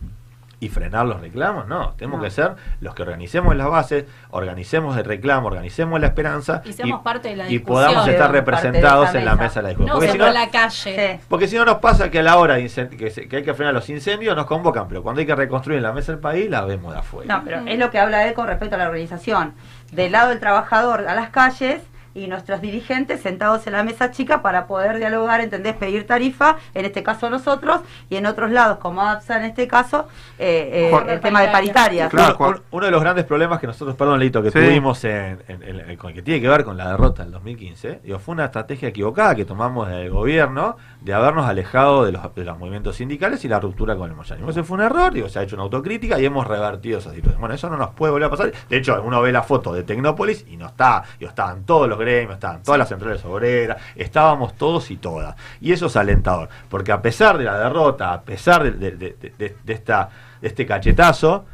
[0.58, 1.66] y frenar los reclamos?
[1.68, 2.24] No, tenemos No.
[2.24, 7.02] que ser los que organicemos las bases, organicemos el reclamo, organicemos la esperanza Y seamos
[7.02, 9.60] parte de la y podamos estar representados en la mesa.
[9.60, 9.88] de la discusión.
[9.88, 11.20] No, Porque si no- la calle.
[11.28, 12.62] porque si no nos pasa que a la hora de
[12.96, 15.76] que, se- que hay que frenar los incendios nos convocan, pero cuando hay que reconstruir
[15.78, 17.36] en la mesa del país la vemos de afuera.
[17.36, 19.54] No, pero es lo que habla él con respecto a la organización.
[19.92, 21.82] Del lado del trabajador a las calles
[22.16, 25.74] y nuestros dirigentes sentados en la mesa chica para poder dialogar, ¿entendés?
[25.76, 30.09] Pedir tarifa, en este caso nosotros, y en otros lados, como APSA en este caso,
[30.38, 32.12] eh, eh, Juan- el tema de paritarias.
[32.12, 34.59] Uno, un- uno de los grandes problemas que nosotros, perdón, Leito, que Sí.
[34.59, 38.01] tuvimos en, en- en- en- con- que tiene que ver con la derrota del 2015,
[38.02, 42.44] digo, fue una estrategia equivocada que tomamos del gobierno de habernos alejado de los, de
[42.44, 44.42] los movimientos sindicales y la ruptura con el Moyani.
[44.50, 47.38] Ese fue un error, digo, se ha hecho una autocrítica y hemos revertido esa situación.
[47.40, 48.52] Bueno, eso no nos puede volver a pasar.
[48.68, 51.96] De hecho, uno ve la foto de Tecnópolis y no está, digo, estaban todos los
[51.96, 55.36] gremios, estaban todas las centrales obreras, estábamos todos y todas.
[55.60, 59.54] Y eso es alentador, porque a pesar de la derrota, a pesar de, de- de-
[59.64, 60.10] de- esta,
[60.42, 61.44] este cachetazo,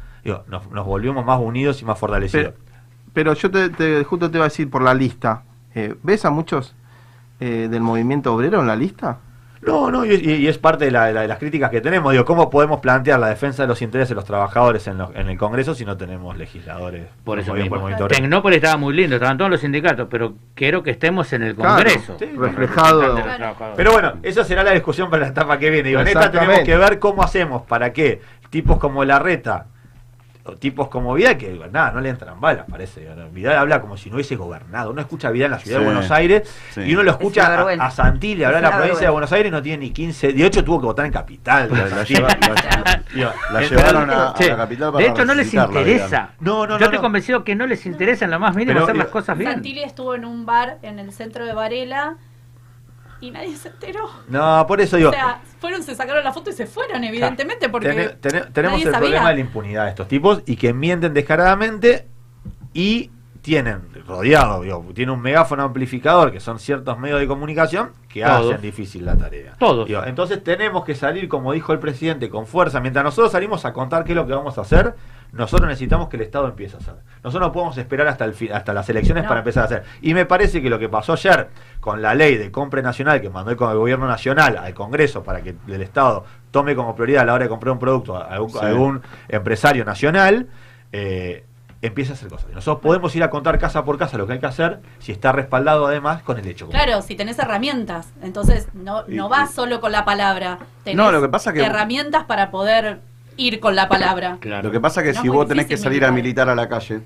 [0.49, 2.53] nos volvimos más unidos y más fortalecidos.
[3.13, 5.43] Pero yo te, te- justo te iba a decir por la lista.
[5.75, 6.73] Eh, ¿Ves a muchos
[7.39, 9.19] eh, del movimiento obrero en la lista?
[9.65, 12.11] No, no, y, y- es parte de, la- de la- las críticas que tenemos.
[12.11, 15.29] Digo, ¿cómo podemos plantear la defensa de los intereses de los trabajadores en, los- en
[15.29, 17.79] el Congreso si no tenemos legisladores Por eso mismo.
[17.79, 18.07] por?
[18.09, 21.75] Tecnópolis estaba muy lindo, estaban todos los sindicatos, pero quiero que estemos en el Claro,
[21.75, 22.15] Congreso.
[22.19, 23.15] sí, reflejado.
[23.75, 25.89] Pero bueno, esa será la discusión para la etapa que viene.
[25.89, 29.67] Digo, en esta tenemos que ver cómo hacemos para que tipos como Larreta,
[30.45, 33.07] o tipos como Vidal, que nada, no le entran balas, parece.
[33.31, 34.91] Vidal habla como si no hubiese gobernado.
[34.91, 36.81] Uno escucha a Vidal en la ciudad Sí, de Buenos Aires sí.
[36.81, 39.11] y uno lo Es escucha a, a Santilli hablar de la provincia de.
[39.11, 40.33] Buenos Aires y no tiene ni 15.
[40.33, 41.69] De hecho, tuvo que votar en Capital.
[41.71, 45.53] La- la lleva- la- Digo, la llevaron a- la capital para de hecho, no les
[45.53, 46.29] interesa.
[46.39, 47.01] No, no, Yo no, estoy no.
[47.01, 49.51] convencido que no les interesa en lo más mínimo Pero, hacer las cosas bien.
[49.51, 52.17] Santilli estuvo en un bar en el centro de Varela
[53.27, 54.09] y nadie se enteró.
[54.27, 55.09] No, por eso digo.
[55.09, 58.77] o sea, fueron, se sacaron la foto y se fueron, evidentemente, porque Tene- tene- tenemos
[58.79, 58.99] nadie el sabía.
[58.99, 62.07] problema de la impunidad de estos tipos y que mienten descaradamente
[62.73, 63.09] y
[63.41, 68.51] tienen rodeado, digo, tiene un megáfono amplificador que son ciertos medios de comunicación que Todos.
[68.53, 69.55] hacen difícil la tarea.
[69.59, 69.85] Todos.
[69.87, 72.79] Digo, entonces tenemos que salir, como dijo el presidente, con fuerza.
[72.79, 74.95] Mientras nosotros salimos a contar qué es lo que vamos a hacer,
[75.33, 76.95] nosotros necesitamos que el Estado empiece a hacer.
[77.23, 79.27] Nosotros no podemos esperar hasta el fi- hasta las elecciones No.
[79.29, 79.83] para empezar a hacer.
[80.01, 81.49] Y me parece que lo que pasó ayer
[81.81, 85.23] con la ley de compra nacional que mandó el, con el gobierno nacional al Congreso
[85.23, 88.25] para que el Estado tome como prioridad a la hora de comprar un producto a
[88.25, 88.57] algún, Sí.
[88.61, 90.47] a algún empresario nacional,
[90.91, 91.45] eh,
[91.81, 92.49] empieza a hacer cosas.
[92.51, 95.31] Nosotros podemos ir a contar casa por casa lo que hay que hacer si está
[95.33, 96.69] respaldado además con el hecho.
[96.69, 100.59] Claro, si tenés herramientas, entonces no, no vas solo con la palabra.
[100.85, 103.01] Tenés No, lo que pasa que- herramientas para poder
[103.37, 104.37] ir con la palabra.
[104.63, 106.55] Lo que pasa es que No si es vos tenés que salir a militar a
[106.55, 107.01] la calle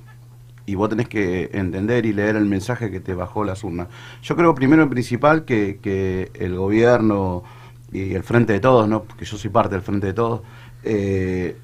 [0.66, 3.88] y vos tenés que entender y leer el mensaje que te bajó las urnas.
[4.22, 7.44] Yo creo primero en principal que, que el gobierno
[7.91, 9.04] y el Frente de Todos, ¿no?
[9.04, 10.41] porque yo soy parte del Frente de Todos,
[10.84, 11.56] eh,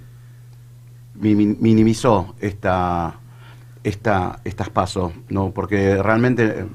[1.16, 3.20] mi- mi- minimizó esta,
[3.84, 5.52] esta, estas pasos, ¿no?
[5.52, 6.66] porque realmente eh,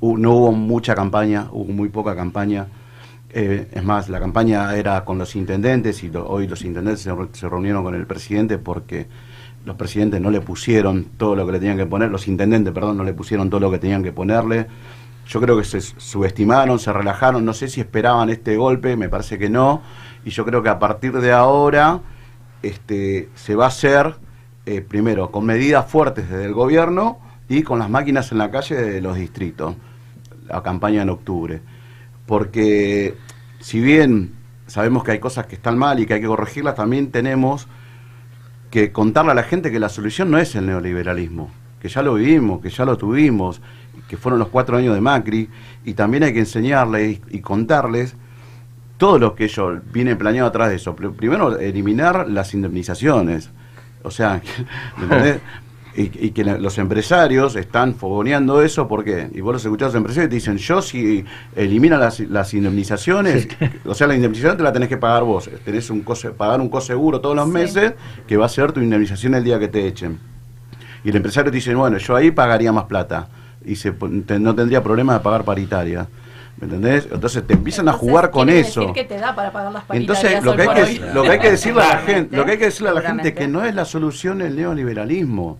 [0.00, 2.68] no hubo mucha campaña, hubo muy poca campaña.
[3.34, 7.28] Eh, es más, la campaña era con los intendentes y hoy los intendentes se, re-
[7.32, 9.06] se reunieron con el presidente porque
[9.64, 12.98] los presidentes no le pusieron todo lo que le tenían que poner, los intendentes, perdón,
[12.98, 14.66] no le pusieron todo lo que tenían que ponerle.
[15.26, 19.38] Yo creo que se subestimaron, se relajaron, no sé si esperaban este golpe, me parece
[19.38, 19.80] que no,
[20.24, 22.00] y yo creo que a partir de ahora
[22.62, 24.16] este, se va a hacer,
[24.66, 27.18] eh, primero, con medidas fuertes desde el gobierno
[27.48, 29.74] y con las máquinas en la calle de los distritos,
[30.48, 31.62] la campaña en octubre.
[32.32, 33.14] Porque
[33.60, 34.32] si bien
[34.66, 37.68] sabemos que hay cosas que están mal y que hay que corregirlas, también tenemos
[38.70, 42.14] que contarle a la gente que la solución no es el neoliberalismo, que ya lo
[42.14, 43.60] vivimos, que ya lo tuvimos,
[44.08, 45.50] que fueron los cuatro años de Macri,
[45.84, 48.16] y también hay que enseñarles y, contarles
[48.96, 50.96] todo lo que ellos viene planeado atrás de eso.
[50.96, 53.50] Pr- Primero, eliminar las indemnizaciones.
[54.04, 54.40] O sea,
[54.96, 55.40] ¿me entendés?
[55.94, 59.28] Y, y que los empresarios están fogoneando eso, ¿por qué?
[59.34, 61.22] Y vos los escuchás a los empresarios y te dicen, yo si
[61.54, 63.46] elimina las, las indemnizaciones,
[63.84, 66.70] o sea, la indemnización te la tenés que pagar vos, tenés un cose- pagar un
[66.70, 67.92] coseguro todos los meses
[68.26, 70.18] que va a ser tu indemnización el día que te echen.
[71.04, 73.28] Y el empresario te dice, bueno, yo ahí pagaría más plata
[73.62, 76.08] y se, te- no tendría problema de pagar paritaria.
[76.58, 77.06] ¿Me entendés?
[77.12, 78.92] Entonces te empiezan a jugar con eso.
[78.94, 81.82] te da para pagar las Entonces, lo que, hay que, lo que hay que decirle
[81.82, 83.74] a la gente, lo que hay que decirle a la gente es que no es
[83.74, 85.58] la solución el neoliberalismo.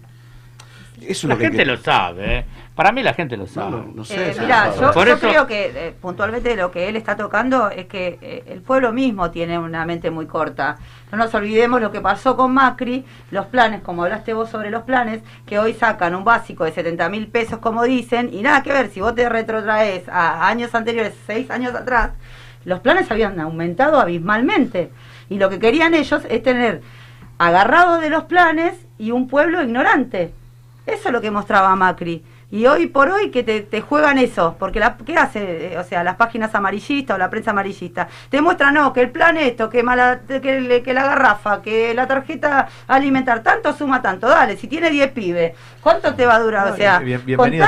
[1.09, 2.45] Eso La lo gente que- lo sabe, ¿eh?
[2.75, 3.71] Para mí la gente lo sabe.
[3.95, 7.17] no Eh, mira, yo, Por yo eso- creo que eh, puntualmente lo que él está
[7.17, 10.79] tocando es que eh, el pueblo mismo tiene una mente muy corta.
[11.11, 14.85] No nos olvidemos lo que pasó con Macri, los planes, como hablaste vos sobre los
[14.85, 18.73] planes, que hoy sacan un básico de 70 mil pesos, como dicen, y nada que
[18.73, 22.13] ver, si vos te retrotraes a años anteriores, seis años atrás,
[22.65, 24.91] los planes habían aumentado abismalmente.
[25.29, 26.81] Y lo que querían ellos es tener
[27.39, 30.33] agarrado de los planes y un pueblo ignorante.
[30.87, 32.25] Eso es lo que mostraba Macri.
[32.51, 35.73] Y hoy por hoy que te, te juegan eso, porque la, ¿qué hace?
[35.73, 38.09] Eh, O sea, las páginas amarillistas o la prensa amarillista.
[38.29, 42.07] Te muestran, no, que el plan esto, que, mala, que, que la garrafa, que la
[42.07, 44.29] tarjeta alimentar, tanto suma tanto.
[44.29, 46.67] Dale, si tiene 10 pibes, ¿cuánto te va a durar?
[46.67, 47.23] No, o sea, bien-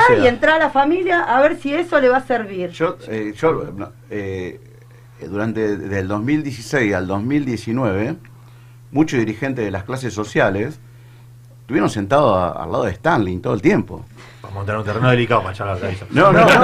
[0.07, 0.17] sea.
[0.19, 2.69] y entrar a la familia a ver si eso le va a servir.
[2.69, 4.59] Yo, eh, yo no, eh,
[5.27, 8.17] durante del 2016 al 2019,
[8.91, 10.79] muchos dirigentes de las clases sociales
[11.65, 14.05] estuvieron sentados a- al lado de Stanley todo el tiempo.
[14.39, 15.99] Para montar un terreno delicado para echar la raíz.
[16.11, 16.55] No, no, no, no.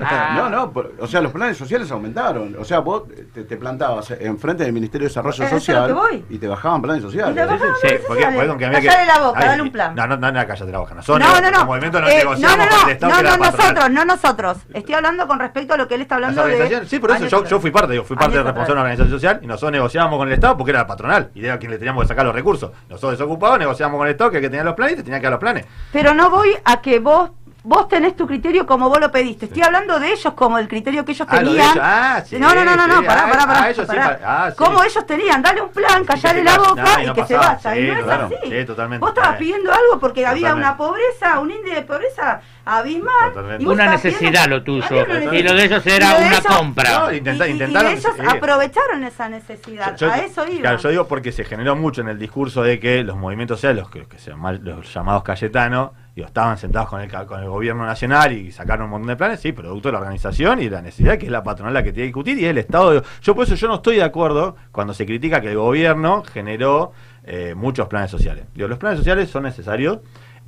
[0.00, 2.56] No, no, por- o sea, los planes sociales aumentaron.
[2.58, 3.04] O sea, vos
[3.34, 6.24] te, te plantabas enfrente del Ministerio de Desarrollo es lo Social que voy.
[6.30, 7.34] y te bajaban planes sociales.
[7.34, 9.94] Te bajaban Sí, porque, porque aunque había que- la boca, Ay, dale un plan.
[9.94, 10.90] No, no, no, no, cállate la boca.
[10.90, 11.58] No, Nosotros, no, no.
[11.58, 14.04] como movimiento no Eh, negociamos no, no, con no, el Estado no, no, nosotros, no
[14.04, 14.58] nosotros.
[14.74, 16.86] Estoy hablando con respecto a lo que él está hablando de.
[16.86, 19.10] sí, por eso yo, yo fui parte, yo fui parte del responsable de una organización
[19.10, 21.78] social y nosotros negociábamos con el Estado porque era la patronal y era quien le
[21.78, 22.70] teníamos que sacar los recursos.
[22.88, 25.32] Nosotros desocupados negociábamos con el Estado que tenía los planes y te tenía que dar
[25.32, 25.66] los planes.
[25.92, 27.30] Pero no voy a que vos
[27.62, 29.46] vos tenés tu criterio como vos lo pediste.
[29.46, 31.70] Estoy hablando de ellos como el criterio que ellos Ah, lo de tenían.
[31.72, 33.62] ellos, ah, sí, no, no, no, no, no, sí, pará, ah, pará, pará.
[33.64, 34.20] ah, ellos pará.
[34.24, 34.50] ah.
[34.56, 37.36] Como ellos tenían, dale un plan, callarle la boca no, y y, no que se
[37.36, 37.58] vaya.
[37.58, 38.50] sí, y no es claro, así.
[38.50, 39.00] sí, totalmente.
[39.00, 43.28] Vos estabas pidiendo algo porque había una pobreza, un índice de pobreza abismal.
[43.28, 43.62] Totalmente.
[43.62, 45.04] y vos Una necesidad pidiendo- lo tuyo.
[45.04, 45.34] Una.
[45.36, 46.98] Y lo de ellos era de una ellos- compra.
[46.98, 49.96] No, intenta- y- y- intentaron, y ellos aprovecharon esa necesidad.
[49.96, 50.60] Yo- a eso iba.
[50.60, 53.82] Claro, yo digo porque se generó mucho en el discurso de que los movimientos sociales,
[53.82, 57.40] los que, que se llaman los llamados Cayetanos, digo, estaban sentados con el, ca- con
[57.42, 60.64] el gobierno nacional y sacaron un montón de planes, sí, producto de la organización y
[60.64, 62.58] de la necesidad que es la patronal la que tiene que discutir y es el
[62.58, 62.90] Estado.
[62.92, 66.22] de- yo por eso yo no estoy de acuerdo cuando se critica que el gobierno
[66.24, 66.92] generó
[67.24, 68.44] eh, muchos planes sociales.
[68.54, 69.98] Digo, los planes sociales son necesarios.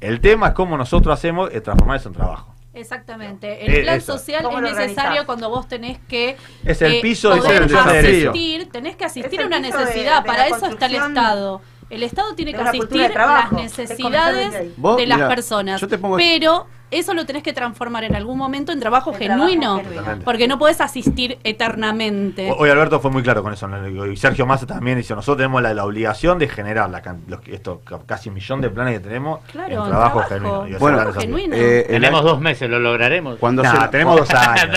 [0.01, 2.55] El tema es cómo nosotros hacemos eh, transformar eso en trabajo.
[2.75, 3.65] Exactamente.
[3.67, 4.13] El Eh, plan eso.
[4.19, 5.25] social ¿Cómo es necesario organizás?
[5.27, 8.31] cuando vos tenés que Es el piso, poder ese es el desafío.
[8.31, 10.95] asistir, tenés que asistir Es a una piso de- necesidad, de para eso está el
[10.95, 11.61] Estado.
[11.91, 13.55] El Estado tiene de que asistir trabajo.
[13.57, 15.81] las necesidades de las mira, personas.
[15.81, 19.19] yo te pongo- Pero eso lo tenés que transformar en algún momento en trabajo En
[19.19, 19.81] trabajo genuino,
[20.25, 22.53] porque no podés asistir eternamente.
[22.59, 23.67] Hoy Alberto fue muy claro con eso.
[23.67, 24.07] ¿no?
[24.07, 27.41] Y Sergio Massa también dice, nosotros tenemos la, la obligación de generar la, can- los,
[27.41, 30.29] que- esto, ca- casi un millón de planes que tenemos Claro, en en trabajo, trabajo.
[30.29, 30.69] genuino.
[30.69, 31.21] Y Bueno, desafío.
[31.23, 31.57] genuino.
[31.57, 33.39] Eh, Tenemos dos meses, lo lograremos.
[33.39, 34.69] Cuando Nah, se- tenemos dos años.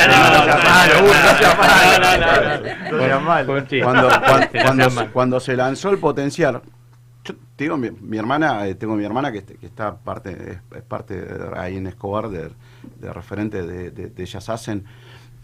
[3.83, 4.09] Cuando,
[5.13, 6.61] cuan- Se lanzó el potenciar, yo
[7.55, 10.83] Te digo, mi, mi hermana, eh, tengo mi hermana que, que está parte, es, es
[10.83, 12.49] parte de- ahí en Escobar, de,
[12.99, 14.83] de referente de, de, de Ellas Hacen.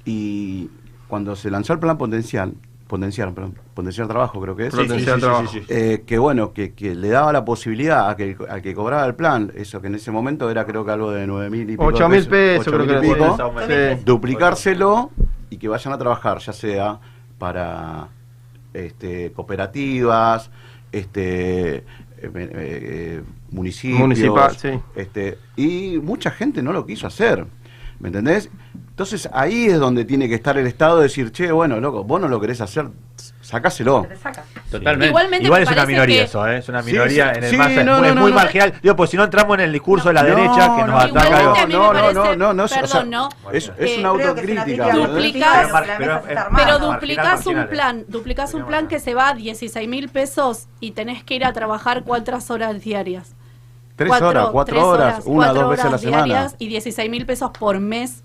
[0.03, 0.69] Y
[1.07, 2.53] cuando se lanzó el plan potencial,
[2.87, 4.73] potenciar, perdón, potenciar trabajo creo que es.
[4.73, 5.47] Sí, sí, sí, trabajo.
[5.47, 5.65] sí, sí, sí.
[5.69, 9.15] Eh, que bueno, que, que le daba la posibilidad a que, al que cobraba el
[9.15, 11.85] plan, eso que en ese momento era creo que algo de 9 mil y pico.
[11.85, 13.15] 8 mil pesos, ocho creo mil que era.
[13.95, 15.11] pico, duplicárselo
[15.49, 16.99] y que vayan a trabajar, ya sea
[17.37, 18.09] para
[18.73, 20.49] este, cooperativas,
[20.91, 21.85] este
[22.21, 23.21] eh, eh,
[23.51, 24.69] municipios, Municipal, sí.
[24.95, 27.45] este, y mucha gente no lo quiso hacer,
[27.99, 28.49] ¿me entendés?
[28.89, 32.27] Entonces ahí es donde tiene que estar el Estado, decir, che, bueno, loco, vos no
[32.27, 32.89] lo querés hacer,
[33.51, 34.07] sacáselo.
[34.71, 35.07] Totalmente.
[35.07, 36.57] Igualmente Igual es una minoría que- eso, ¿eh?
[36.59, 38.31] es una Sí, minoría sí, en el sí, masa, no, es, no, es no, muy
[38.31, 38.37] no.
[38.37, 38.73] marginal.
[38.81, 40.97] Digo, pues si no entramos en el discurso de la No, derecha que nos no,
[40.97, 41.65] ataca.
[41.67, 43.29] No, no, parece- no, no, no, o sea, perdón, no.
[43.51, 44.63] Es, es Eh, una es una autocrítica.
[44.85, 44.91] Pero
[46.55, 50.91] pero- duplicás un plan, duplicás un plan que se va a 16 mil pesos y
[50.91, 53.35] tenés que ir a trabajar cuatro horas diarias.
[53.95, 56.23] Tres Cuatro- horas, cuatro tres horas, una, cuatro dos veces a la horas semana.
[56.23, 58.23] diarias Y 16 mil pesos por mes.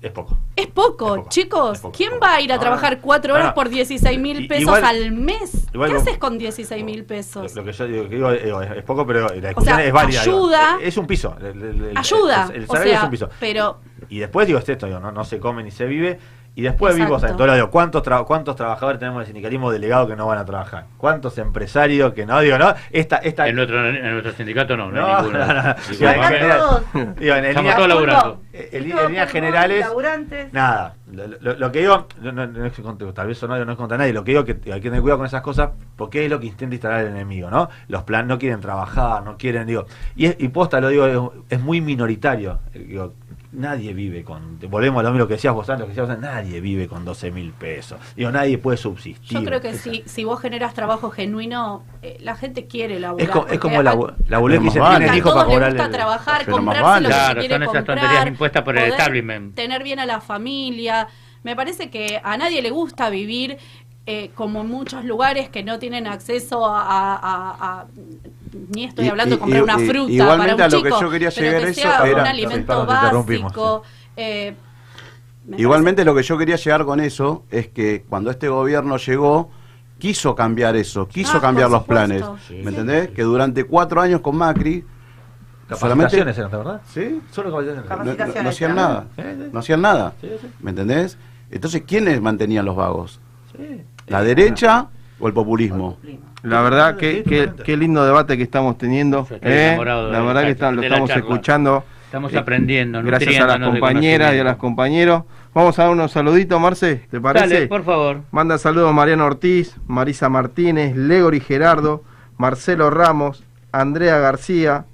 [0.00, 0.38] Es poco.
[0.54, 1.82] Es poco, chicos.
[1.96, 3.54] ¿Quién va a ir a trabajar cuatro horas no.
[3.54, 5.66] por 16 mil pesos igual- al mes?
[5.74, 7.52] igual ¿Qué haces con 16 mil pesos?
[7.56, 9.92] Lo que yo digo, que digo, digo, es, es poco, pero la discusión sea, es
[9.92, 10.22] válida.
[10.22, 10.36] digo.
[10.46, 11.34] ayuda- es un piso.
[11.40, 13.28] el- el- Ayuda, El, el o salario sea, es un piso.
[13.40, 16.18] pero Y después digo, es esto, digo, no, no se come ni se vive.
[16.54, 17.14] Y después Exacto.
[17.16, 20.26] vimos, en todo lado, digo, ¿cuántos, tra- ¿cuántos trabajadores tenemos del sindicalismo delegado que no
[20.26, 20.86] van a trabajar?
[20.96, 22.40] ¿Cuántos empresarios que no?
[22.40, 23.18] Digo, no, esta...
[23.18, 25.38] esta En nuestro, en nuestro sindicato no, no, No, hay ninguno.
[25.38, 25.62] no, no.
[25.62, 26.60] Digo, Digo, en acá- general-
[27.16, 28.40] digo, en Estamos todos laburando.
[28.52, 29.86] en- en líneas generales,
[30.52, 30.94] nada.
[31.12, 33.72] Lo, lo- lo que digo, no, no- no es contra- tal vez eso no, no
[33.72, 36.24] es contra nadie, lo que digo que hay que tener cuidado con esas cosas, porque
[36.24, 37.68] es lo que intenta instalar el enemigo, ¿no?
[37.88, 41.56] Los plan no quieren trabajar, no quieren, digo, y, es- y posta lo digo, es,
[41.56, 42.58] es muy minoritario.
[42.74, 43.14] eh, Digo,
[43.52, 46.30] nadie vive con, volvemos a lo mismo que decías vos antes, que decías vos antes,
[46.30, 47.98] nadie vive con 12 mil pesos.
[48.16, 49.38] Digo, nadie puede subsistir.
[49.38, 53.26] yo creo que si, si vos generas trabajo genuino, eh, la gente quiere laburar.
[53.28, 53.96] Es, co- es como la,
[54.28, 54.96] la boleta que vale.
[54.96, 57.02] tiene el a hijo todos para cobrar gusta el- trabajar, comprarse vale.
[57.02, 59.54] lo que Claro, quiere son esas comprar, tonterías impuestas por el establishment.
[59.54, 61.08] Tener bien a la familia.
[61.44, 63.56] Me parece que a nadie le gusta vivir
[64.10, 66.80] eh, como en muchos lugares que no tienen acceso a...
[66.80, 67.86] a- a- a-
[68.74, 70.82] ni estoy Y- hablando de comprar y- una y- fruta igualmente para un a lo
[70.82, 73.82] que chico, yo quería pero llegar que eso sea un era- alimento básico.
[74.16, 74.54] eh,
[75.46, 79.50] me Igualmente lo que yo quería llegar con eso es que cuando este gobierno llegó,
[79.98, 82.22] quiso cambiar eso, quiso Ah, cambiar los planes.
[82.22, 82.46] supuesto.
[82.48, 83.10] Sí, ¿Me entendés?
[83.10, 84.84] Que durante cuatro años con Macri,
[85.68, 86.80] Capacitaciones eran, ¿verdad?
[86.94, 87.20] ¿Sí?
[87.30, 87.90] Solo capacitaciones.
[87.90, 89.06] no, no- no hacían nada.
[89.52, 90.14] No hacían nada.
[90.60, 91.18] ¿Me entendés?
[91.50, 93.20] Entonces, ¿quiénes mantenían los vagos?
[94.08, 94.86] ¿La derecha
[95.20, 95.98] o el populismo?
[96.42, 99.26] La verdad, que qué, qué lindo debate que estamos teniendo.
[99.42, 99.76] ¿eh?
[99.78, 101.84] La verdad que está- lo estamos escuchando.
[102.06, 105.24] Estamos Eh, aprendiendo, Gracias a las compañeras y a los compañeros.
[105.52, 107.46] Vamos a dar unos saluditos, Marce, ¿te parece?
[107.48, 108.22] Dale, por favor.
[108.30, 112.02] Manda saludos Mariano Ortiz, Marisa Martínez, Legori Gerardo,
[112.38, 114.86] Marcelo Ramos, Andrea García,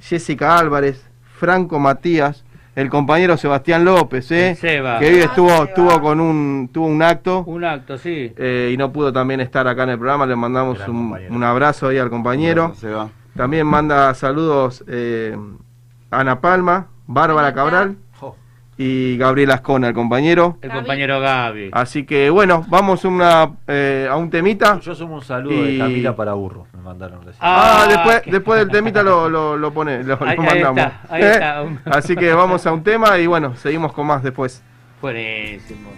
[0.00, 1.04] Jessica Álvarez,
[1.38, 2.44] Franco Matías,
[2.76, 4.54] el compañero Sebastián López, ¿eh?
[4.54, 5.00] Seba.
[5.00, 7.42] que hoy Ah, estuvo, estuvo con un, tuvo un acto.
[7.46, 8.32] Un acto, sí.
[8.36, 11.88] eh, y no pudo también estar acá en el programa, le mandamos un, un abrazo
[11.88, 12.74] ahí al compañero.
[12.76, 13.08] Se va.
[13.34, 15.36] También manda saludos eh,
[16.10, 17.96] Ana Palma, Bárbara Cabral
[18.78, 20.58] y Gabriel Ascona, el compañero.
[20.60, 21.70] El compañero Gaby.
[21.72, 24.78] Así que bueno, vamos una, eh, a un temita.
[24.80, 26.66] Yo sumo un saludo de Camila para Burro.
[26.76, 27.36] Me mandaron recién.
[27.40, 30.78] Ah, Ah, después, después del temita lo, lo, lo pone, lo, lo Ahí- ahí mandamos.
[30.80, 31.30] está, ahí ¿Eh?
[31.32, 31.64] está.
[31.96, 34.62] Así que vamos a un tema y bueno, seguimos con más después.
[35.00, 35.90] Buenísimo.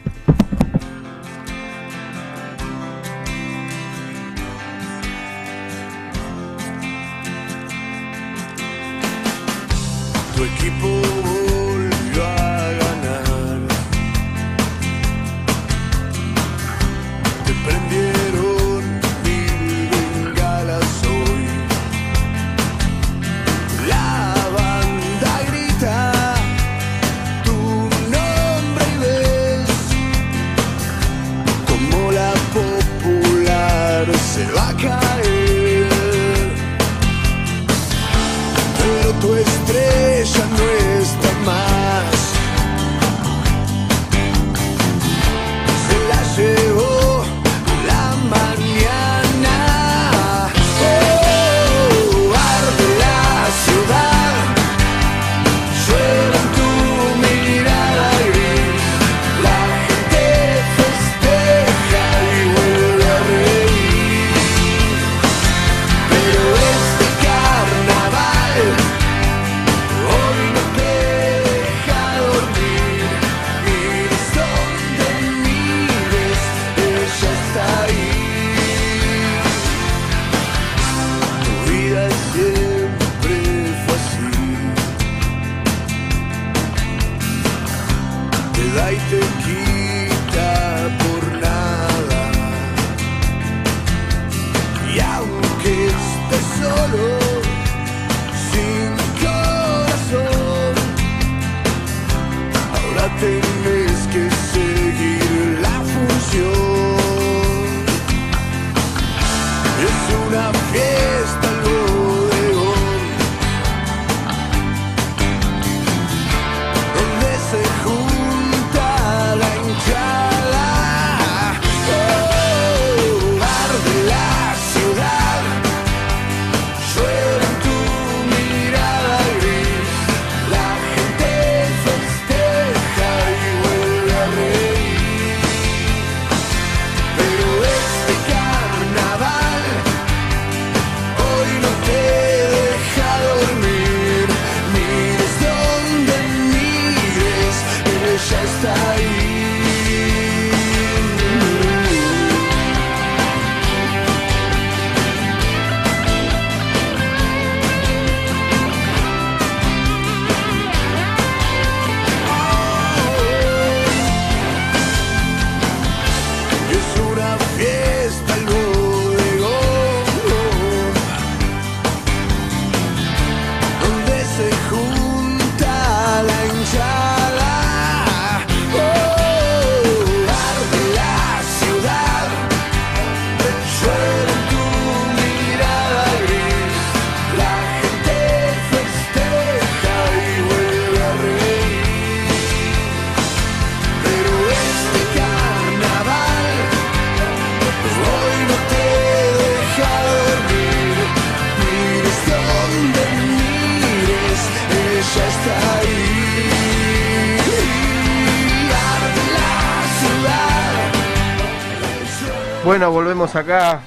[213.52, 213.80] Acá.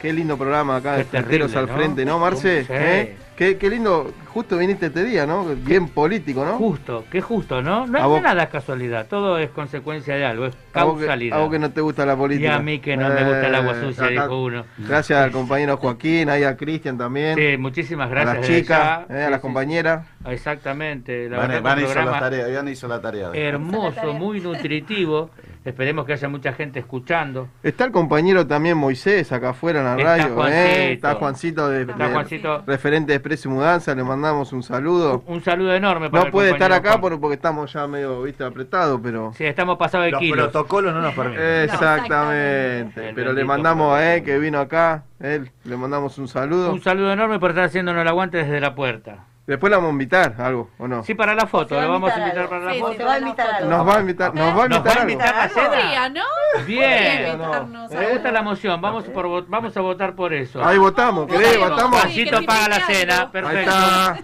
[0.00, 1.74] Qué lindo programa acá de terrible, al ¿no?
[1.74, 2.62] frente, ¿no, Marce?
[2.62, 2.68] Sí.
[2.70, 3.16] ¿Eh?
[3.34, 5.44] Qué, qué lindo, justo viniste este día, ¿no?
[5.44, 6.54] Bien político, ¿no?
[6.56, 7.86] Justo, qué justo, ¿no?
[7.86, 11.06] No A es vos- nada casualidad, todo es consecuencia de algo, es A vos que-
[11.06, 11.38] causalidad.
[11.38, 12.48] A vos que no te gusta la política.
[12.48, 14.64] Y a mí que no me gusta el agua sucia, acá- dijo uno.
[14.78, 17.36] Gracias al compañero Joaquín, ahí a Cristian también.
[17.36, 18.34] Sí, muchísimas gracias.
[18.34, 20.06] A las chicas, eh, a las sí, compañeras.
[20.24, 20.30] sí.
[20.32, 21.28] Exactamente.
[21.28, 23.30] La verdad Vane un hizo la tarea, hizo la tarea.
[23.34, 25.30] hermoso, muy nutritivo.
[25.68, 27.48] Esperemos que haya mucha gente escuchando.
[27.62, 30.34] Está el compañero también Moisés acá afuera en la Está radio.
[30.34, 30.56] Juancito.
[30.58, 30.92] ¿eh?
[30.92, 32.62] Está Juancito de, Está de- Juancito.
[32.66, 35.22] referente de Expreso y Mudanza, le mandamos un saludo.
[35.26, 38.44] Un saludo enorme para No el puede estar acá por- porque estamos ya medio viste
[38.44, 39.32] apretados, pero.
[39.36, 40.48] Sí, estamos pasados de Los kilos.
[40.48, 41.44] protocolos no nos permiten.
[41.64, 43.08] Exactamente.
[43.10, 46.72] El Pero le mandamos a él que vino acá, él, le mandamos un saludo.
[46.72, 49.24] Un saludo enorme por estar haciéndonos el aguante desde la puerta.
[49.48, 51.02] Después le vamos a invitar algo, ¿o no?
[51.02, 52.92] Sí, para la foto, Se va lo a vamos a invitar para la foto.
[52.92, 53.70] se va a invitar algo.
[53.70, 55.10] Nos va a invitar, nos va a invitar algo.
[55.10, 55.68] invitar la cena?
[55.68, 56.22] Podría, ¿no?
[56.66, 57.40] Bien.
[57.40, 60.62] A Me gusta la moción, vamos, por, vamos a votar por eso.
[60.62, 61.58] Ahí votamos, ¿querés?
[61.58, 62.04] Votamos.
[62.04, 63.70] Que paga la cena, perfecto.
[63.70, 64.18] Ahí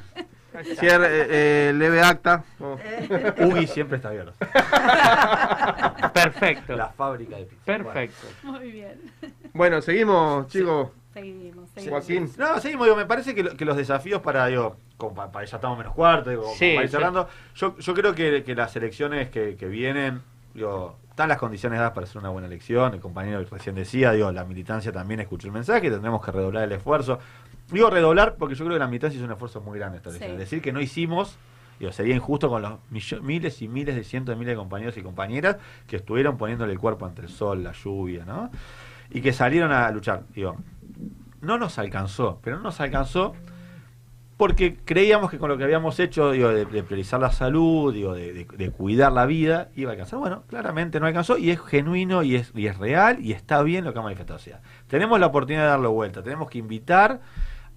[0.60, 0.74] está.
[0.78, 2.44] Cierre, eh, eh, leve acta.
[2.60, 2.76] Oh.
[3.46, 4.34] Ugi siempre está abierto.
[6.12, 6.76] Perfecto.
[6.76, 7.64] La fábrica de pizza.
[7.64, 8.26] Perfecto.
[8.42, 9.00] Muy bien.
[9.54, 10.90] Bueno, seguimos, chicos.
[11.14, 12.30] Seguimos, Joaquín.
[12.38, 15.56] No, seguimos, digo, me parece que, lo- que los desafíos para, digo, como para, ya
[15.56, 16.96] estamos menos cuarto, digo, Sí, para ir sí.
[16.96, 20.22] cerrando, yo, yo creo que, que las elecciones que, que vienen,
[20.54, 24.30] digo, están las condiciones dadas para hacer una buena elección, el compañero recién decía, digo,
[24.32, 27.18] la militancia también escuchó el mensaje, tendremos que redoblar el esfuerzo.
[27.70, 30.32] Digo redoblar porque yo creo que la militancia hizo un esfuerzo muy grande esta elección.
[30.32, 30.36] Sí.
[30.38, 31.36] Decir que no hicimos,
[31.80, 32.72] digo, sería injusto con los
[33.22, 35.56] miles y miles de cientos de miles de compañeros y compañeras
[35.86, 38.50] que estuvieron poniéndole el cuerpo ante el sol, la lluvia, ¿no?
[39.10, 40.24] Y que salieron a luchar.
[40.34, 40.56] Digo,
[41.44, 43.34] no nos alcanzó, pero no nos alcanzó
[44.36, 49.26] porque creíamos que con lo que habíamos hecho, de, priorizar la salud, de, cuidar la
[49.26, 50.18] vida, iba a alcanzar.
[50.18, 54.00] Bueno, claramente no alcanzó y es genuino y es, real y está bien lo que
[54.00, 54.40] ha manifestado.
[54.40, 57.20] O tenemos la oportunidad de darlo vuelta, tenemos que invitar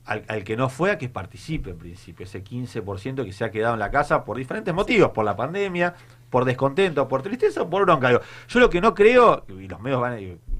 [0.06, 3.73] al, que no fue a que participe en principio, ese 15% que se ha quedado
[3.73, 5.95] en la casa por diferentes motivos, por la pandemia,
[6.30, 8.19] por descontento, por tristeza por bronca.
[8.48, 10.18] Yo lo que no creo, y los medios van a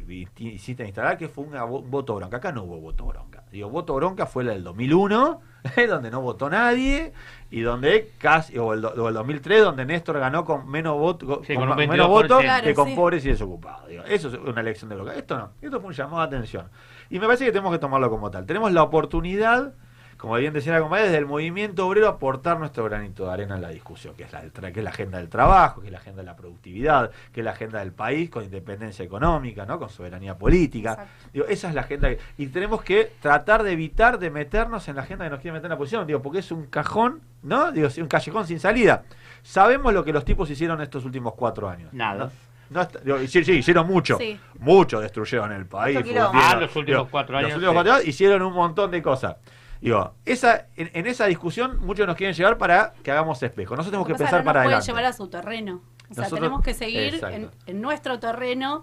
[0.10, 2.38] en instalar, que fue una vo- un voto bronca.
[2.38, 3.44] Acá no hubo voto bronca.
[3.52, 5.42] Digo, voto bronca fue la del 2001,
[5.90, 7.14] donde no votó nadie,
[7.52, 11.56] y donde casi, o el, o el 2003, donde Néstor ganó con menos votos Sí,
[11.56, 12.08] con menos 22%.
[12.08, 12.96] votos Claro, que con sí.
[12.96, 13.88] pobres y desocupados.
[13.90, 15.14] Digo, eso es una elección de bronca.
[15.16, 16.68] Esto no, esto fue un llamado de atención.
[17.10, 18.46] Y me parece que tenemos que tomarlo como tal.
[18.46, 19.74] Tenemos la oportunidad,
[20.18, 23.62] como bien decía la compañera, desde el movimiento obrero aportar nuestro granito de arena en
[23.62, 26.22] la discusión, que es la, que es la agenda del trabajo, que es la agenda
[26.22, 29.78] de la productividad, que es la agenda del país con independencia económica, ¿no?
[29.80, 31.06] con soberanía política.
[31.32, 32.10] Digo, esa es la agenda.
[32.10, 35.54] que- y tenemos que tratar de evitar de meternos en la agenda que nos quiere
[35.54, 37.72] meter en la posición, digo, porque es un cajón, ¿no?
[37.72, 39.04] Digo, un callejón sin salida.
[39.44, 41.94] Sabemos lo que los tipos hicieron estos últimos cuatro años.
[41.94, 42.26] Nada.
[42.26, 42.32] ¿no?
[42.70, 44.18] No está- digo, sí, sí, hicieron mucho.
[44.18, 44.38] Sí.
[44.60, 45.98] Mucho destruyeron el país.
[46.34, 47.76] Ah, los últimos cuatro años, Los últimos sí.
[47.76, 49.38] cuatro años hicieron un montón de cosas.
[49.82, 53.76] Digo, esa, en, en esa discusión muchos nos quieren llevar para que hagamos espejo.
[53.76, 54.92] Nosotros tenemos que que pasa pensar que no para nos pueden adelante.
[54.92, 55.82] llevar a su terreno.
[56.10, 58.82] O sea, Nosotros- tenemos que seguir en, en nuestro terreno,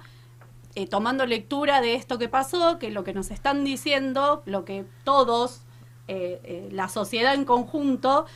[0.74, 4.84] eh, tomando lectura de esto que pasó, que lo que nos están diciendo, lo que
[5.04, 5.62] todos,
[6.08, 8.26] eh, eh, la sociedad en conjunto,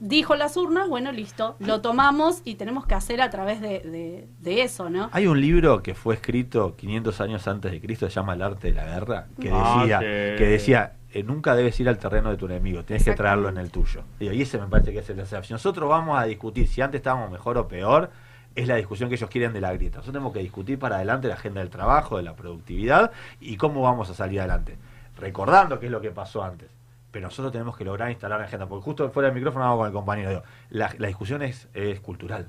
[0.00, 4.28] dijo las urnas, bueno, listo, lo tomamos y tenemos que hacer a través de, de-
[4.40, 5.08] de eso, ¿no?
[5.12, 8.68] Hay un libro que fue escrito 500 años antes de Cristo, se llama El arte
[8.68, 10.04] de la guerra, que Ah, decía, sí.
[10.04, 13.56] que decía eh, nunca debes ir al terreno de tu enemigo, tienes que traerlo en
[13.56, 14.02] el tuyo.
[14.18, 15.46] Y ese me parece que es el desafío.
[15.46, 18.10] Si nosotros vamos a discutir si antes estábamos mejor o peor,
[18.56, 19.98] es la discusión que ellos quieren de la grieta.
[19.98, 23.82] Nosotros tenemos que discutir para adelante la agenda del trabajo, de la productividad y cómo
[23.82, 24.76] vamos a salir adelante.
[25.16, 26.68] Recordando qué es lo que pasó antes.
[27.12, 28.66] Pero nosotros tenemos que lograr instalar la agenda.
[28.66, 30.30] Porque justo fuera del micrófono hago con el compañero.
[30.30, 32.48] Digo, la, la discusión es, es cultural.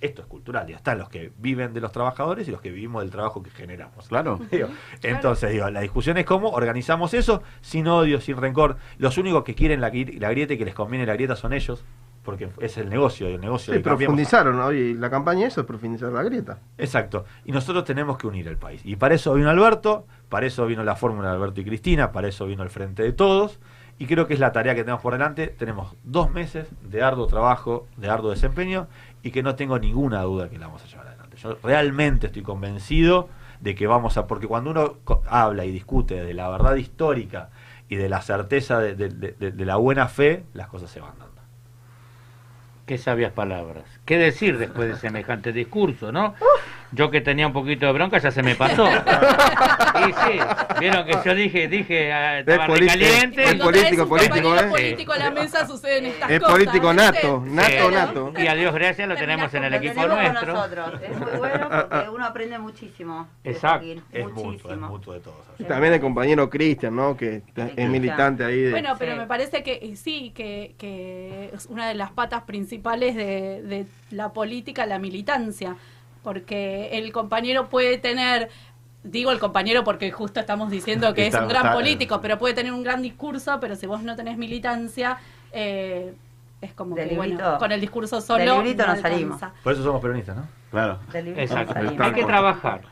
[0.00, 0.66] Esto es cultural.
[0.66, 3.50] Digo, están los que viven de los trabajadores y los que vivimos del trabajo que
[3.50, 4.06] generamos.
[4.08, 4.38] Claro.
[4.50, 4.68] Digo,
[5.02, 8.76] entonces, digo, la discusión es cómo organizamos eso sin odio, sin rencor.
[8.98, 11.52] Los únicos que quieren la, gri- la grieta y que les conviene la grieta son
[11.52, 11.84] ellos,
[12.22, 14.70] porque es el negocio, el negocio Sí, profundizaron, ¿no?
[14.72, 16.58] Y la campaña eso es profundizar la grieta.
[16.76, 17.24] Exacto.
[17.44, 18.82] Y nosotros tenemos que unir el país.
[18.84, 22.28] Y para eso vino Alberto, para eso vino la fórmula de Alberto y Cristina, para
[22.28, 23.58] eso vino el Frente de Todos.
[24.00, 25.48] Y creo que es la tarea que tenemos por delante.
[25.48, 28.86] Tenemos dos meses de arduo trabajo, de arduo desempeño,
[29.22, 31.36] y que no tengo ninguna duda que la vamos a llevar adelante.
[31.36, 33.28] Yo realmente estoy convencido
[33.60, 34.26] de que vamos a...
[34.26, 34.96] Porque cuando uno
[35.28, 37.50] habla y discute de la verdad histórica
[37.88, 41.28] y de la certeza de- de- de la buena fe, las cosas se van dando.
[42.86, 43.84] Qué sabias palabras.
[44.08, 46.34] ¿Qué decir después de semejante discurso, no?
[46.92, 48.88] Yo que tenía un poquito de bronca ya se me pasó.
[49.98, 50.38] Y sí,
[50.78, 53.42] vieron que yo dije, dije, ah, estaba político, recaliente.
[53.44, 54.64] es político, político, ¿eh?
[54.70, 56.52] político a la mesa suceden estas Es cosas.
[56.54, 57.02] político ¿viste?
[57.04, 57.94] nato, nato, Sí.
[57.94, 58.32] nato.
[58.38, 60.52] Y a Dios gracias lo tenemos en el equipo nuestro.
[60.52, 61.02] nosotros.
[61.02, 63.26] Es muy bueno porque uno aprende muchísimo.
[63.42, 63.86] Exacto.
[64.12, 64.88] Es mutuo, es muchísimo.
[64.88, 65.36] mutuo de todos.
[65.58, 67.16] Y también el compañero Cristian, ¿no?
[67.16, 67.42] Que
[67.76, 68.70] es militante ahí de...
[68.70, 73.62] Bueno, pero me parece que sí, que, que es una de las patas principales de,
[73.62, 75.76] de la política, la militancia,
[76.22, 78.48] porque el compañero puede tener,
[79.02, 82.54] digo el compañero porque justo estamos diciendo que es un gran está- político, pero puede
[82.54, 85.18] tener un gran discurso, pero si vos no tenés militancia,
[85.52, 86.14] eh,
[86.60, 89.40] es como Del que, bueno, librito- con el discurso del solo librito no salimos.
[89.62, 90.46] Por eso somos peronistas, ¿no?
[90.70, 90.98] Claro.
[91.14, 91.74] Exacto.
[91.98, 92.82] Hay que trabajar.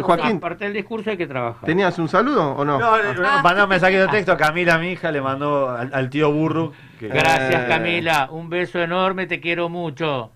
[0.00, 0.36] Joaquín.
[0.36, 1.64] Aparte del discurso hay que trabajar.
[1.66, 2.78] ¿Tenías un saludo o no?
[2.78, 6.08] No, le mandó un mensaje de texto a Camila, mi hija, le mandó al, al
[6.10, 6.72] tío Burru.
[7.08, 7.68] Que- Gracias Eh.
[7.68, 10.32] Camila, un beso enorme, te quiero mucho.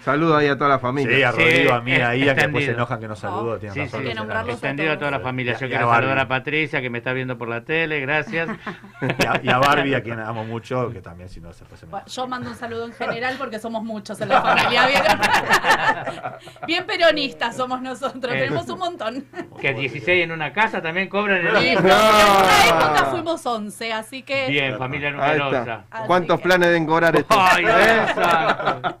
[0.00, 1.16] Saludo ahí a toda la familia.
[1.16, 3.58] Sí, a Rodrigo, a mí, Sí, a Ian, que después se enojan que no saludo.
[3.58, 4.00] tienen Sí, razón.
[4.04, 5.52] sí, que extendido a toda la familia.
[5.54, 7.62] Yo Y a- y quiero a saludar a Patricia, que me está viendo por la
[7.64, 8.48] tele, gracias.
[9.02, 12.06] Y a, y a Barbie, a quien amo mucho, que también si no se Bueno,
[12.06, 14.86] Yo mando un saludo en general porque somos muchos en la familia.
[14.86, 15.02] Bien,
[16.66, 18.38] bien peronistas somos nosotros, Eh.
[18.38, 19.24] tenemos un montón.
[19.60, 21.80] Que 16 en una casa también cobran el Sí, mismo.
[21.80, 24.48] En una época fuimos 11, así que...
[24.48, 25.84] Bien, familia Ahí está.
[26.06, 27.34] ¿Cuántos planes de engordar esto?
[27.38, 28.02] Ay, ¿Eh?
[28.08, 28.98] exacto.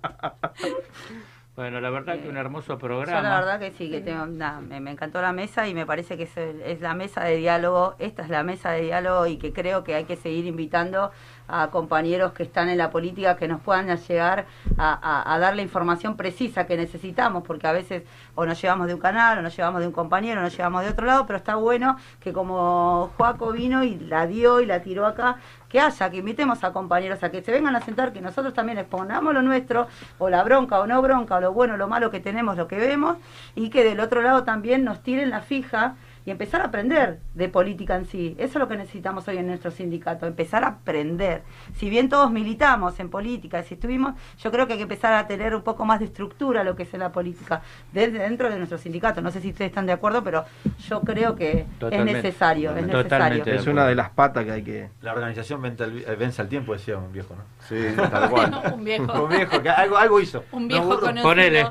[1.56, 3.16] Bueno, la verdad que un hermoso programa.
[3.16, 6.16] Yo la verdad que sí, que tengo, me, me encantó la mesa y me parece
[6.16, 9.52] que es, es la mesa de diálogo, esta es la mesa de diálogo y que
[9.52, 11.12] creo que hay que seguir invitando
[11.48, 14.46] a compañeros que están en la política que nos puedan llegar
[14.78, 18.02] a, dar la información precisa que necesitamos, porque a veces
[18.34, 20.82] o nos llevamos de un canal, o nos llevamos de un compañero, o nos llevamos
[20.84, 24.82] de otro lado, pero está bueno que como Joaco vino y la dio y la
[24.82, 25.36] tiró acá,
[25.68, 28.78] que haya, que invitemos a compañeros a que se vengan a sentar, que nosotros también
[28.78, 29.88] expongamos lo nuestro,
[30.18, 32.68] o la bronca o no bronca, o lo bueno o lo malo que tenemos, lo
[32.68, 33.16] que vemos,
[33.54, 37.48] y que del otro lado también nos tiren la fija y empezar a aprender de
[37.48, 38.34] política en sí.
[38.38, 41.42] Eso es lo que necesitamos hoy en nuestro sindicato, empezar a aprender.
[41.76, 45.26] Si bien todos militamos en política, si estuvimos, yo creo que hay que empezar a
[45.26, 47.60] tener un poco más de estructura lo que es la política
[47.92, 49.20] desde dentro de nuestro sindicato.
[49.20, 50.44] No sé si ustedes están de acuerdo, pero
[50.88, 52.18] yo creo que Totalmente.
[52.18, 53.44] es necesario, es necesario.
[53.44, 54.88] Es una de las patas que hay que...
[55.02, 57.42] La organización vence al, eh, vence al tiempo, decía un viejo, ¿no?
[57.68, 57.76] Sí,
[58.10, 58.62] tal cual.
[58.74, 59.24] un viejo.
[59.24, 60.44] un viejo, que algo, algo hizo.
[60.52, 61.00] Un No, viejo burro.
[61.00, 61.22] conocido.
[61.28, 61.66] Ponele.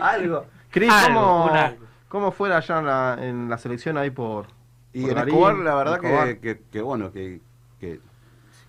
[0.00, 0.46] algo.
[0.70, 1.50] Cris, ¿cómo.
[2.14, 4.46] ¿Cómo fue allá en la, en la selección ahí por...
[4.92, 6.28] Y por en Darín, Escobar, la verdad Escobar?
[6.28, 7.40] que, que- que bueno, que,
[7.80, 7.98] que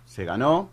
[0.06, 0.72] se ganó,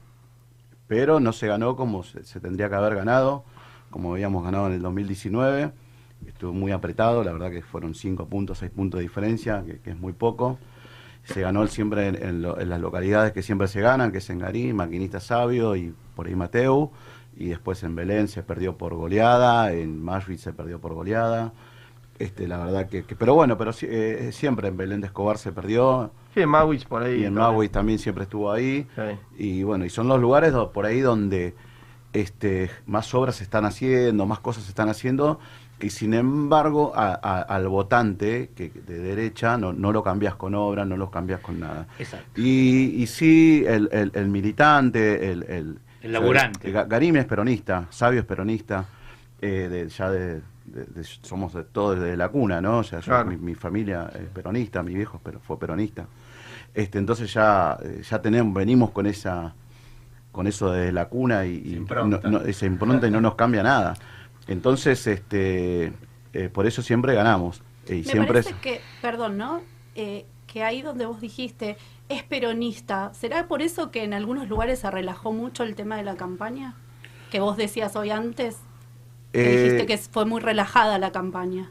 [0.89, 3.44] pero no se ganó como se, se tendría que haber ganado,
[3.90, 5.70] como habíamos ganado en el 2019.
[6.27, 9.90] Estuvo muy apretado, la verdad que fueron 5 puntos, 6 puntos de diferencia, que, que
[9.90, 10.59] es muy poco.
[11.24, 14.31] Se ganó siempre en, en lo- en las localidades que siempre se ganan, que es
[14.31, 16.90] en Garín, Maquinista Sabio y por ahí Mateu.
[17.36, 21.53] Y después en Belén se perdió por goleada, en Mashville se perdió por goleada.
[22.23, 25.39] Este, la verdad que, que- pero bueno, pero sí, eh, siempre en Belén de Escobar
[25.39, 26.12] se perdió.
[26.35, 27.15] Sí, en Mawich por ahí.
[27.15, 27.53] Y en también.
[27.53, 28.86] Mawich también siempre estuvo ahí.
[29.36, 31.55] Y bueno, y son los lugares do- por ahí donde
[32.12, 35.40] este, más obras se están haciendo, más cosas se están haciendo,
[35.81, 40.55] y sin embargo a- a- al votante que de derecha no, no lo cambias con
[40.55, 41.86] obras, no lo cambias con nada.
[41.99, 42.40] Exacto.
[42.40, 46.73] Y, y sí, el, el- el militante, el, el, El laburante.
[46.73, 48.85] Ga- Garim es peronista, Sabio es peronista,
[49.40, 52.78] eh, de- ya de, de- de- somos de todos de la cuna, ¿no?
[52.78, 53.30] O sea, yo- Claro.
[53.30, 56.06] mi, mi familia es peronista, mi viejo pero fue peronista.
[56.74, 59.55] Este, entonces ya, eh, ya tenemos, venimos con esa
[60.30, 62.20] con eso de la cuna y, y impronta.
[62.26, 63.94] no- no- esa impronta y no nos cambia nada.
[64.48, 65.93] Entonces, este,
[66.32, 67.62] eh, por eso siempre ganamos.
[67.86, 69.60] Y Me siempre parece es- que, perdón, ¿no?
[69.94, 71.76] Eh, que ahí donde vos dijiste
[72.09, 76.02] es peronista, ¿será por eso que en algunos lugares se relajó mucho el tema de
[76.02, 76.74] la campaña?
[77.30, 78.56] Que vos decías hoy antes,
[79.32, 81.70] Eh, dijiste que fue muy relajada la campaña.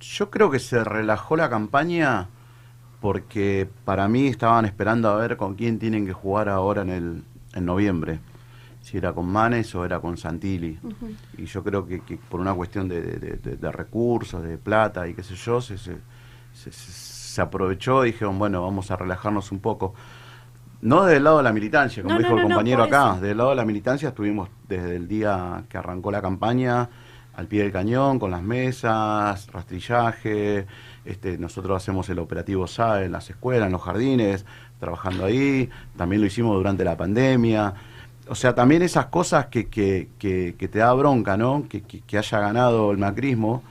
[0.00, 2.28] Yo creo que se relajó la campaña
[3.00, 7.22] porque para mí estaban esperando a ver con quién tienen que jugar ahora en el
[7.54, 8.18] en noviembre.
[8.82, 10.78] Si era con Manes o era con Santilli.
[11.38, 15.06] Y yo creo que, que por una cuestión de, de- de- de recursos, de plata
[15.08, 15.96] y qué sé yo, se, se,
[16.52, 19.94] se- se aprovechó y dijeron, bueno, vamos a relajarnos un poco.
[20.84, 23.20] No del lado de la militancia, como No, dijo no, el compañero acá, eso.
[23.22, 26.90] del lado de la militancia estuvimos desde el día que arrancó la campaña
[27.34, 30.66] al pie del cañón, con las mesas, rastrillaje,
[31.06, 34.44] este, nosotros hacemos el operativo SAE en las escuelas, en los jardines,
[34.78, 37.72] trabajando ahí, también lo hicimos durante la pandemia.
[38.28, 41.64] O sea, también esas cosas que, que, que, que te da bronca, ¿no?
[41.68, 43.62] Que, que, que haya ganado el macrismo,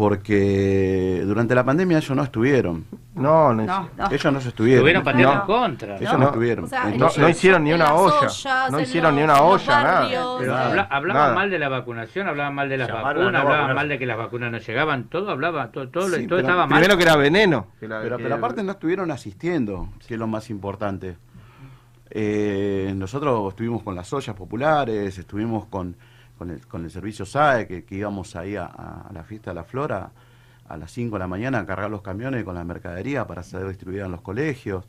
[0.00, 2.86] porque durante la pandemia ellos no estuvieron.
[3.14, 4.10] No, no, No, no.
[4.10, 4.78] Ellos no se estuvieron.
[4.78, 5.40] Estuvieron pateando No.
[5.40, 5.96] en contra.
[5.98, 6.64] Ellos no, estuvieron.
[6.64, 8.14] O sea, No, Entonces- no hicieron ni una olla.
[8.20, 10.08] ollas, no hicieron ni una olla, nada.
[10.38, 11.34] Pero habla- hablaban nada.
[11.34, 14.06] mal de la vacunación, hablaban mal de las Llamaron vacunas, no hablaban mal de que
[14.06, 16.78] las vacunas no llegaban, todo hablaba, todo, todo, Sí, todo pero estaba mal.
[16.80, 17.66] Primero que era veneno.
[17.78, 21.18] que la- Pero, que- pero aparte no estuvieron asistiendo, que es lo más importante.
[22.08, 25.94] Eh, nosotros estuvimos con las ollas populares, estuvimos con,
[26.40, 29.56] con, el, con el servicio SAE, que, que íbamos ahí a, a la fiesta de
[29.56, 30.10] la flora
[30.66, 33.68] a las 5 de la mañana a cargar los camiones con la mercadería para ser
[33.68, 34.86] distribuida en los colegios.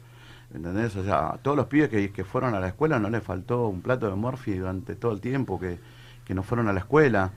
[0.54, 0.96] ¿Entendés?
[0.96, 3.68] O sea, a todos los pibes que, que fueron a la escuela no les faltó
[3.68, 5.78] un plato de morfi durante todo el tiempo que,
[6.24, 7.32] que no fueron a la escuela.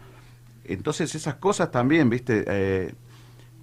[0.65, 2.95] Entonces esas cosas también, viste, Eh,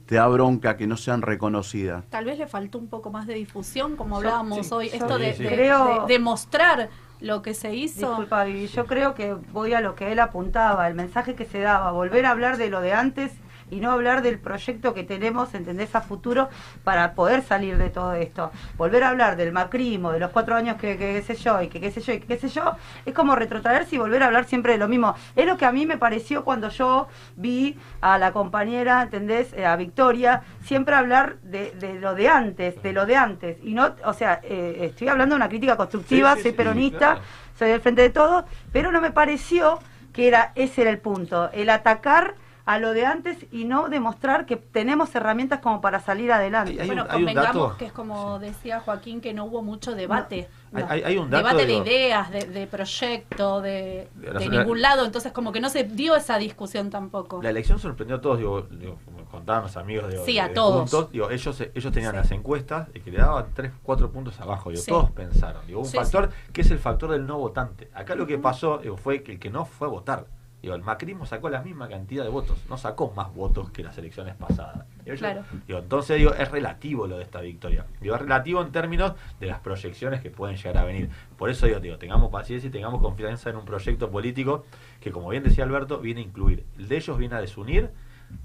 [0.05, 2.03] te da bronca que no sean reconocidas.
[2.09, 4.95] Tal vez le faltó un poco más de difusión, como Yo- hablábamos sí, hoy, yo
[4.95, 5.43] esto de, sí.
[5.43, 6.89] de- creo- de- de mostrar
[7.21, 8.07] lo que se hizo.
[8.07, 11.59] Disculpa, Vivi, yo creo que voy a lo que él apuntaba, el mensaje que se
[11.59, 13.31] daba, volver a hablar de lo de antes
[13.71, 16.49] y no hablar del proyecto que tenemos, ¿entendés?, a futuro
[16.83, 18.51] para poder salir de todo esto.
[18.77, 21.79] Volver a hablar del macrismo, de los cuatro años que, qué sé yo, y que
[21.79, 22.75] qué sé yo, y que qué sé yo,
[23.05, 25.15] es como retrotraerse y volver a hablar siempre de lo mismo.
[25.35, 29.65] Es lo que a mí me pareció cuando yo vi a la compañera, ¿entendés?, Eh,
[29.65, 33.57] a Victoria, siempre hablar de, de lo de antes, de lo de antes.
[33.63, 36.57] Y no, o sea, eh, estoy hablando de una crítica constructiva, Sí, sí, soy sí,
[36.57, 37.21] peronista, claro.
[37.57, 38.43] soy del frente de todos,
[38.73, 39.79] pero no me pareció
[40.13, 42.35] que era ese era el punto, el atacar
[42.65, 46.79] a lo de antes y no demostrar que tenemos herramientas como para salir adelante.
[46.79, 49.61] Hay bueno, un- hay un convengamos dato- que es como decía Joaquín, que no hubo
[49.63, 50.47] mucho debate.
[50.73, 50.89] Hay- No.
[50.89, 54.45] hay- hay un dato, debate digo- de ideas, de, de proyecto, de, De la- de
[54.49, 57.41] la- ningún lado, entonces como que no se dio esa discusión tampoco.
[57.41, 60.47] La elección sorprendió a todos, digo, digo, como contaban los amigos de, Sí, de- a
[60.49, 60.89] de todos.
[60.91, 64.69] Juntos, digo, ellos, ellos tenían las encuestas y que le daban 3, 4 puntos abajo,
[64.69, 64.91] digo, Sí.
[64.91, 67.89] todos pensaron, digo, un Sí, factor que es el factor del no votante.
[67.93, 70.25] Acá lo que pasó digo, fue que el que no fue a votar,
[70.61, 73.97] digo, el macrismo sacó la misma cantidad de votos, no sacó más votos que las
[73.97, 74.85] elecciones pasadas.
[75.03, 75.43] Digo, yo- Claro.
[75.67, 77.85] digo, entonces digo, es relativo lo de esta victoria.
[77.99, 81.09] Digo, es relativo en términos de las proyecciones que pueden llegar a venir.
[81.37, 84.65] Por eso digo, digo, tengamos paciencia y tengamos confianza en un proyecto político
[84.99, 86.65] que, como bien decía Alberto, viene a incluir.
[86.77, 87.89] El de ellos viene a desunir.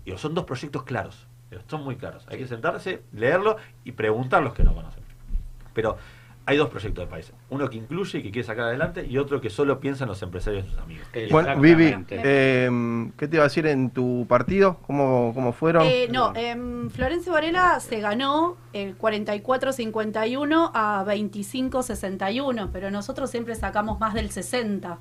[0.04, 1.26] Digo, son dos proyectos claros.
[1.50, 2.26] Digo, son muy claros.
[2.28, 5.04] Hay que sentarse, leerlo y preguntar los que no conocen.
[5.74, 5.98] Pero
[6.48, 7.32] hay dos proyectos de país.
[7.50, 10.22] Uno que incluye y que quiere sacar adelante y otro que solo piensa en los
[10.22, 11.08] empresarios y sus amigos.
[11.30, 14.78] Bueno, Vivi, eh, ¿qué te iba a decir en tu partido?
[14.86, 15.84] ¿Cómo, cómo fueron?
[15.84, 23.98] Eh, no, em, Florencio Varela se ganó el 44-51 a 25-61, pero nosotros siempre sacamos
[23.98, 24.98] más del 60.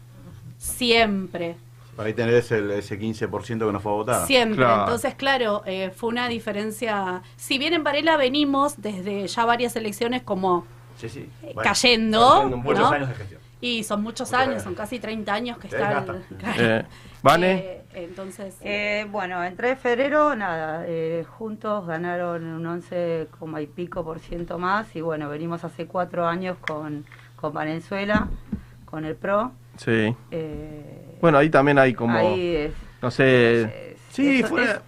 [0.57, 1.57] Siempre.
[1.95, 4.25] Para ahí tenés el, ese 15% que no fue a votar.
[4.25, 4.65] Siempre.
[4.65, 7.21] Entonces, claro, eh, fue una diferencia.
[7.37, 10.65] Si bien en Varela venimos desde ya varias elecciones como
[10.97, 11.29] Sí, sí.
[11.43, 12.89] eh, Bueno, cayendo, haciendo muchos ¿no?
[12.89, 13.41] años de gestión.
[13.61, 16.23] Y son muchos años, son casi 30 años que Te están.
[16.57, 16.83] Eh,
[17.23, 17.53] ¿Vane?
[17.53, 23.61] Eh, entonces, Eh, bueno, en 3 de febrero, nada, eh, juntos ganaron un 11, coma
[23.61, 27.05] y pico por ciento más y bueno, venimos hace cuatro años con,
[27.35, 28.27] con Venezuela,
[28.85, 29.51] con el PRO.
[29.77, 30.15] Sí.
[30.31, 32.15] Eh, Bueno, ahí también hay como.
[32.17, 32.73] Ahí es.
[33.01, 33.95] No sé.
[34.09, 34.63] Sí, Eso fue.
[34.65, 34.79] es-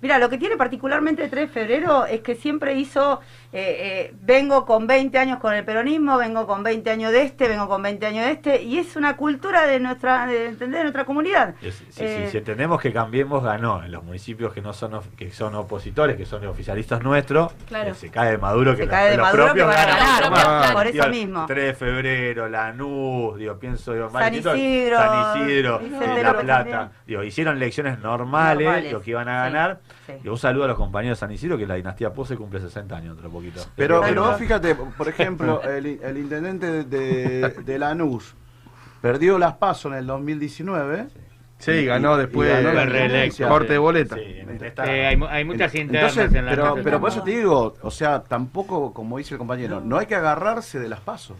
[0.00, 4.66] Mira, lo que tiene particularmente 3 de febrero es que siempre hizo eh, eh, vengo
[4.66, 8.04] con 20 años con el peronismo, vengo con 20 años de este, vengo con 20
[8.06, 11.54] años de este, y es una cultura de nuestra, de, entender, de nuestra comunidad.
[11.62, 15.54] Eh, si entendemos que Cambiemos ganó en los municipios que no son of- que son
[15.54, 17.94] opositores, que son oficialistas nuestros, Claro.
[17.94, 20.20] se cae de Maduro que Se los- cae de los Maduro que propios van a
[20.20, 21.46] ganar, por eso Digo, mismo.
[21.46, 25.80] 3 de febrero, Lanús, digo, pienso digo, San Isidro, San Isidro,
[26.22, 29.80] La Plata, digo, hicieron elecciones normales, Normales, lo que iban a ganar.
[30.22, 32.96] Y un saludo a los compañeros de San Isidro que la dinastía Pose cumple 60
[32.96, 33.60] años otro poquito.
[33.76, 38.34] Pero, pero vos fíjate, por ejemplo, el, el intendente de, de Lanús
[39.00, 41.06] perdió las PASO en el 2019.
[41.58, 43.48] Sí, y- ganó después ganó la el intendencia.
[43.48, 44.16] corte de boleta.
[44.16, 47.90] Eh, hay, hay muchas internas Entonces, en la pero, pero por eso te digo, o
[47.90, 51.36] sea, tampoco, como dice el compañero, no hay que agarrarse de las pasos.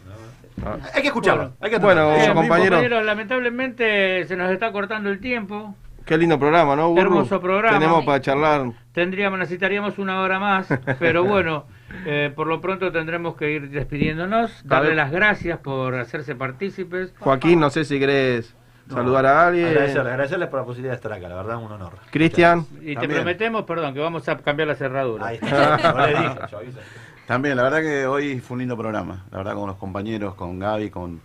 [0.93, 1.53] Hay que escucharlo.
[1.61, 3.01] hay que Bueno, compañero.
[3.01, 5.73] lamentablemente se nos está cortando el tiempo.
[6.05, 7.01] Qué lindo programa, ¿no, Burru?
[7.01, 7.77] Hermoso programa.
[7.79, 8.71] Tenemos para charlar.
[8.91, 10.67] Tendríamos, necesitaríamos una hora más,
[10.99, 11.65] pero bueno,
[12.11, 14.61] eh, por lo pronto tendremos que ir despidiéndonos.
[14.65, 17.13] Darle las gracias por hacerse partícipes.
[17.19, 18.55] Joaquín, no sé si querés
[18.89, 19.67] saludar a alguien.
[19.67, 21.93] Agradecerles, agradecerles por la posibilidad de estar acá, la verdad, un honor.
[22.11, 22.65] Cristian.
[22.81, 23.11] Y te También.
[23.21, 25.27] prometemos, perdón, que vamos a cambiar la cerradura.
[25.27, 25.93] Ahí está.
[25.93, 26.79] No le dije, yo aviso.
[27.27, 29.25] También, la verdad que hoy fue un lindo programa.
[29.31, 31.21] La verdad, con los compañeros, con Gaby, con,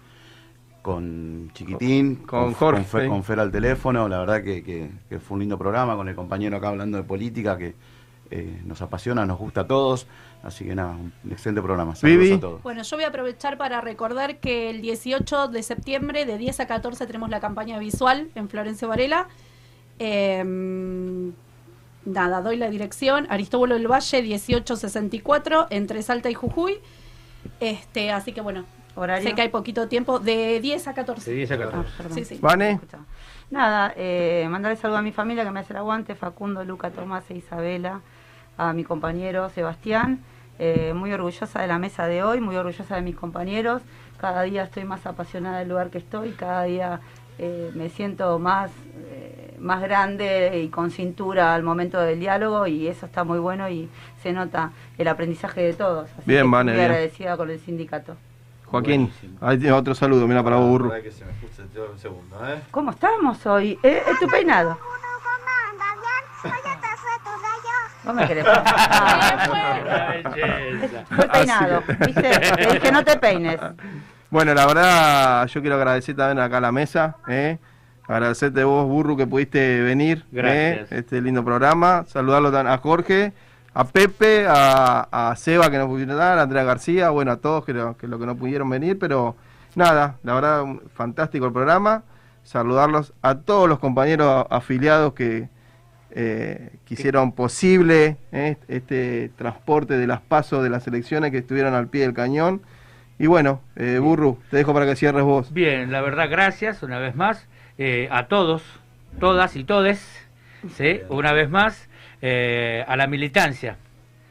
[0.82, 4.06] con Chiquitín, Con Jorge, con, Fer, con Fer al teléfono.
[4.09, 7.05] La verdad que, que- que fue un lindo programa con el compañero acá hablando de
[7.05, 7.74] política que
[8.31, 10.07] eh, nos apasiona, nos gusta a todos.
[10.43, 11.95] Así que nada, un excelente programa.
[11.95, 12.35] Saludos Vivi.
[12.37, 12.63] a todos.
[12.63, 16.67] Bueno, yo voy a aprovechar para recordar que el 18 de septiembre, de 10 a
[16.67, 19.29] 14, tenemos la campaña visual en Florencio Varela.
[19.99, 20.43] Eh,
[22.05, 23.27] nada, doy la dirección.
[23.31, 26.79] Aristóbulo del Valle, 1864, entre Salta y Jujuy.
[27.61, 28.65] Este, así que bueno,
[28.95, 29.29] ¿Horario?
[29.29, 31.31] sé que hay poquito tiempo, de 10 a 14.
[31.31, 31.79] De 10 a 14.
[31.79, 32.15] Ah, perdón.
[32.19, 32.39] Sí, sí.
[32.41, 32.81] Vane.
[33.51, 37.25] Nada, eh, mandarle saludo a mi familia que me hace el aguante, Facundo, Luca, Tomás
[37.31, 38.01] e Isabela,
[38.57, 40.21] a mi compañero Sebastián,
[40.59, 43.83] eh, muy orgullosa de la mesa de hoy, muy orgullosa de mis compañeros,
[44.21, 47.01] cada día estoy más apasionada del lugar que estoy, cada día
[47.39, 48.71] eh, me siento más,
[49.11, 53.69] eh, más grande y con cintura al momento del diálogo y eso está muy bueno
[53.69, 53.89] y
[54.23, 56.09] se nota el aprendizaje de todos.
[56.13, 56.91] Así Bien, que Vane, muy bien.
[56.93, 58.17] agradecida con el sindicato.
[58.67, 60.89] Joaquín, ahí tiene otro saludo, mira para vos, Burru.
[60.89, 62.61] La verdad que se me escucha todo un segundo, ¿eh?
[62.71, 63.79] ¿Cómo estamos hoy?
[63.83, 64.79] ¿Eh, ¿Es tu peinado?
[68.05, 68.45] ¿Vos me querés?
[71.17, 72.23] Fue peinado, ¿viste?
[72.23, 73.61] Te dije no te peines.
[74.31, 77.59] Bueno, la verdad, yo quiero agradecer también acá a la mesa, ¿eh?
[78.07, 80.93] agradecerte vos, Burru, que pudiste venir, Gracias.
[80.93, 80.99] ¿eh?
[80.99, 83.33] este lindo programa, saludarlo a Jorge,
[83.73, 87.65] a Pepe, a, a Seba, que no pudieron dar, a Andrea García, bueno, a todos
[87.65, 89.37] que lo, que lo que no pudieron venir, pero
[89.75, 90.65] nada, la verdad,
[90.95, 92.03] fantástico el programa,
[92.43, 95.49] saludarlos a todos los compañeros afiliados que
[96.15, 98.57] eh, que hicieron posible ¿eh?
[98.69, 102.62] este transporte de las pasos de las elecciones que estuvieron al pie del cañón.
[103.19, 105.53] Y bueno, eh, Burru, te dejo para que cierres vos.
[105.53, 107.47] Bien, la verdad, gracias una vez más
[107.78, 108.62] eh, a todos,
[109.19, 110.01] todas y todes,
[110.77, 111.01] ¿sí?
[111.09, 111.89] una vez más,
[112.23, 113.77] eh, a la militancia,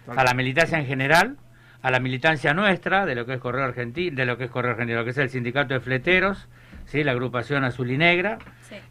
[0.08, 1.38] a la militancia en general,
[1.82, 4.72] a la militancia nuestra, de lo que es Correo Argentino, de lo que es Correo
[4.72, 6.48] Argentino, lo que es el Sindicato de Fleteros,
[6.86, 7.04] ¿sí?
[7.04, 8.38] la agrupación azul y negra,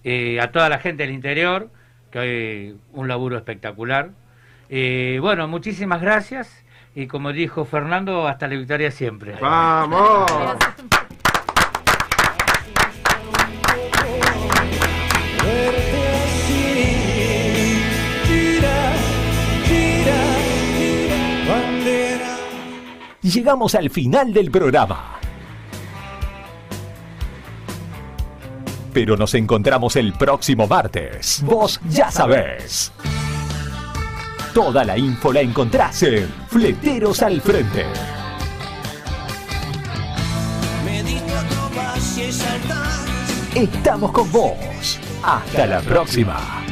[0.04, 1.70] eh, a toda la gente del interior,
[2.12, 4.10] que hoy un laburo espectacular.
[4.68, 6.64] Eh, bueno, muchísimas gracias
[6.94, 9.34] y como dijo Fernando, hasta la victoria siempre.
[9.40, 10.30] ¡Vamos!
[23.22, 25.18] Llegamos al final del programa.
[28.92, 31.42] Pero nos encontramos el próximo martes.
[31.44, 32.92] Vos ya sabés.
[34.52, 37.86] Toda la info la encontrás en Fleteros al Frente.
[43.54, 44.98] Estamos con vos.
[45.22, 46.62] Hasta la próxima.